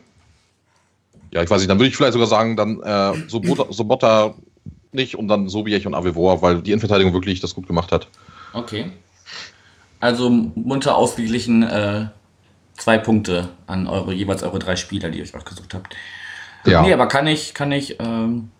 ja, 1.30 1.42
ich 1.42 1.50
weiß 1.50 1.58
nicht, 1.60 1.70
dann 1.70 1.78
würde 1.78 1.88
ich 1.88 1.96
vielleicht 1.96 2.12
sogar 2.12 2.28
sagen, 2.28 2.56
dann 2.56 2.80
äh, 2.82 3.28
Sobota, 3.28 3.66
Sobotta 3.70 4.34
nicht 4.92 5.16
und 5.16 5.28
dann 5.28 5.48
Sobiech 5.48 5.86
und 5.86 5.94
Avevor, 5.94 6.42
weil 6.42 6.60
die 6.62 6.70
Innenverteidigung 6.70 7.12
wirklich 7.12 7.40
das 7.40 7.54
gut 7.54 7.66
gemacht 7.66 7.92
hat. 7.92 8.08
Okay. 8.52 8.90
Also 10.00 10.30
munter 10.30 10.96
ausgeglichen 10.96 11.62
äh, 11.62 12.06
zwei 12.76 12.98
Punkte 12.98 13.48
an 13.66 13.86
eure 13.86 14.12
jeweils 14.12 14.42
eure 14.42 14.58
drei 14.58 14.76
Spieler, 14.76 15.10
die 15.10 15.18
ihr 15.18 15.24
euch 15.24 15.34
ausgesucht 15.34 15.74
habt. 15.74 15.94
Ja. 16.66 16.82
Nee, 16.82 16.92
aber 16.92 17.06
kann 17.06 17.26
ich, 17.26 17.54
kann 17.54 17.72
ich 17.72 18.00
ähm, 18.00 18.50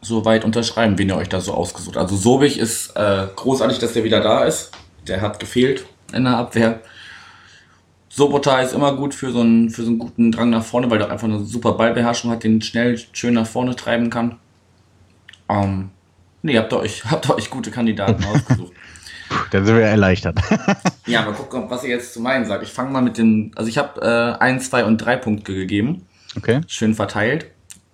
so 0.00 0.24
weit 0.24 0.44
unterschreiben, 0.44 0.98
wen 0.98 1.08
ihr 1.08 1.16
euch 1.16 1.28
da 1.28 1.40
so 1.40 1.54
ausgesucht 1.54 1.96
habt. 1.96 2.10
Also 2.10 2.16
Sobich 2.16 2.58
ist 2.58 2.96
äh, 2.96 3.26
großartig, 3.34 3.78
dass 3.78 3.92
der 3.92 4.04
wieder 4.04 4.20
da 4.20 4.44
ist. 4.44 4.72
Der 5.06 5.20
hat 5.20 5.40
gefehlt 5.40 5.86
in 6.12 6.24
der 6.24 6.36
Abwehr. 6.36 6.80
Sobota 8.08 8.60
ist 8.60 8.72
immer 8.72 8.96
gut 8.96 9.14
für 9.14 9.30
so, 9.30 9.40
einen, 9.40 9.70
für 9.70 9.82
so 9.82 9.88
einen 9.88 9.98
guten 9.98 10.32
Drang 10.32 10.50
nach 10.50 10.64
vorne, 10.64 10.90
weil 10.90 11.00
er 11.00 11.10
einfach 11.10 11.28
eine 11.28 11.44
super 11.44 11.72
Ballbeherrschung 11.72 12.30
hat, 12.30 12.42
den 12.42 12.60
schnell 12.60 12.98
schön 13.12 13.34
nach 13.34 13.46
vorne 13.46 13.76
treiben 13.76 14.10
kann. 14.10 14.36
Ähm, 15.48 15.90
nee, 16.42 16.58
habt 16.58 16.72
ihr 16.72 16.80
euch, 16.80 17.04
habt 17.10 17.28
ihr 17.28 17.36
euch 17.36 17.50
gute 17.50 17.70
Kandidaten 17.70 18.24
ausgesucht. 18.24 18.72
Da 19.50 19.64
sind 19.64 19.76
wir 19.76 19.84
erleichtert. 19.84 20.38
Ja, 21.06 21.22
aber 21.22 21.32
guck, 21.32 21.68
was 21.70 21.82
ihr 21.82 21.90
jetzt 21.90 22.14
zu 22.14 22.20
meinen 22.20 22.44
sagt. 22.44 22.62
Ich 22.62 22.70
fange 22.70 22.92
mal 22.92 23.00
mit 23.00 23.18
den, 23.18 23.50
also 23.56 23.68
ich 23.68 23.78
habe 23.78 24.00
äh, 24.00 24.40
1, 24.40 24.70
2 24.70 24.84
und 24.84 24.98
3 24.98 25.16
Punkte 25.16 25.54
gegeben. 25.54 26.06
Okay. 26.36 26.60
Schön 26.68 26.94
verteilt. 26.94 27.46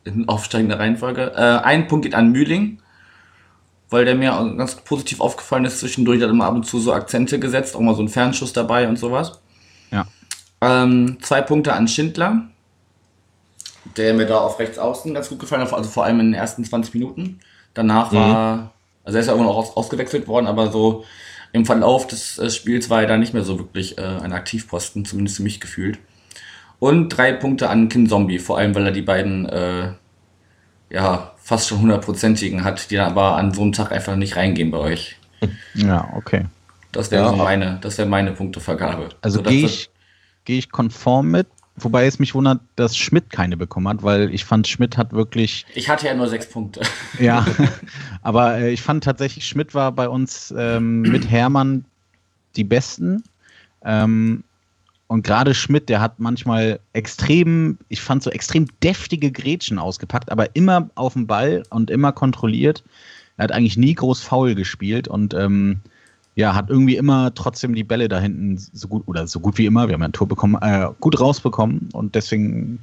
In 0.04 0.28
aufsteigender 0.28 0.78
Reihenfolge. 0.78 1.32
Äh, 1.34 1.64
ein 1.64 1.88
Punkt 1.88 2.04
geht 2.04 2.14
an 2.14 2.30
Mühling, 2.30 2.78
weil 3.88 4.04
der 4.04 4.16
mir 4.16 4.32
ganz 4.58 4.74
positiv 4.74 5.22
aufgefallen 5.22 5.64
ist. 5.64 5.80
Zwischendurch 5.80 6.20
hat 6.20 6.28
er 6.28 6.32
immer 6.32 6.44
ab 6.44 6.54
und 6.54 6.66
zu 6.66 6.78
so 6.78 6.92
Akzente 6.92 7.38
gesetzt, 7.38 7.74
auch 7.74 7.80
mal 7.80 7.94
so 7.94 8.02
ein 8.02 8.10
Fernschuss 8.10 8.52
dabei 8.52 8.86
und 8.86 8.98
sowas. 8.98 9.40
Ja. 9.90 10.06
Ähm, 10.60 11.16
zwei 11.22 11.40
Punkte 11.40 11.72
an 11.72 11.88
Schindler, 11.88 12.48
der 13.96 14.12
mir 14.12 14.26
da 14.26 14.38
auf 14.38 14.58
rechts 14.58 14.78
außen 14.78 15.14
ganz 15.14 15.30
gut 15.30 15.38
gefallen 15.38 15.62
hat, 15.62 15.72
also 15.72 15.88
vor 15.88 16.04
allem 16.04 16.20
in 16.20 16.26
den 16.32 16.34
ersten 16.34 16.64
20 16.64 16.92
Minuten. 16.92 17.40
Danach 17.72 18.12
war, 18.12 18.72
also 19.06 19.16
er 19.16 19.20
ist 19.20 19.28
ja 19.28 19.32
irgendwann 19.32 19.54
auch 19.54 19.58
aus, 19.58 19.76
ausgewechselt 19.76 20.28
worden, 20.28 20.46
aber 20.46 20.70
so 20.70 21.04
im 21.52 21.64
Verlauf 21.64 22.06
des 22.06 22.38
äh, 22.38 22.50
Spiels 22.50 22.90
war 22.90 23.00
er 23.00 23.06
da 23.06 23.16
nicht 23.16 23.32
mehr 23.32 23.44
so 23.44 23.58
wirklich 23.58 23.96
äh, 23.96 24.02
ein 24.02 24.32
Aktivposten, 24.32 25.04
zumindest 25.04 25.38
für 25.38 25.42
mich 25.44 25.60
gefühlt. 25.60 25.98
Und 26.78 27.08
drei 27.08 27.32
Punkte 27.32 27.70
an 27.70 27.88
Kin 27.88 28.08
Zombie, 28.08 28.38
vor 28.38 28.58
allem 28.58 28.74
weil 28.74 28.84
er 28.84 28.92
die 28.92 29.02
beiden, 29.02 29.46
äh, 29.46 29.92
ja, 30.90 31.32
fast 31.38 31.68
schon 31.68 31.80
hundertprozentigen 31.80 32.64
hat, 32.64 32.90
die 32.90 32.96
dann 32.96 33.10
aber 33.12 33.36
an 33.36 33.54
so 33.54 33.62
einem 33.62 33.72
Tag 33.72 33.92
einfach 33.92 34.16
nicht 34.16 34.36
reingehen 34.36 34.70
bei 34.70 34.78
euch. 34.78 35.16
Ja, 35.74 36.12
okay. 36.16 36.46
Das 36.92 37.10
wäre 37.10 37.24
Ja, 37.24 37.28
so 37.30 37.36
meine, 37.36 37.78
das 37.82 37.98
wäre 37.98 38.08
meine 38.08 38.32
Punktevergabe. 38.32 39.10
Also 39.20 39.38
Sodass 39.38 39.52
gehe 39.52 39.66
ich, 39.66 39.90
geh 40.44 40.58
ich 40.58 40.70
konform 40.70 41.30
mit, 41.30 41.46
wobei 41.76 42.06
es 42.06 42.18
mich 42.18 42.34
wundert, 42.34 42.60
dass 42.76 42.96
Schmidt 42.96 43.30
keine 43.30 43.56
bekommen 43.56 43.88
hat, 43.88 44.02
weil 44.02 44.32
ich 44.34 44.44
fand, 44.44 44.66
Schmidt 44.66 44.96
hat 44.96 45.12
wirklich, 45.12 45.66
Ich 45.74 45.88
hatte 45.88 46.06
ja 46.06 46.14
nur 46.14 46.28
sechs 46.28 46.48
Punkte. 46.48 46.82
ja, 47.18 47.46
aber 48.22 48.58
äh, 48.58 48.70
ich 48.70 48.82
fand 48.82 49.04
tatsächlich, 49.04 49.46
Schmidt 49.46 49.74
war 49.74 49.92
bei 49.92 50.08
uns 50.08 50.54
ähm, 50.56 51.02
mit 51.02 51.28
Hermann 51.30 51.84
die 52.56 52.64
Besten. 52.64 53.22
Ähm, 53.84 54.42
und 55.08 55.22
gerade 55.22 55.54
Schmidt, 55.54 55.88
der 55.88 56.00
hat 56.00 56.18
manchmal 56.18 56.80
extrem, 56.92 57.78
ich 57.88 58.00
fand 58.00 58.22
so 58.22 58.30
extrem 58.30 58.66
deftige 58.82 59.30
Grätschen 59.30 59.78
ausgepackt, 59.78 60.32
aber 60.32 60.56
immer 60.56 60.90
auf 60.96 61.12
dem 61.12 61.26
Ball 61.28 61.62
und 61.70 61.90
immer 61.90 62.12
kontrolliert. 62.12 62.82
Er 63.36 63.44
hat 63.44 63.52
eigentlich 63.52 63.76
nie 63.76 63.94
groß 63.94 64.22
faul 64.22 64.54
gespielt 64.54 65.06
und 65.06 65.32
ähm, 65.34 65.80
ja, 66.36 66.54
hat 66.54 66.70
irgendwie 66.70 66.96
immer 66.96 67.34
trotzdem 67.34 67.74
die 67.74 67.82
Bälle 67.82 68.08
da 68.08 68.20
hinten 68.20 68.56
so 68.58 68.86
gut 68.88 69.02
oder 69.06 69.26
so 69.26 69.40
gut 69.40 69.58
wie 69.58 69.66
immer, 69.66 69.88
wir 69.88 69.94
haben 69.94 70.02
ja 70.02 70.08
ein 70.08 70.12
Tor 70.12 70.28
bekommen, 70.28 70.56
äh, 70.60 70.86
gut 71.00 71.18
rausbekommen 71.18 71.88
und 71.92 72.14
deswegen 72.14 72.78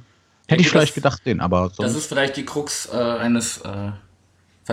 hätte 0.48 0.60
ich 0.60 0.66
das- 0.66 0.72
vielleicht 0.72 0.94
gedacht, 0.94 1.24
den, 1.24 1.40
aber 1.40 1.68
Das 1.68 1.76
sonst, 1.76 1.94
ist 1.96 2.06
vielleicht 2.06 2.36
die 2.36 2.44
Krux 2.44 2.88
äh, 2.92 2.96
eines 2.96 3.58
äh, 3.58 3.92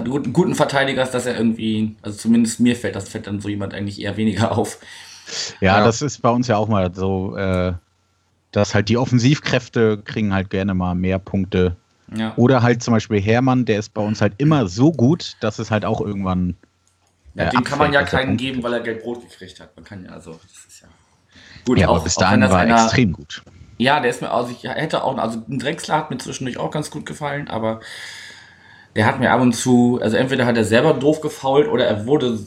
guten, 0.04 0.34
guten 0.34 0.56
Verteidigers, 0.56 1.12
dass 1.12 1.26
er 1.26 1.38
irgendwie, 1.38 1.96
also 2.02 2.18
zumindest 2.18 2.60
mir 2.60 2.76
fällt 2.76 2.96
das 2.96 3.08
fällt 3.08 3.28
dann 3.28 3.40
so 3.40 3.50
jemand 3.50 3.74
eigentlich 3.74 4.02
eher 4.02 4.18
weniger 4.18 4.52
auf. 4.58 4.80
ja, 5.62 5.78
ja. 5.78 5.86
das 5.86 6.02
ist 6.02 6.22
bei 6.22 6.30
uns 6.30 6.48
ja 6.48 6.58
auch 6.58 6.68
mal 6.68 6.94
so, 6.94 7.38
äh, 7.38 7.74
dass 8.52 8.74
halt 8.76 8.90
die 8.90 8.98
Offensivkräfte 8.98 10.02
kriegen 10.04 10.34
halt 10.34 10.50
gerne 10.50 10.74
mal 10.74 10.96
mehr 10.96 11.20
Punkte. 11.20 11.76
Ja. 12.14 12.34
Oder 12.36 12.62
halt 12.62 12.84
zum 12.84 12.94
Beispiel 12.94 13.22
Hermann, 13.22 13.64
der 13.64 13.80
ist 13.80 13.94
bei 13.94 14.02
uns 14.02 14.20
halt 14.20 14.34
immer 14.40 14.68
so 14.68 14.92
gut, 14.92 15.38
dass 15.40 15.60
es 15.60 15.72
halt 15.72 15.86
auch 15.86 16.02
irgendwann. 16.02 16.56
Ja, 17.34 17.50
dem 17.50 17.64
kann 17.64 17.80
man 17.80 17.94
ja 17.94 18.04
keinen 18.04 18.38
geben, 18.38 18.62
weil 18.64 18.74
er 18.74 18.82
Gelb 18.82 19.04
Rot 19.06 19.22
gekriegt 19.22 19.60
hat. 19.60 19.76
Man 19.76 19.86
kann 19.86 20.04
ja, 20.06 20.12
also, 20.12 20.32
das 20.32 20.66
ist 20.68 20.82
ja. 20.82 20.88
Gut, 21.66 21.80
Ja, 21.80 21.88
auch, 21.88 21.96
aber 21.96 22.04
bis 22.04 22.16
dahin 22.16 22.42
war 22.42 22.50
er 22.52 22.58
einer, 22.58 22.84
extrem 22.84 23.14
gut. 23.14 23.42
Ja, 23.78 24.00
der 24.00 24.12
ist 24.12 24.22
mir, 24.22 24.32
also 24.32 24.52
ich 24.52 24.64
hätte 24.64 25.04
auch, 25.04 25.18
also 25.18 25.42
ein 25.50 25.60
Drechsler 25.60 25.96
hat 25.98 26.12
mir 26.12 26.18
zwischendurch 26.18 26.58
auch 26.58 26.72
ganz 26.72 26.92
gut 26.92 27.06
gefallen, 27.06 27.48
aber 27.48 27.80
der 28.96 29.06
hat 29.06 29.20
mir 29.20 29.32
ab 29.32 29.42
und 29.42 29.54
zu, 29.54 30.00
also 30.02 30.18
entweder 30.18 30.46
hat 30.46 30.58
er 30.58 30.66
selber 30.66 30.94
doof 30.94 31.22
gefault 31.22 31.68
oder 31.68 31.86
er 31.86 32.06
wurde 32.06 32.40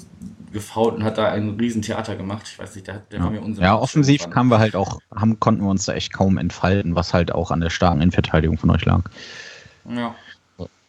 gefault 0.52 0.94
und 0.94 1.02
hat 1.04 1.18
da 1.18 1.28
ein 1.32 1.56
Riesentheater 1.58 2.14
gemacht. 2.16 2.42
Ich 2.46 2.58
weiß 2.58 2.74
nicht, 2.76 2.86
der, 2.86 2.96
hat- 2.96 3.12
der 3.12 3.20
war 3.20 3.30
mir 3.30 3.38
Ja, 3.38 3.42
unsympathisch. 3.42 3.64
ja 3.66 3.78
offensiv 3.78 4.30
kamen 4.30 4.50
wir 4.50 4.58
halt 4.58 4.76
auch, 4.76 5.00
haben, 5.14 5.40
konnten 5.40 5.62
wir 5.62 5.70
uns 5.70 5.86
da 5.86 5.94
echt 5.94 6.12
kaum 6.12 6.38
entfalten, 6.38 6.94
was 6.94 7.14
halt 7.14 7.32
auch 7.32 7.50
an 7.50 7.60
der 7.60 7.70
starken 7.70 8.00
Innenverteidigung 8.02 8.58
von 8.58 8.70
euch 8.70 8.84
lag. 8.84 9.00
Ja. 9.88 10.14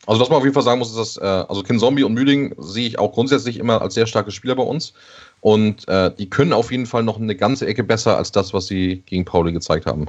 Also, 0.08 0.22
was 0.22 0.30
man 0.30 0.38
auf 0.38 0.44
jeden 0.44 0.54
Fall 0.54 0.64
sagen 0.64 0.80
muss, 0.80 0.90
ist, 0.90 0.98
dass, 0.98 1.18
äh, 1.18 1.26
also 1.26 1.64
Kin 1.64 1.80
Zombie 1.80 2.04
und 2.04 2.14
Mühling 2.14 2.54
sehe 2.58 2.88
ich 2.88 3.00
auch 3.00 3.14
grundsätzlich 3.14 3.58
immer 3.58 3.82
als 3.82 3.96
sehr 3.96 4.06
starke 4.06 4.32
Spieler 4.32 4.56
bei 4.56 4.64
uns. 4.64 4.94
Und 5.42 5.88
äh, 5.88 6.12
die 6.16 6.30
können 6.30 6.54
auf 6.54 6.72
jeden 6.72 6.86
Fall 6.86 7.04
noch 7.04 7.20
eine 7.20 7.36
ganze 7.36 7.68
Ecke 7.68 7.84
besser 7.84 8.18
als 8.18 8.32
das, 8.32 8.54
was 8.54 8.68
sie 8.68 9.04
gegen 9.06 9.26
Pauli 9.26 9.52
gezeigt 9.52 9.86
haben. 9.86 10.08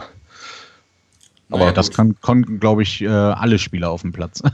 Aber 1.51 1.61
Naja, 1.61 1.73
das 1.73 1.91
kann, 1.91 2.17
konnten, 2.21 2.59
glaube 2.59 2.83
ich, 2.83 3.03
äh, 3.03 3.09
alle 3.09 3.59
Spieler 3.59 3.91
auf 3.91 4.03
dem 4.03 4.13
Platz. 4.13 4.43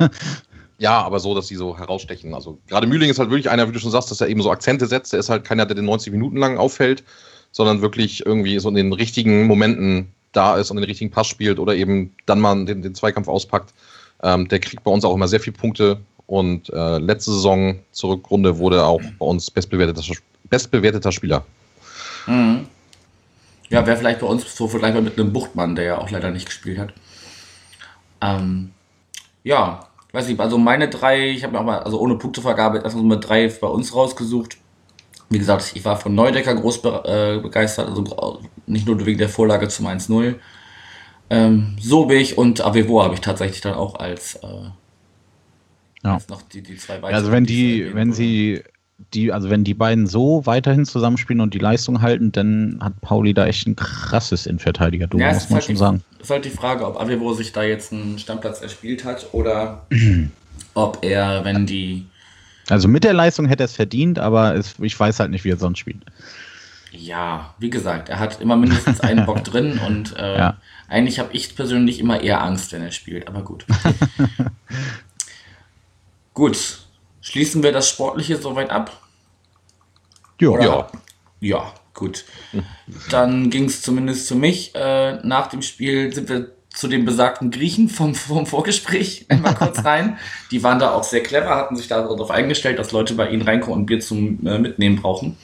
Ja, 0.79 1.01
aber 1.01 1.21
so, 1.21 1.33
dass 1.33 1.47
sie 1.47 1.55
so 1.55 1.79
herausstechen. 1.79 2.35
Also 2.35 2.59
gerade 2.67 2.89
Mühling 2.89 3.09
ist 3.09 3.21
halt 3.21 3.31
wirklich 3.31 3.49
einer, 3.49 3.69
wie 3.69 3.73
du 3.73 3.79
schon 3.79 3.93
sagst, 3.93 4.11
dass 4.11 4.21
er 4.21 4.27
eben 4.27 4.43
so 4.43 4.51
Akzente 4.51 4.89
setzt. 4.89 5.13
Er 5.13 5.21
ist 5.21 5.31
halt 5.31 5.45
keiner, 5.45 5.65
der 5.65 5.77
den 5.77 5.85
90 5.85 6.13
Minuten 6.13 6.39
lang 6.39 6.59
auffällt, 6.59 7.05
sondern 7.53 7.83
wirklich 7.83 8.27
irgendwie 8.27 8.59
so 8.59 8.69
in 8.69 8.75
den 8.75 8.93
richtigen 8.93 9.47
Momenten 9.47 10.09
da 10.33 10.57
ist 10.57 10.73
und 10.73 10.79
den 10.79 10.85
richtigen 10.85 11.13
Pass 11.13 11.29
spielt 11.29 11.61
oder 11.61 11.77
eben 11.77 12.13
dann 12.27 12.41
mal 12.41 12.65
den, 12.65 12.83
den 12.83 12.97
Zweikampf 12.97 13.29
auspackt. 13.29 13.73
Ähm, 14.23 14.49
der 14.49 14.61
kriegt 14.61 14.85
bei 14.85 14.91
uns 14.91 15.05
auch 15.05 15.15
immer 15.15 15.29
sehr 15.29 15.41
viele 15.41 15.57
Punkte 15.57 16.01
und 16.27 16.71
äh, 16.71 16.99
letzte 16.99 17.33
Saison 17.33 17.79
zur 17.91 18.11
Rückrunde 18.11 18.59
wurde 18.59 18.85
auch 18.85 19.03
bei 19.19 19.27
uns 19.27 19.51
bestbewerteter, 19.51 20.03
bestbewerteter 20.49 21.13
Spieler. 21.13 21.45
Mhm. 22.27 22.67
Ja, 23.69 23.87
wäre 23.87 23.97
vielleicht 23.97 24.21
bei 24.21 24.27
uns 24.27 24.55
so 24.55 24.69
vergleichbar 24.69 25.03
mit 25.03 25.19
einem 25.19 25.33
Buchtmann, 25.33 25.75
der 25.75 25.85
ja 25.85 25.99
auch 25.99 26.11
leider 26.11 26.31
nicht 26.31 26.47
gespielt 26.47 26.79
hat. 26.79 26.93
Ähm, 28.21 28.73
ja, 29.45 29.89
weiß 30.13 30.29
nicht, 30.29 30.39
also 30.41 30.59
meine 30.59 30.89
drei, 30.89 31.31
ich 31.31 31.43
habe 31.43 31.55
mir 31.55 31.61
auch 31.61 31.65
mal, 31.65 31.79
also 31.81 31.99
ohne 31.99 32.17
Punktevergabe, 32.17 32.79
erstmal 32.79 33.05
mit 33.05 33.27
drei 33.27 33.49
bei 33.49 33.67
uns 33.67 33.95
rausgesucht. 33.95 34.59
Wie 35.31 35.39
gesagt, 35.39 35.73
ich 35.75 35.85
war 35.85 35.97
von 35.97 36.15
Neudecker 36.15 36.55
groß 36.55 36.83
be 36.83 37.03
äh, 37.07 37.41
begeistert, 37.41 37.89
also 37.89 38.41
nicht 38.67 38.87
nur 38.87 39.05
wegen 39.07 39.19
der 39.19 39.31
Vorlage 39.31 39.69
zum 39.69 39.87
1-0. 39.87 40.35
Ähm, 41.33 41.77
Sobich 41.81 42.37
und 42.37 42.61
Avevo 42.61 43.03
habe 43.03 43.15
ich 43.15 43.23
tatsächlich 43.23 43.63
dann 43.63 43.73
auch 43.73 43.95
als, 43.95 44.35
äh, 44.35 44.47
ja. 46.05 46.15
als 46.15 46.29
noch 46.29 46.43
die, 46.43 46.63
die 46.63 46.77
zwei 46.77 47.01
weiteren. 47.01 47.15
Also 47.15 47.33
wenn 47.33 47.47
die, 47.47 47.95
wenn 47.95 48.13
sie 48.13 48.63
die, 49.15 49.33
also 49.33 49.49
wenn 49.49 49.65
die 49.65 49.73
beiden 49.73 50.07
so 50.07 50.45
weiterhin 50.45 50.85
zusammenspielen 50.85 51.41
und 51.41 51.55
die 51.55 51.59
Leistung 51.59 52.03
halten, 52.03 52.33
dann 52.33 52.79
hat 52.83 53.01
Pauli 53.01 53.33
da 53.33 53.47
echt 53.47 53.67
ein 53.67 53.77
krasses 53.77 54.45
Innenverteidiger, 54.45 55.07
du 55.07 55.19
ja, 55.19 55.33
muss 55.33 55.49
man 55.49 55.55
halt 55.55 55.65
schon 55.65 55.75
die, 55.75 55.79
sagen. 55.79 56.05
Es 56.19 56.25
ist 56.25 56.31
halt 56.31 56.45
die 56.45 56.51
Frage, 56.51 56.87
ob 56.87 57.01
Avevo 57.01 57.33
sich 57.33 57.51
da 57.53 57.63
jetzt 57.63 57.95
einen 57.95 58.19
Stammplatz 58.19 58.61
erspielt 58.61 59.07
hat 59.07 59.29
oder 59.33 59.87
ob 60.75 60.99
er, 61.01 61.47
wenn 61.47 61.65
die. 61.65 62.05
Also 62.69 62.89
mit 62.89 63.05
der 63.05 63.15
Leistung 63.15 63.47
hätte 63.47 63.63
er 63.63 63.67
es 63.67 63.75
verdient, 63.75 64.19
aber 64.19 64.55
es, 64.55 64.75
ich 64.83 65.01
weiß 65.01 65.19
halt 65.19 65.31
nicht, 65.31 65.45
wie 65.45 65.51
er 65.51 65.57
sonst 65.57 65.79
spielt. 65.79 66.05
Ja, 66.93 67.55
wie 67.59 67.71
gesagt, 67.71 68.09
er 68.09 68.19
hat 68.19 68.41
immer 68.41 68.57
mindestens 68.57 69.01
einen 69.01 69.27
Bock 69.27 69.43
drin 69.45 69.81
und 69.87 70.17
äh, 70.17 70.39
ja. 70.39 70.57
eigentlich 70.89 71.19
habe 71.19 71.33
ich 71.33 71.57
persönlich 71.57 71.99
immer 71.99 72.21
eher 72.21 72.43
Angst, 72.43 72.73
wenn 72.73 72.83
er 72.83 72.93
spielt, 72.93 73.29
aber 73.29 73.43
gut. 73.43 73.65
gut, 76.35 76.83
Schließen 77.23 77.63
wir 77.63 77.71
das 77.71 77.89
Sportliche 77.89 78.37
soweit 78.37 78.71
ab? 78.71 79.01
Jo. 80.41 80.61
Ja. 80.61 80.89
Ja, 81.41 81.73
gut. 81.95 82.25
Dann 83.11 83.49
ging 83.49 83.67
es 83.67 83.81
zumindest 83.81 84.27
für 84.29 84.35
mich. 84.35 84.75
Äh, 84.75 85.25
nach 85.25 85.47
dem 85.47 85.63
Spiel 85.63 86.13
sind 86.13 86.29
wir 86.29 86.51
zu 86.69 86.89
den 86.89 87.05
besagten 87.05 87.53
Griechen 87.53 87.89
vom, 87.89 88.17
vom 88.17 88.47
Vorgespräch 88.47 89.27
einmal 89.29 89.55
kurz 89.55 89.85
rein. 89.85 90.19
Die 90.51 90.65
waren 90.65 90.81
da 90.81 90.93
auch 90.93 91.05
sehr 91.05 91.23
clever, 91.23 91.55
hatten 91.55 91.77
sich 91.77 91.87
darauf 91.87 92.31
eingestellt, 92.31 92.79
dass 92.79 92.91
Leute 92.91 93.15
bei 93.15 93.31
ihnen 93.31 93.43
reinkommen 93.43 93.81
und 93.81 93.87
Bier 93.87 94.01
zum 94.01 94.45
äh, 94.45 94.59
Mitnehmen 94.59 94.97
brauchen. 95.01 95.37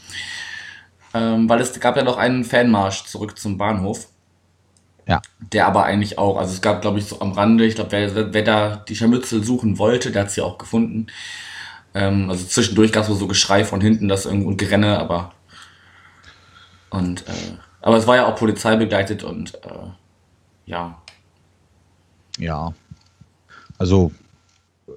Ähm, 1.18 1.48
weil 1.48 1.60
es 1.60 1.78
gab 1.80 1.96
ja 1.96 2.04
noch 2.04 2.16
einen 2.16 2.44
Fanmarsch 2.44 3.04
zurück 3.04 3.38
zum 3.38 3.58
Bahnhof. 3.58 4.08
Ja. 5.06 5.22
Der 5.52 5.66
aber 5.66 5.84
eigentlich 5.84 6.18
auch, 6.18 6.36
also 6.36 6.52
es 6.52 6.60
gab, 6.60 6.82
glaube 6.82 6.98
ich, 6.98 7.06
so 7.06 7.20
am 7.20 7.32
Rande, 7.32 7.64
ich 7.64 7.74
glaube, 7.74 7.92
wer, 7.92 8.34
wer 8.34 8.42
da 8.42 8.76
die 8.76 8.94
Scharmützel 8.94 9.42
suchen 9.42 9.78
wollte, 9.78 10.12
der 10.12 10.22
hat 10.22 10.30
sie 10.30 10.42
auch 10.42 10.58
gefunden. 10.58 11.06
Ähm, 11.94 12.28
also 12.28 12.44
zwischendurch 12.44 12.92
gab 12.92 13.08
es 13.08 13.18
so 13.18 13.26
Geschrei 13.26 13.64
von 13.64 13.80
hinten, 13.80 14.08
das 14.08 14.26
irgendwo 14.26 14.48
und 14.48 14.58
Gerenne, 14.58 14.98
aber 14.98 15.32
und 16.90 17.26
äh, 17.26 17.32
aber 17.80 17.96
es 17.96 18.06
war 18.06 18.16
ja 18.16 18.26
auch 18.26 18.36
Polizei 18.36 18.76
begleitet 18.76 19.24
und 19.24 19.54
äh, 19.64 19.88
ja. 20.66 21.00
Ja. 22.38 22.74
Also 23.78 24.12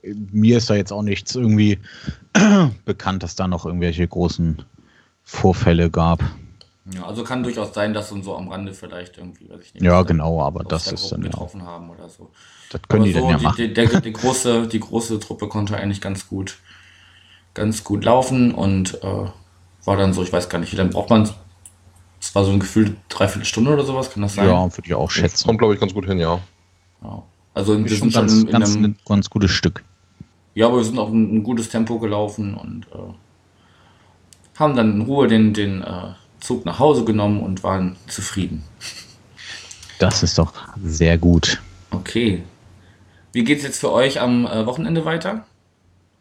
mir 0.04 0.58
ist 0.58 0.70
da 0.70 0.76
jetzt 0.76 0.92
auch 0.92 1.04
nichts 1.04 1.36
irgendwie 1.36 1.80
bekannt, 2.86 3.24
dass 3.24 3.36
da 3.36 3.48
noch 3.48 3.66
irgendwelche 3.66 4.08
großen 4.08 4.64
Vorfälle 5.24 5.90
gab. 5.90 6.24
Ja, 6.94 7.06
also 7.06 7.24
kann 7.24 7.44
durchaus 7.44 7.74
sein, 7.74 7.94
dass 7.94 8.10
so 8.10 8.36
am 8.36 8.50
Rande 8.50 8.74
vielleicht 8.74 9.18
irgendwie, 9.18 9.50
weiß 9.50 9.62
ich 9.62 9.74
nicht. 9.76 9.84
Ja, 9.84 10.02
genau, 10.02 10.42
aber 10.42 10.64
das 10.64 10.92
ist 10.92 11.12
dann 11.12 11.22
getroffen 11.22 11.62
ja. 11.62 11.68
haben 11.68 11.90
oder 11.90 12.10
so. 12.10 12.32
Das 12.72 12.82
können 12.88 13.04
aber 13.04 13.08
die 13.08 13.14
so, 13.14 13.20
dann 13.20 13.30
ja 13.30 13.38
machen. 13.38 13.56
Die, 13.58 13.74
der, 13.74 14.02
die, 14.02 14.14
große, 14.14 14.68
die 14.68 14.80
große 14.80 15.20
Truppe 15.20 15.48
konnte 15.48 15.78
eigentlich 15.78 16.02
ganz 16.02 16.28
gut 16.28 16.58
ganz 17.54 17.84
gut 17.84 18.06
laufen 18.06 18.54
und 18.54 19.04
äh, 19.04 19.26
war 19.84 19.98
dann 19.98 20.14
so, 20.14 20.24
ich 20.24 20.32
weiß 20.32 20.48
gar 20.48 20.60
nicht, 20.60 20.72
wie 20.72 20.78
lange 20.78 20.92
braucht 20.92 21.10
man 21.10 21.30
es 22.22 22.36
war 22.36 22.46
so 22.46 22.52
ein 22.52 22.60
Gefühl, 22.60 22.96
dreiviertel 23.10 23.46
Stunde 23.46 23.74
oder 23.74 23.84
sowas, 23.84 24.12
kann 24.12 24.22
das 24.22 24.36
sein? 24.36 24.48
Ja, 24.48 24.64
würde 24.64 24.88
ich 24.88 24.94
auch 24.94 25.10
schätzen. 25.10 25.34
Das 25.34 25.44
kommt, 25.44 25.58
glaube 25.58 25.74
ich, 25.74 25.80
ganz 25.80 25.94
gut 25.94 26.06
hin, 26.06 26.20
ja. 26.20 26.40
ja. 27.04 27.24
Also 27.56 27.84
wir 27.84 27.90
sind 27.90 28.14
schon 28.14 28.30
in, 28.30 28.48
ganz, 28.48 28.76
einem, 28.76 28.96
ganz 29.08 29.30
gutes 29.30 29.50
Stück. 29.50 29.84
Ja, 30.54 30.68
aber 30.68 30.78
wir 30.78 30.84
sind 30.84 31.00
auch 31.00 31.10
ein, 31.10 31.38
ein 31.38 31.44
gutes 31.44 31.70
Tempo 31.70 31.98
gelaufen 31.98 32.54
und 32.54 32.86
äh, 32.94 33.14
haben 34.62 34.76
dann 34.76 34.94
in 34.94 35.02
Ruhe 35.02 35.28
den, 35.28 35.54
den 35.54 35.82
äh, 35.82 36.14
Zug 36.40 36.66
nach 36.66 36.80
Hause 36.80 37.04
genommen 37.04 37.42
und 37.42 37.64
waren 37.64 37.98
zufrieden. 38.08 38.64
Das 40.00 40.24
ist 40.24 40.38
doch 40.38 40.54
sehr 40.84 41.18
gut. 41.18 41.62
Okay. 41.92 42.44
Wie 43.34 43.44
geht 43.44 43.60
es 43.60 43.64
jetzt 43.64 43.80
für 43.80 43.92
euch 43.92 44.20
am 44.20 44.46
äh, 44.46 44.66
Wochenende 44.66 45.06
weiter? 45.06 45.46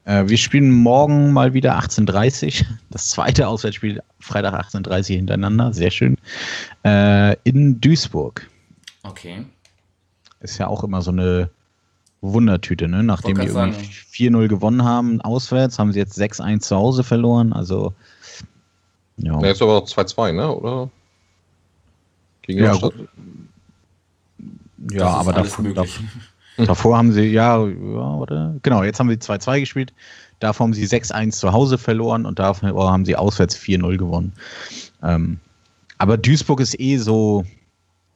Äh, 0.04 0.28
wir 0.28 0.36
spielen 0.36 0.70
morgen 0.70 1.32
mal 1.32 1.54
wieder 1.54 1.78
18.30 1.78 2.64
Das 2.90 3.10
zweite 3.10 3.48
Auswärtsspiel 3.48 4.02
Freitag 4.18 4.54
18.30 4.54 5.16
hintereinander. 5.16 5.72
Sehr 5.72 5.90
schön. 5.90 6.16
Äh, 6.84 7.36
in 7.44 7.80
Duisburg. 7.80 8.48
Okay. 9.02 9.44
Ist 10.40 10.58
ja 10.58 10.66
auch 10.66 10.84
immer 10.84 11.02
so 11.02 11.10
eine 11.10 11.50
Wundertüte, 12.20 12.88
ne? 12.88 13.02
Nachdem 13.02 13.38
die 13.38 13.46
irgendwie 13.46 13.86
4-0 13.86 14.48
gewonnen 14.48 14.84
haben 14.84 15.20
auswärts, 15.20 15.78
haben 15.78 15.92
sie 15.92 15.98
jetzt 15.98 16.18
6-1 16.18 16.60
zu 16.60 16.76
Hause 16.76 17.02
verloren. 17.02 17.52
Also. 17.52 17.94
Ja. 19.22 19.40
ja 19.40 19.46
jetzt 19.46 19.62
aber 19.62 19.78
2-2, 19.78 20.32
ne? 20.32 20.54
Oder? 20.54 20.90
Gegen 22.42 22.60
ja, 22.60 22.74
ja 24.90 25.08
aber 25.08 25.32
davon, 25.32 25.74
davon, 25.74 26.08
Davor 26.66 26.96
haben 26.96 27.12
sie, 27.12 27.24
ja, 27.24 27.64
ja, 27.66 28.14
oder? 28.14 28.56
Genau, 28.62 28.82
jetzt 28.82 29.00
haben 29.00 29.08
sie 29.08 29.16
2-2 29.16 29.60
gespielt. 29.60 29.92
Davor 30.40 30.64
haben 30.64 30.74
sie 30.74 30.86
6-1 30.86 31.32
zu 31.32 31.52
Hause 31.52 31.78
verloren 31.78 32.26
und 32.26 32.38
davor 32.38 32.90
haben 32.90 33.04
sie 33.04 33.16
auswärts 33.16 33.56
4-0 33.56 33.96
gewonnen. 33.98 34.32
Ähm, 35.02 35.38
aber 35.98 36.16
Duisburg 36.16 36.60
ist 36.60 36.78
eh 36.80 36.96
so 36.96 37.44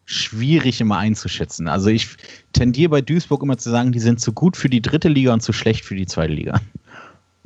schwierig 0.06 0.80
immer 0.80 0.98
einzuschätzen. 0.98 1.68
Also 1.68 1.88
ich 1.88 2.16
tendiere 2.52 2.90
bei 2.90 3.00
Duisburg 3.00 3.42
immer 3.42 3.58
zu 3.58 3.70
sagen, 3.70 3.92
die 3.92 4.00
sind 4.00 4.20
zu 4.20 4.32
gut 4.32 4.56
für 4.56 4.68
die 4.68 4.82
dritte 4.82 5.08
Liga 5.08 5.32
und 5.32 5.40
zu 5.40 5.52
schlecht 5.52 5.84
für 5.84 5.94
die 5.94 6.06
zweite 6.06 6.32
Liga. 6.32 6.60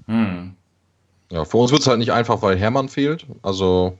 Hm. 0.06 0.54
Ja, 1.30 1.44
für 1.44 1.58
uns 1.58 1.70
wird 1.70 1.82
es 1.82 1.86
halt 1.86 1.98
nicht 1.98 2.12
einfach, 2.12 2.42
weil 2.42 2.58
Hermann 2.58 2.88
fehlt. 2.88 3.26
Also 3.42 3.98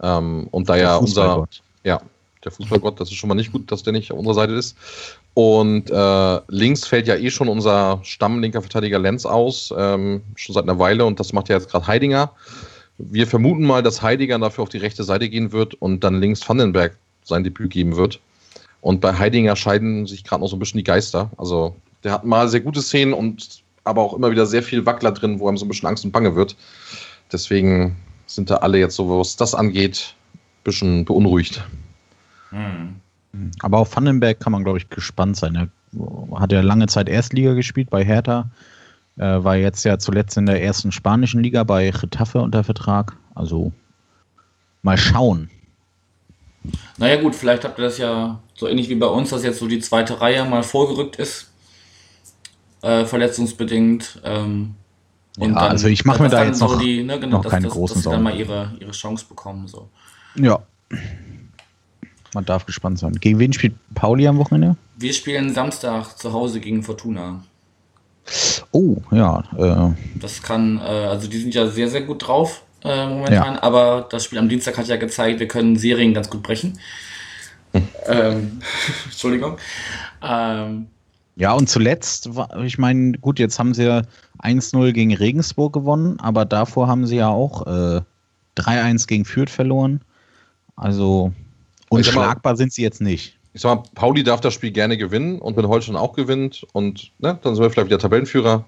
ähm, 0.00 0.48
und 0.50 0.68
da 0.68 0.76
ja 0.76 0.96
unser 0.96 1.46
ja, 1.84 2.00
der 2.44 2.52
Fußballgott, 2.52 3.00
das 3.00 3.10
ist 3.10 3.16
schon 3.16 3.28
mal 3.28 3.34
nicht 3.34 3.52
gut, 3.52 3.70
dass 3.70 3.82
der 3.82 3.92
nicht 3.92 4.10
auf 4.12 4.18
unserer 4.18 4.34
Seite 4.34 4.54
ist. 4.54 4.76
Und 5.34 5.90
äh, 5.90 6.40
links 6.48 6.86
fällt 6.86 7.06
ja 7.06 7.16
eh 7.16 7.30
schon 7.30 7.48
unser 7.48 8.00
stammlinker 8.02 8.62
Verteidiger 8.62 8.98
Lenz 8.98 9.26
aus, 9.26 9.72
ähm, 9.76 10.22
schon 10.36 10.54
seit 10.54 10.64
einer 10.64 10.78
Weile 10.78 11.04
und 11.04 11.20
das 11.20 11.32
macht 11.32 11.48
ja 11.48 11.56
jetzt 11.56 11.70
gerade 11.70 11.86
Heidinger. 11.86 12.32
Wir 12.98 13.26
vermuten 13.26 13.64
mal, 13.64 13.82
dass 13.82 14.02
Heidinger 14.02 14.38
dafür 14.38 14.62
auf 14.62 14.68
die 14.68 14.78
rechte 14.78 15.04
Seite 15.04 15.28
gehen 15.28 15.52
wird 15.52 15.74
und 15.74 16.04
dann 16.04 16.20
links 16.20 16.46
Vandenberg 16.46 16.96
sein 17.24 17.44
Debüt 17.44 17.70
geben 17.70 17.96
wird. 17.96 18.20
Und 18.80 19.00
bei 19.00 19.14
Heidinger 19.14 19.56
scheiden 19.56 20.06
sich 20.06 20.24
gerade 20.24 20.42
noch 20.42 20.48
so 20.48 20.56
ein 20.56 20.58
bisschen 20.58 20.78
die 20.78 20.84
Geister. 20.84 21.30
Also 21.36 21.76
der 22.04 22.12
hat 22.12 22.24
mal 22.24 22.48
sehr 22.48 22.60
gute 22.60 22.82
Szenen 22.82 23.14
und 23.14 23.61
aber 23.84 24.02
auch 24.02 24.14
immer 24.14 24.30
wieder 24.30 24.46
sehr 24.46 24.62
viel 24.62 24.86
Wackler 24.86 25.12
drin, 25.12 25.40
wo 25.40 25.48
einem 25.48 25.56
so 25.56 25.64
ein 25.64 25.68
bisschen 25.68 25.88
Angst 25.88 26.04
und 26.04 26.12
Bange 26.12 26.34
wird. 26.34 26.56
Deswegen 27.32 27.96
sind 28.26 28.50
da 28.50 28.56
alle 28.56 28.78
jetzt 28.78 28.96
so, 28.96 29.18
was 29.18 29.36
das 29.36 29.54
angeht, 29.54 30.14
ein 30.34 30.38
bisschen 30.64 31.04
beunruhigt. 31.04 31.64
Aber 33.60 33.78
auf 33.78 33.94
Vandenberg 33.96 34.40
kann 34.40 34.52
man, 34.52 34.64
glaube 34.64 34.78
ich, 34.78 34.90
gespannt 34.90 35.36
sein. 35.36 35.56
Er 35.56 35.68
hat 36.38 36.52
ja 36.52 36.60
lange 36.60 36.86
Zeit 36.86 37.08
Erstliga 37.08 37.54
gespielt 37.54 37.90
bei 37.90 38.04
Hertha. 38.04 38.50
Äh, 39.18 39.44
war 39.44 39.56
jetzt 39.56 39.84
ja 39.84 39.98
zuletzt 39.98 40.36
in 40.36 40.46
der 40.46 40.62
ersten 40.62 40.92
spanischen 40.92 41.42
Liga 41.42 41.64
bei 41.64 41.90
Getafe 41.90 42.40
unter 42.40 42.64
Vertrag. 42.64 43.16
Also 43.34 43.72
mal 44.82 44.96
schauen. 44.96 45.50
Naja 46.96 47.20
gut, 47.20 47.34
vielleicht 47.34 47.64
habt 47.64 47.78
ihr 47.78 47.84
das 47.84 47.98
ja 47.98 48.40
so 48.54 48.68
ähnlich 48.68 48.88
wie 48.88 48.94
bei 48.94 49.06
uns, 49.06 49.30
dass 49.30 49.42
jetzt 49.42 49.58
so 49.58 49.66
die 49.66 49.80
zweite 49.80 50.20
Reihe 50.20 50.44
mal 50.44 50.62
vorgerückt 50.62 51.16
ist. 51.16 51.51
Äh, 52.82 53.04
verletzungsbedingt. 53.04 54.20
Ähm, 54.24 54.74
und 55.38 55.48
ja, 55.50 55.54
dann, 55.54 55.70
also 55.70 55.88
ich 55.88 56.04
mache 56.04 56.22
mir 56.22 56.28
da 56.28 56.44
jetzt 56.44 56.60
noch, 56.60 56.74
so 56.74 56.78
die, 56.78 57.02
ne, 57.02 57.18
genau, 57.18 57.38
noch 57.38 57.48
keine 57.48 57.66
dass, 57.66 57.72
großen 57.72 57.94
dass, 57.94 58.04
dass 58.04 58.12
Sorgen. 58.12 58.24
dann 58.24 58.34
mal 58.34 58.38
ihre, 58.38 58.74
ihre 58.80 58.90
Chance 58.90 59.24
bekommen. 59.28 59.66
So. 59.66 59.88
Ja, 60.34 60.60
man 62.34 62.44
darf 62.44 62.66
gespannt 62.66 62.98
sein. 62.98 63.12
Gegen 63.12 63.38
wen 63.38 63.52
spielt 63.52 63.74
Pauli 63.94 64.26
am 64.26 64.38
Wochenende? 64.38 64.76
Wir 64.96 65.12
spielen 65.12 65.52
Samstag 65.52 66.16
zu 66.16 66.32
Hause 66.32 66.60
gegen 66.60 66.82
Fortuna. 66.82 67.44
Oh, 68.70 68.96
ja. 69.10 69.42
Äh. 69.58 69.92
Das 70.18 70.42
kann, 70.42 70.78
äh, 70.78 70.82
also 70.82 71.28
die 71.28 71.38
sind 71.38 71.54
ja 71.54 71.66
sehr, 71.66 71.88
sehr 71.88 72.02
gut 72.02 72.26
drauf 72.26 72.62
äh, 72.84 73.06
momentan, 73.06 73.54
ja. 73.54 73.62
aber 73.62 74.06
das 74.10 74.24
Spiel 74.24 74.38
am 74.38 74.48
Dienstag 74.48 74.78
hat 74.78 74.86
ja 74.88 74.96
gezeigt, 74.96 75.40
wir 75.40 75.48
können 75.48 75.76
Serien 75.76 76.14
ganz 76.14 76.30
gut 76.30 76.42
brechen. 76.42 76.78
Hm. 77.72 77.88
Ähm, 78.06 78.60
Entschuldigung. 79.04 79.58
Ähm, 80.22 80.86
ja, 81.36 81.52
und 81.54 81.68
zuletzt, 81.68 82.28
ich 82.64 82.78
meine, 82.78 83.18
gut, 83.18 83.38
jetzt 83.38 83.58
haben 83.58 83.74
sie 83.74 83.84
ja 83.84 84.02
1-0 84.42 84.92
gegen 84.92 85.14
Regensburg 85.14 85.72
gewonnen, 85.72 86.20
aber 86.20 86.44
davor 86.44 86.88
haben 86.88 87.06
sie 87.06 87.16
ja 87.16 87.28
auch 87.28 87.66
äh, 87.66 88.00
3-1 88.58 89.06
gegen 89.06 89.24
Fürth 89.24 89.50
verloren. 89.50 90.02
Also 90.76 91.32
Unschlagbar 91.88 92.56
sind 92.56 92.72
sie 92.72 92.82
jetzt 92.82 93.00
nicht. 93.00 93.38
ich 93.54 93.62
sag 93.62 93.76
mal, 93.76 93.82
Pauli 93.94 94.24
darf 94.24 94.40
das 94.40 94.54
Spiel 94.54 94.72
gerne 94.72 94.96
gewinnen 94.96 95.38
und 95.38 95.56
wenn 95.56 95.68
Holstein 95.68 95.96
auch 95.96 96.14
gewinnt 96.14 96.66
und 96.72 97.10
ne, 97.18 97.38
dann 97.42 97.54
sind 97.54 97.62
wir 97.62 97.70
vielleicht 97.70 97.88
wieder 97.88 97.98
Tabellenführer, 97.98 98.64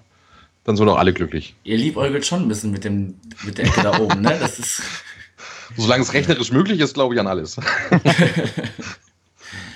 dann 0.63 0.75
sind 0.75 0.89
auch 0.89 0.97
alle 0.97 1.13
glücklich. 1.13 1.55
Ihr 1.63 1.77
liebäugelt 1.77 2.25
schon 2.25 2.41
ein 2.41 2.47
bisschen 2.47 2.71
mit, 2.71 2.83
dem, 2.83 3.15
mit 3.43 3.57
der 3.57 3.65
Ecke 3.65 3.83
da 3.83 3.99
oben, 3.99 4.21
ne? 4.21 4.35
Das 4.39 4.59
ist. 4.59 4.81
Solange 5.77 6.03
es 6.03 6.13
rechnerisch 6.13 6.51
möglich 6.51 6.79
ist, 6.79 6.93
glaube 6.93 7.15
ich 7.15 7.19
an 7.19 7.27
alles. 7.27 7.57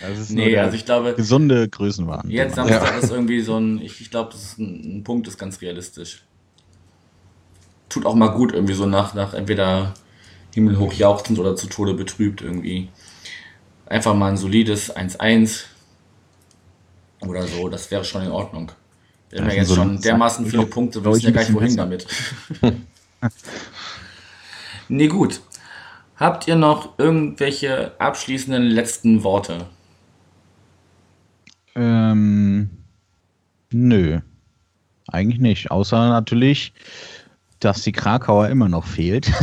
Das 0.02 0.18
ist 0.18 0.32
Nee, 0.32 0.58
also 0.58 0.76
ich 0.76 0.86
glaube, 0.86 1.14
gesunde 1.16 1.68
Größenwahn. 1.68 2.30
jetzt 2.30 2.58
Ja. 2.58 2.66
Samstag 2.66 3.04
ist 3.04 3.12
irgendwie 3.12 3.42
so 3.42 3.58
ein. 3.58 3.82
Ich, 3.82 4.02
ich 4.02 4.12
glaube, 4.12 4.32
das 4.32 4.44
ist 4.44 4.60
ein, 4.60 5.00
ein 5.00 5.04
Punkt, 5.04 5.28
ist 5.28 5.38
ganz 5.38 5.62
realistisch. 5.62 6.24
Tut 7.90 8.06
auch 8.06 8.16
mal 8.16 8.28
gut, 8.28 8.54
irgendwie 8.54 8.74
so 8.74 8.86
nach, 8.86 9.14
nach 9.14 9.34
entweder 9.34 9.94
himmelhoch 10.54 10.94
jauchzend 10.94 11.40
oder 11.40 11.56
zu 11.56 11.68
Tode 11.68 11.94
betrübt 11.94 12.42
irgendwie. 12.42 12.90
Einfach 13.88 14.14
mal 14.14 14.30
ein 14.30 14.38
solides 14.38 14.96
1-1 14.96 15.64
oder 17.22 17.48
so, 17.48 17.70
das 17.70 17.90
wäre 17.92 18.06
schon 18.06 18.24
in 18.24 18.32
Ordnung. 18.32 18.72
Wir 19.30 19.42
haben 19.42 19.48
Ja, 19.48 19.54
ja 19.54 19.60
jetzt 19.62 19.70
so 19.70 19.76
schon 19.76 20.00
dermaßen 20.02 20.46
viele 20.46 20.66
Punkte, 20.66 21.04
wir 21.04 21.12
wissen 21.12 21.26
ja 21.26 21.32
gar 21.32 21.42
nicht, 21.42 21.54
wohin 21.54 21.76
damit. 21.78 22.08
nee, 24.88 25.08
gut. 25.08 25.42
Habt 26.20 26.48
ihr 26.48 26.56
noch 26.56 27.00
irgendwelche 27.00 27.94
abschließenden 28.00 28.64
letzten 28.64 29.24
Worte? 29.24 29.66
Ähm, 31.76 32.70
nö. 33.72 34.20
Eigentlich 35.08 35.40
nicht. 35.40 35.72
Außer 35.72 36.10
natürlich, 36.10 36.74
dass 37.62 37.84
die 37.84 37.94
Krakauer 37.94 38.50
immer 38.50 38.70
noch 38.70 38.86
fehlt. 38.86 39.32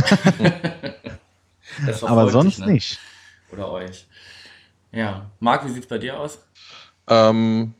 Das 1.85 2.03
Aber 2.03 2.29
sonst 2.29 2.57
dich, 2.57 2.65
ne? 2.65 2.73
nicht. 2.73 2.99
Oder 3.51 3.71
euch. 3.71 4.07
Ja. 4.91 5.29
Marc, 5.39 5.65
wie 5.65 5.69
sieht's 5.69 5.85
bei 5.85 5.97
dir 5.97 6.19
aus? 6.19 6.39
Ähm, 7.07 7.73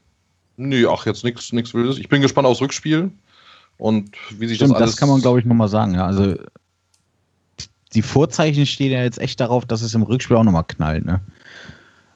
nö, 0.58 0.88
ach, 0.90 1.06
jetzt 1.06 1.24
nichts 1.24 1.52
nichts 1.52 1.74
Wildes. 1.74 1.98
Ich 1.98 2.10
bin 2.10 2.22
gespannt 2.22 2.48
aufs 2.48 2.62
Rückspiel 2.62 3.12
und 3.78 4.16
wie 4.38 4.48
sich 4.48 4.58
Stimmt, 4.58 4.72
das 4.72 4.78
alles. 4.78 4.92
das 4.92 5.00
kann 5.00 5.10
man, 5.10 5.22
glaube 5.22 5.40
ich, 5.40 5.46
nochmal 5.46 5.70
sagen. 5.70 5.96
Ja, 5.96 6.06
also 6.06 6.36
die 7.94 8.02
Vorzeichen 8.02 8.66
stehen 8.66 8.92
ja 8.92 9.04
jetzt 9.04 9.20
echt 9.20 9.40
darauf, 9.40 9.66
dass 9.66 9.82
es 9.82 9.94
im 9.94 10.04
Rückspiel 10.04 10.38
auch 10.38 10.44
nochmal 10.44 10.66
knallt. 10.68 11.06
Ne? 11.06 11.22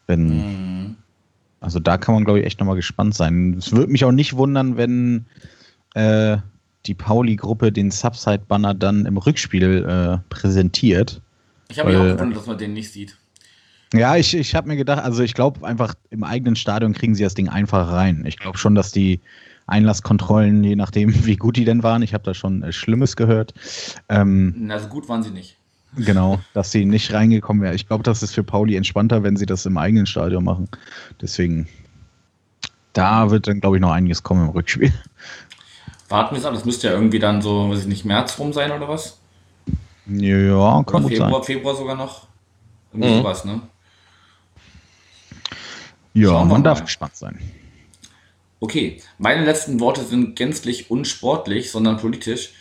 Wenn, 0.08 0.28
Mhm. 0.28 0.96
also 1.60 1.80
da 1.80 1.98
kann 1.98 2.16
man, 2.16 2.26
glaube 2.26 2.40
ich, 2.40 2.46
echt 2.46 2.60
nochmal 2.60 2.76
gespannt 2.76 3.16
sein. 3.16 3.56
Es 3.58 3.72
würde 3.72 3.92
mich 3.92 4.04
auch 4.06 4.12
nicht 4.12 4.36
wundern, 4.36 4.78
wenn 4.78 5.26
äh, 5.94 6.38
die 6.86 6.94
Pauli-Gruppe 6.94 7.72
den 7.72 7.92
Subside-Banner 7.92 8.74
dann 8.74 9.06
im 9.06 9.18
Rückspiel 9.18 9.86
äh, 9.86 10.18
präsentiert. 10.30 11.22
Ich 11.70 11.80
habe 11.80 11.92
mich 11.92 11.98
auch 12.00 12.16
gewundert, 12.18 12.40
dass 12.40 12.48
man 12.48 12.58
den 12.58 12.74
nicht 12.74 12.92
sieht. 12.92 13.18
Ja, 13.94 14.16
ich, 14.16 14.36
ich 14.36 14.56
habe 14.56 14.70
mir 14.70 14.78
gedacht, 14.78 15.04
also 15.04 15.22
ich 15.22 15.34
glaube 15.34 15.66
einfach, 15.68 15.96
im 16.10 16.24
eigenen 16.24 16.56
Stadion 16.56 16.94
kriegen 16.94 17.14
sie 17.14 17.24
das 17.24 17.34
Ding 17.34 17.50
einfach 17.50 17.92
rein. 17.92 18.24
Ich 18.26 18.38
glaube 18.38 18.58
schon, 18.58 18.74
dass 18.74 18.92
die 18.92 19.20
Einlasskontrollen, 19.68 20.64
je 20.64 20.76
nachdem, 20.76 21.14
wie 21.26 21.36
gut 21.36 21.58
die 21.58 21.66
denn 21.66 21.84
waren, 21.84 22.02
ich 22.02 22.14
habe 22.14 22.24
da 22.24 22.34
schon 22.34 22.64
äh, 22.64 22.72
Schlimmes 22.72 23.16
gehört, 23.16 23.54
ähm, 24.10 24.70
Also 24.70 24.88
gut 24.88 25.08
waren 25.10 25.24
sie 25.24 25.32
nicht. 25.32 25.58
Genau, 25.96 26.40
dass 26.54 26.72
sie 26.72 26.86
nicht 26.86 27.14
reingekommen 27.14 27.64
wären. 27.64 27.76
Ich 27.76 27.88
glaube, 27.88 28.04
das 28.04 28.24
ist 28.24 28.34
für 28.34 28.44
Pauli 28.44 28.76
entspannter, 28.76 29.24
wenn 29.24 29.38
sie 29.38 29.46
das 29.46 29.66
im 29.66 29.78
eigenen 29.78 30.06
Stadion 30.06 30.44
machen. 30.44 30.70
Deswegen, 31.22 31.68
da 32.94 33.30
wird 33.32 33.48
dann, 33.48 33.60
glaube 33.62 33.78
ich, 33.78 33.82
noch 33.82 33.92
einiges 33.92 34.24
kommen 34.24 34.46
im 34.46 34.50
Rückspiel. 34.52 34.94
Warten 36.10 36.36
wir 36.36 36.40
es 36.40 36.46
ab. 36.46 36.54
Das 36.54 36.66
müsste 36.66 36.88
ja 36.88 36.94
irgendwie 36.94 37.20
dann 37.20 37.42
so, 37.42 37.70
weiß 37.70 37.80
ich 37.82 37.88
nicht, 37.88 38.06
März 38.06 38.38
rum 38.38 38.52
sein 38.54 38.72
oder 38.72 38.88
was? 38.90 39.20
Ja, 40.08 40.84
kann 40.84 40.96
Oder 40.96 41.02
gut 41.04 41.12
Februar, 41.14 41.32
sein. 41.32 41.44
Februar 41.44 41.76
sogar 41.76 41.96
noch. 41.96 42.28
Irgendwie 42.92 43.10
Mhm. 43.14 43.18
sowas, 43.20 43.46
ne? 43.46 43.62
Ja, 46.14 46.44
man 46.44 46.64
darf 46.64 46.82
gespannt 46.82 47.16
sein. 47.16 47.40
Okay, 48.60 49.02
meine 49.18 49.46
letzten 49.46 49.80
Worte 49.80 50.04
sind 50.04 50.36
gänzlich 50.36 50.92
unsportlich, 50.92 51.72
sondern 51.72 51.98
politisch. 51.98 52.54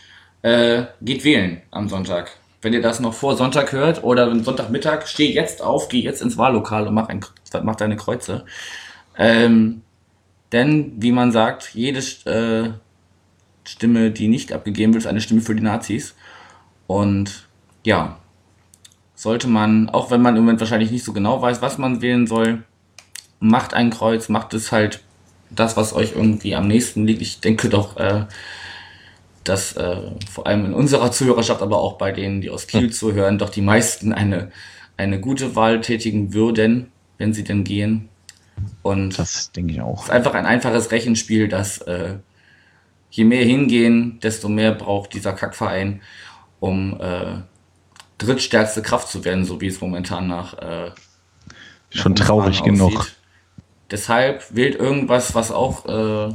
Äh, 0.43 0.85
geht 1.03 1.25
wählen 1.25 1.61
am 1.71 1.89
Sonntag. 1.89 2.31
Wenn 2.63 2.73
ihr 2.73 2.83
das 2.83 3.01
noch 3.01 3.15
vor 3.15 3.37
Sonntag 3.37 3.73
hört 3.73 4.05
oder 4.05 4.35
Sonntagmittag, 4.43 5.07
steh 5.07 5.33
jetzt 5.33 5.63
auf, 5.63 5.89
geh 5.89 6.01
jetzt 6.01 6.21
ins 6.21 6.37
Wahllokal 6.37 6.87
und 6.87 6.95
mach, 6.95 7.09
ein, 7.09 7.25
mach 7.63 7.77
deine 7.77 7.97
Kreuze. 7.97 8.45
Ähm, 9.17 9.83
denn, 10.53 10.93
wie 10.97 11.13
man 11.13 11.33
sagt, 11.33 11.71
jede 11.75 12.01
äh, 12.27 12.71
Stimme, 13.65 14.11
die 14.11 14.29
nicht 14.29 14.53
abgegeben 14.53 14.93
wird, 14.93 15.05
ist 15.05 15.09
eine 15.09 15.21
Stimme 15.21 15.41
für 15.41 15.55
die 15.55 15.63
Nazis. 15.63 16.15
Und 16.87 17.49
ja, 17.85 18.19
sollte 19.15 19.49
man, 19.49 19.89
auch 19.91 20.11
wenn 20.11 20.23
man 20.23 20.37
im 20.37 20.43
Moment 20.43 20.61
wahrscheinlich 20.61 20.91
nicht 20.91 21.05
so 21.05 21.13
genau 21.13 21.41
weiß, 21.41 21.63
was 21.63 21.79
man 21.79 22.03
wählen 22.03 22.27
soll, 22.27 22.65
macht 23.39 23.75
ein 23.75 23.91
Kreuz, 23.91 24.29
macht 24.29 24.55
es 24.55 24.73
halt 24.73 25.03
das, 25.51 25.77
was 25.77 25.93
euch 25.93 26.13
irgendwie 26.15 26.55
am 26.55 26.69
nächsten 26.69 27.07
liegt. 27.07 27.23
Ich 27.23 27.41
denke 27.41 27.69
doch, 27.69 27.97
äh, 27.97 28.27
dass 29.45 29.77
äh, 29.77 30.11
vor 30.31 30.47
allem 30.47 30.67
in 30.67 30.75
unserer 30.75 31.13
Zuhörerschaft, 31.13 31.63
aber 31.63 31.79
auch 31.81 31.99
bei 31.99 32.13
denen, 32.13 32.41
die 32.41 32.51
aus 32.51 32.67
Kiel 32.67 32.93
zuhören, 32.93 33.39
doch 33.39 33.51
die 33.51 33.63
meisten 33.63 34.13
eine, 34.13 34.51
eine 34.97 35.21
gute 35.21 35.57
Wahl 35.57 35.81
tätigen 35.81 36.35
würden, 36.35 36.93
wenn 37.19 37.33
sie 37.33 37.45
denn 37.45 37.65
gehen. 37.65 38.09
Und 38.83 39.19
Das 39.19 39.53
denke 39.53 39.73
ich 39.73 39.81
auch. 39.81 39.99
es 39.99 40.05
ist 40.05 40.11
einfach 40.11 40.35
ein 40.35 40.47
einfaches 40.47 40.91
Rechenspiel, 40.91 41.49
dass 41.49 41.79
äh, 41.79 42.17
je 43.11 43.25
mehr 43.25 43.45
hingehen, 43.45 44.19
desto 44.23 44.49
mehr 44.49 44.73
braucht 44.73 45.15
dieser 45.15 45.33
Kackverein, 45.33 46.03
um 46.61 47.01
äh, 47.01 47.39
drittstärkste 48.19 48.83
Kraft 48.83 49.09
zu 49.09 49.25
werden, 49.25 49.45
so 49.45 49.61
wie 49.61 49.67
es 49.67 49.81
momentan 49.81 50.29
nach 50.29 50.59
äh, 50.59 50.91
Schon 51.91 52.13
nach 52.13 52.27
traurig 52.27 52.63
genug. 52.63 53.11
Deshalb 53.91 54.55
wählt 54.55 54.77
irgendwas, 54.77 55.35
was 55.35 55.51
auch 55.51 55.87
äh, 55.87 56.35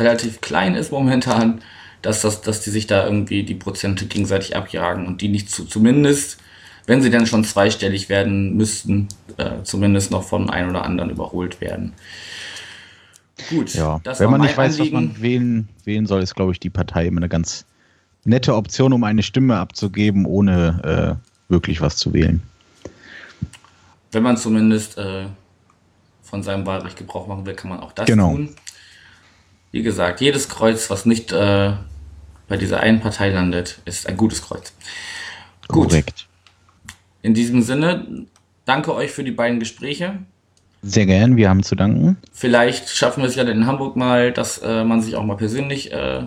relativ 0.00 0.40
klein 0.40 0.74
ist 0.74 0.90
momentan, 0.92 1.60
dass, 2.02 2.22
das, 2.22 2.40
dass 2.40 2.62
die 2.62 2.70
sich 2.70 2.86
da 2.86 3.04
irgendwie 3.04 3.42
die 3.42 3.54
Prozente 3.54 4.06
gegenseitig 4.06 4.56
abjagen 4.56 5.06
und 5.06 5.20
die 5.20 5.28
nicht 5.28 5.50
zu, 5.50 5.64
zumindest, 5.66 6.38
wenn 6.86 7.02
sie 7.02 7.10
dann 7.10 7.26
schon 7.26 7.44
zweistellig 7.44 8.08
werden 8.08 8.56
müssten, 8.56 9.08
äh, 9.36 9.62
zumindest 9.62 10.10
noch 10.10 10.24
von 10.24 10.50
ein 10.50 10.68
oder 10.68 10.84
anderen 10.84 11.10
überholt 11.10 11.60
werden. 11.60 11.92
Gut, 13.48 13.74
Ja, 13.74 14.00
wenn 14.18 14.30
man 14.30 14.40
nicht 14.40 14.56
weiß, 14.56 14.78
was 14.78 14.90
man 14.90 15.20
wählen, 15.20 15.68
wählen 15.84 16.06
soll, 16.06 16.22
ist, 16.22 16.34
glaube 16.34 16.52
ich, 16.52 16.60
die 16.60 16.70
Partei 16.70 17.06
immer 17.06 17.20
eine 17.20 17.28
ganz 17.28 17.64
nette 18.24 18.54
Option, 18.54 18.92
um 18.92 19.04
eine 19.04 19.22
Stimme 19.22 19.56
abzugeben, 19.56 20.26
ohne 20.26 21.18
äh, 21.18 21.50
wirklich 21.52 21.80
was 21.80 21.96
zu 21.96 22.12
wählen. 22.12 22.42
Wenn 24.12 24.22
man 24.22 24.36
zumindest 24.36 24.98
äh, 24.98 25.26
von 26.22 26.42
seinem 26.42 26.66
Wahlrecht 26.66 26.96
Gebrauch 26.96 27.26
machen 27.26 27.46
will, 27.46 27.54
kann 27.54 27.70
man 27.70 27.80
auch 27.80 27.92
das 27.92 28.06
Genau. 28.06 28.32
tun. 28.32 28.50
Wie 29.72 29.82
gesagt, 29.82 30.20
jedes 30.20 30.48
Kreuz, 30.48 30.90
was 30.90 31.06
nicht 31.06 31.32
äh, 31.32 31.72
bei 32.48 32.56
dieser 32.56 32.80
einen 32.80 33.00
Partei 33.00 33.30
landet, 33.30 33.78
ist 33.84 34.08
ein 34.08 34.16
gutes 34.16 34.42
Kreuz. 34.42 34.72
Gut. 35.68 35.90
Korrekt. 35.90 36.26
In 37.22 37.34
diesem 37.34 37.62
Sinne, 37.62 38.26
danke 38.64 38.94
euch 38.94 39.12
für 39.12 39.22
die 39.22 39.30
beiden 39.30 39.60
Gespräche. 39.60 40.18
Sehr 40.82 41.06
gern, 41.06 41.36
wir 41.36 41.50
haben 41.50 41.62
zu 41.62 41.76
danken. 41.76 42.16
Vielleicht 42.32 42.88
schaffen 42.88 43.22
wir 43.22 43.28
es 43.28 43.36
ja 43.36 43.44
in 43.44 43.66
Hamburg 43.66 43.96
mal, 43.96 44.32
dass 44.32 44.58
äh, 44.58 44.82
man 44.82 45.02
sich 45.02 45.14
auch 45.14 45.24
mal 45.24 45.36
persönlich 45.36 45.92
äh, 45.92 46.22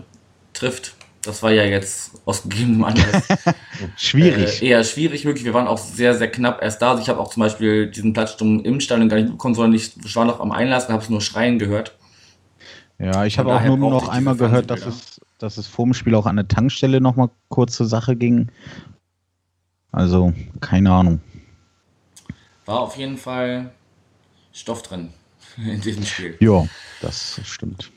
trifft. 0.53 0.93
Das 1.23 1.41
war 1.41 1.51
ja 1.51 1.63
jetzt 1.63 2.11
aus 2.25 2.43
gegebenem 2.43 2.83
Anlass 2.83 3.23
Schwierig. 3.97 4.61
Äh, 4.61 4.67
eher 4.67 4.83
schwierig 4.83 5.25
möglich. 5.25 5.45
Wir 5.45 5.53
waren 5.53 5.67
auch 5.67 5.77
sehr, 5.77 6.13
sehr 6.13 6.29
knapp 6.29 6.61
erst 6.61 6.81
da. 6.81 6.91
Also 6.91 7.01
ich 7.01 7.09
habe 7.09 7.19
auch 7.19 7.29
zum 7.29 7.41
Beispiel 7.41 7.87
diesen 7.87 8.13
Platzsturm 8.13 8.63
im 8.63 8.79
Stadion 8.79 9.09
gar 9.09 9.17
nicht 9.17 9.31
bekommen, 9.31 9.55
sondern 9.55 9.73
ich 9.73 10.15
war 10.15 10.25
noch 10.25 10.39
am 10.39 10.51
Einlass 10.51 10.85
und 10.85 10.93
habe 10.93 11.03
es 11.03 11.09
nur 11.09 11.21
schreien 11.21 11.59
gehört. 11.59 11.97
Ja, 13.03 13.25
ich 13.25 13.37
habe 13.37 13.53
auch 13.53 13.61
nur 13.63 13.77
noch 13.77 14.07
einmal 14.07 14.37
gehört, 14.37 14.69
dass 14.69 14.85
es, 14.85 15.21
dass 15.37 15.57
es 15.57 15.67
vor 15.67 15.83
dem 15.83 15.93
Spiel 15.93 16.15
auch 16.15 16.25
an 16.25 16.37
der 16.37 16.47
Tankstelle 16.47 17.01
noch 17.01 17.17
mal 17.17 17.29
kurz 17.49 17.75
zur 17.75 17.85
Sache 17.85 18.15
ging. 18.15 18.49
Also, 19.91 20.33
keine 20.61 20.91
Ahnung. 20.91 21.19
War 22.65 22.79
auf 22.79 22.95
jeden 22.95 23.17
Fall 23.17 23.71
Stoff 24.53 24.83
drin 24.83 25.09
in 25.57 25.81
diesem 25.81 26.05
Spiel. 26.05 26.37
Ja, 26.39 26.65
das 27.01 27.41
stimmt. 27.43 27.91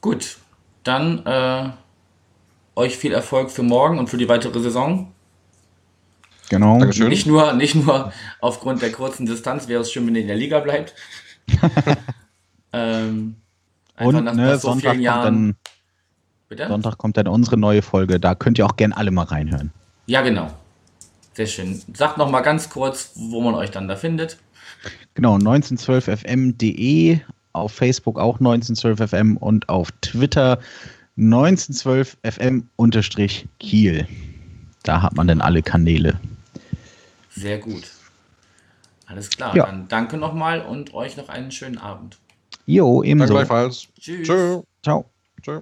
Gut, 0.00 0.38
dann 0.82 1.24
äh, 1.24 1.70
euch 2.74 2.96
viel 2.96 3.12
Erfolg 3.12 3.52
für 3.52 3.62
morgen 3.62 4.00
und 4.00 4.10
für 4.10 4.18
die 4.18 4.28
weitere 4.28 4.58
Saison. 4.58 5.12
Genau. 6.50 6.80
Dankeschön. 6.80 7.08
Nicht 7.08 7.26
nur, 7.26 7.52
nicht 7.52 7.76
nur 7.76 8.12
aufgrund 8.40 8.82
der 8.82 8.90
kurzen 8.90 9.24
Distanz 9.24 9.68
wäre 9.68 9.82
es 9.82 9.92
schön, 9.92 10.04
wenn 10.06 10.16
ihr 10.16 10.22
in 10.22 10.26
der 10.26 10.36
Liga 10.36 10.58
bleibt. 10.58 10.94
ähm, 12.72 13.36
einfach 13.96 14.18
Und 14.18 14.24
nach, 14.24 14.34
ne, 14.34 14.58
so 14.58 14.68
Sonntag, 14.68 14.96
vielen 14.96 15.12
kommt 15.12 15.24
dann, 15.24 15.56
Bitte? 16.48 16.68
Sonntag 16.68 16.98
kommt 16.98 17.16
dann 17.16 17.28
unsere 17.28 17.56
neue 17.56 17.82
Folge. 17.82 18.20
Da 18.20 18.34
könnt 18.34 18.58
ihr 18.58 18.66
auch 18.66 18.76
gern 18.76 18.92
alle 18.92 19.10
mal 19.10 19.24
reinhören. 19.24 19.72
Ja, 20.06 20.20
genau. 20.22 20.50
Sehr 21.32 21.46
schön. 21.46 21.80
Sagt 21.94 22.18
noch 22.18 22.30
mal 22.30 22.42
ganz 22.42 22.68
kurz, 22.70 23.12
wo 23.16 23.40
man 23.40 23.54
euch 23.54 23.70
dann 23.70 23.88
da 23.88 23.96
findet. 23.96 24.38
Genau, 25.14 25.36
1912fm.de, 25.36 27.20
auf 27.52 27.72
Facebook 27.72 28.18
auch 28.18 28.38
1912fm 28.40 29.36
und 29.38 29.68
auf 29.68 29.90
Twitter 30.00 30.58
1912fm-kiel. 31.18 34.06
Da 34.82 35.02
hat 35.02 35.14
man 35.16 35.28
dann 35.28 35.40
alle 35.40 35.62
Kanäle. 35.62 36.18
Sehr 37.30 37.58
gut. 37.58 37.84
Alles 39.06 39.30
klar, 39.30 39.54
Ja. 39.56 39.66
dann 39.66 39.88
danke 39.88 40.16
nochmal 40.16 40.60
und 40.60 40.94
euch 40.94 41.16
noch 41.16 41.28
einen 41.28 41.50
schönen 41.50 41.78
Abend. 41.78 42.18
Jo, 42.66 43.02
ebenso. 43.02 43.34
Danke 43.34 43.46
gleichfalls. 43.46 43.88
Tschüss. 43.98 44.26
Tschö. 44.26 44.60
Ciao. 44.82 45.04
Tschö. 45.42 45.60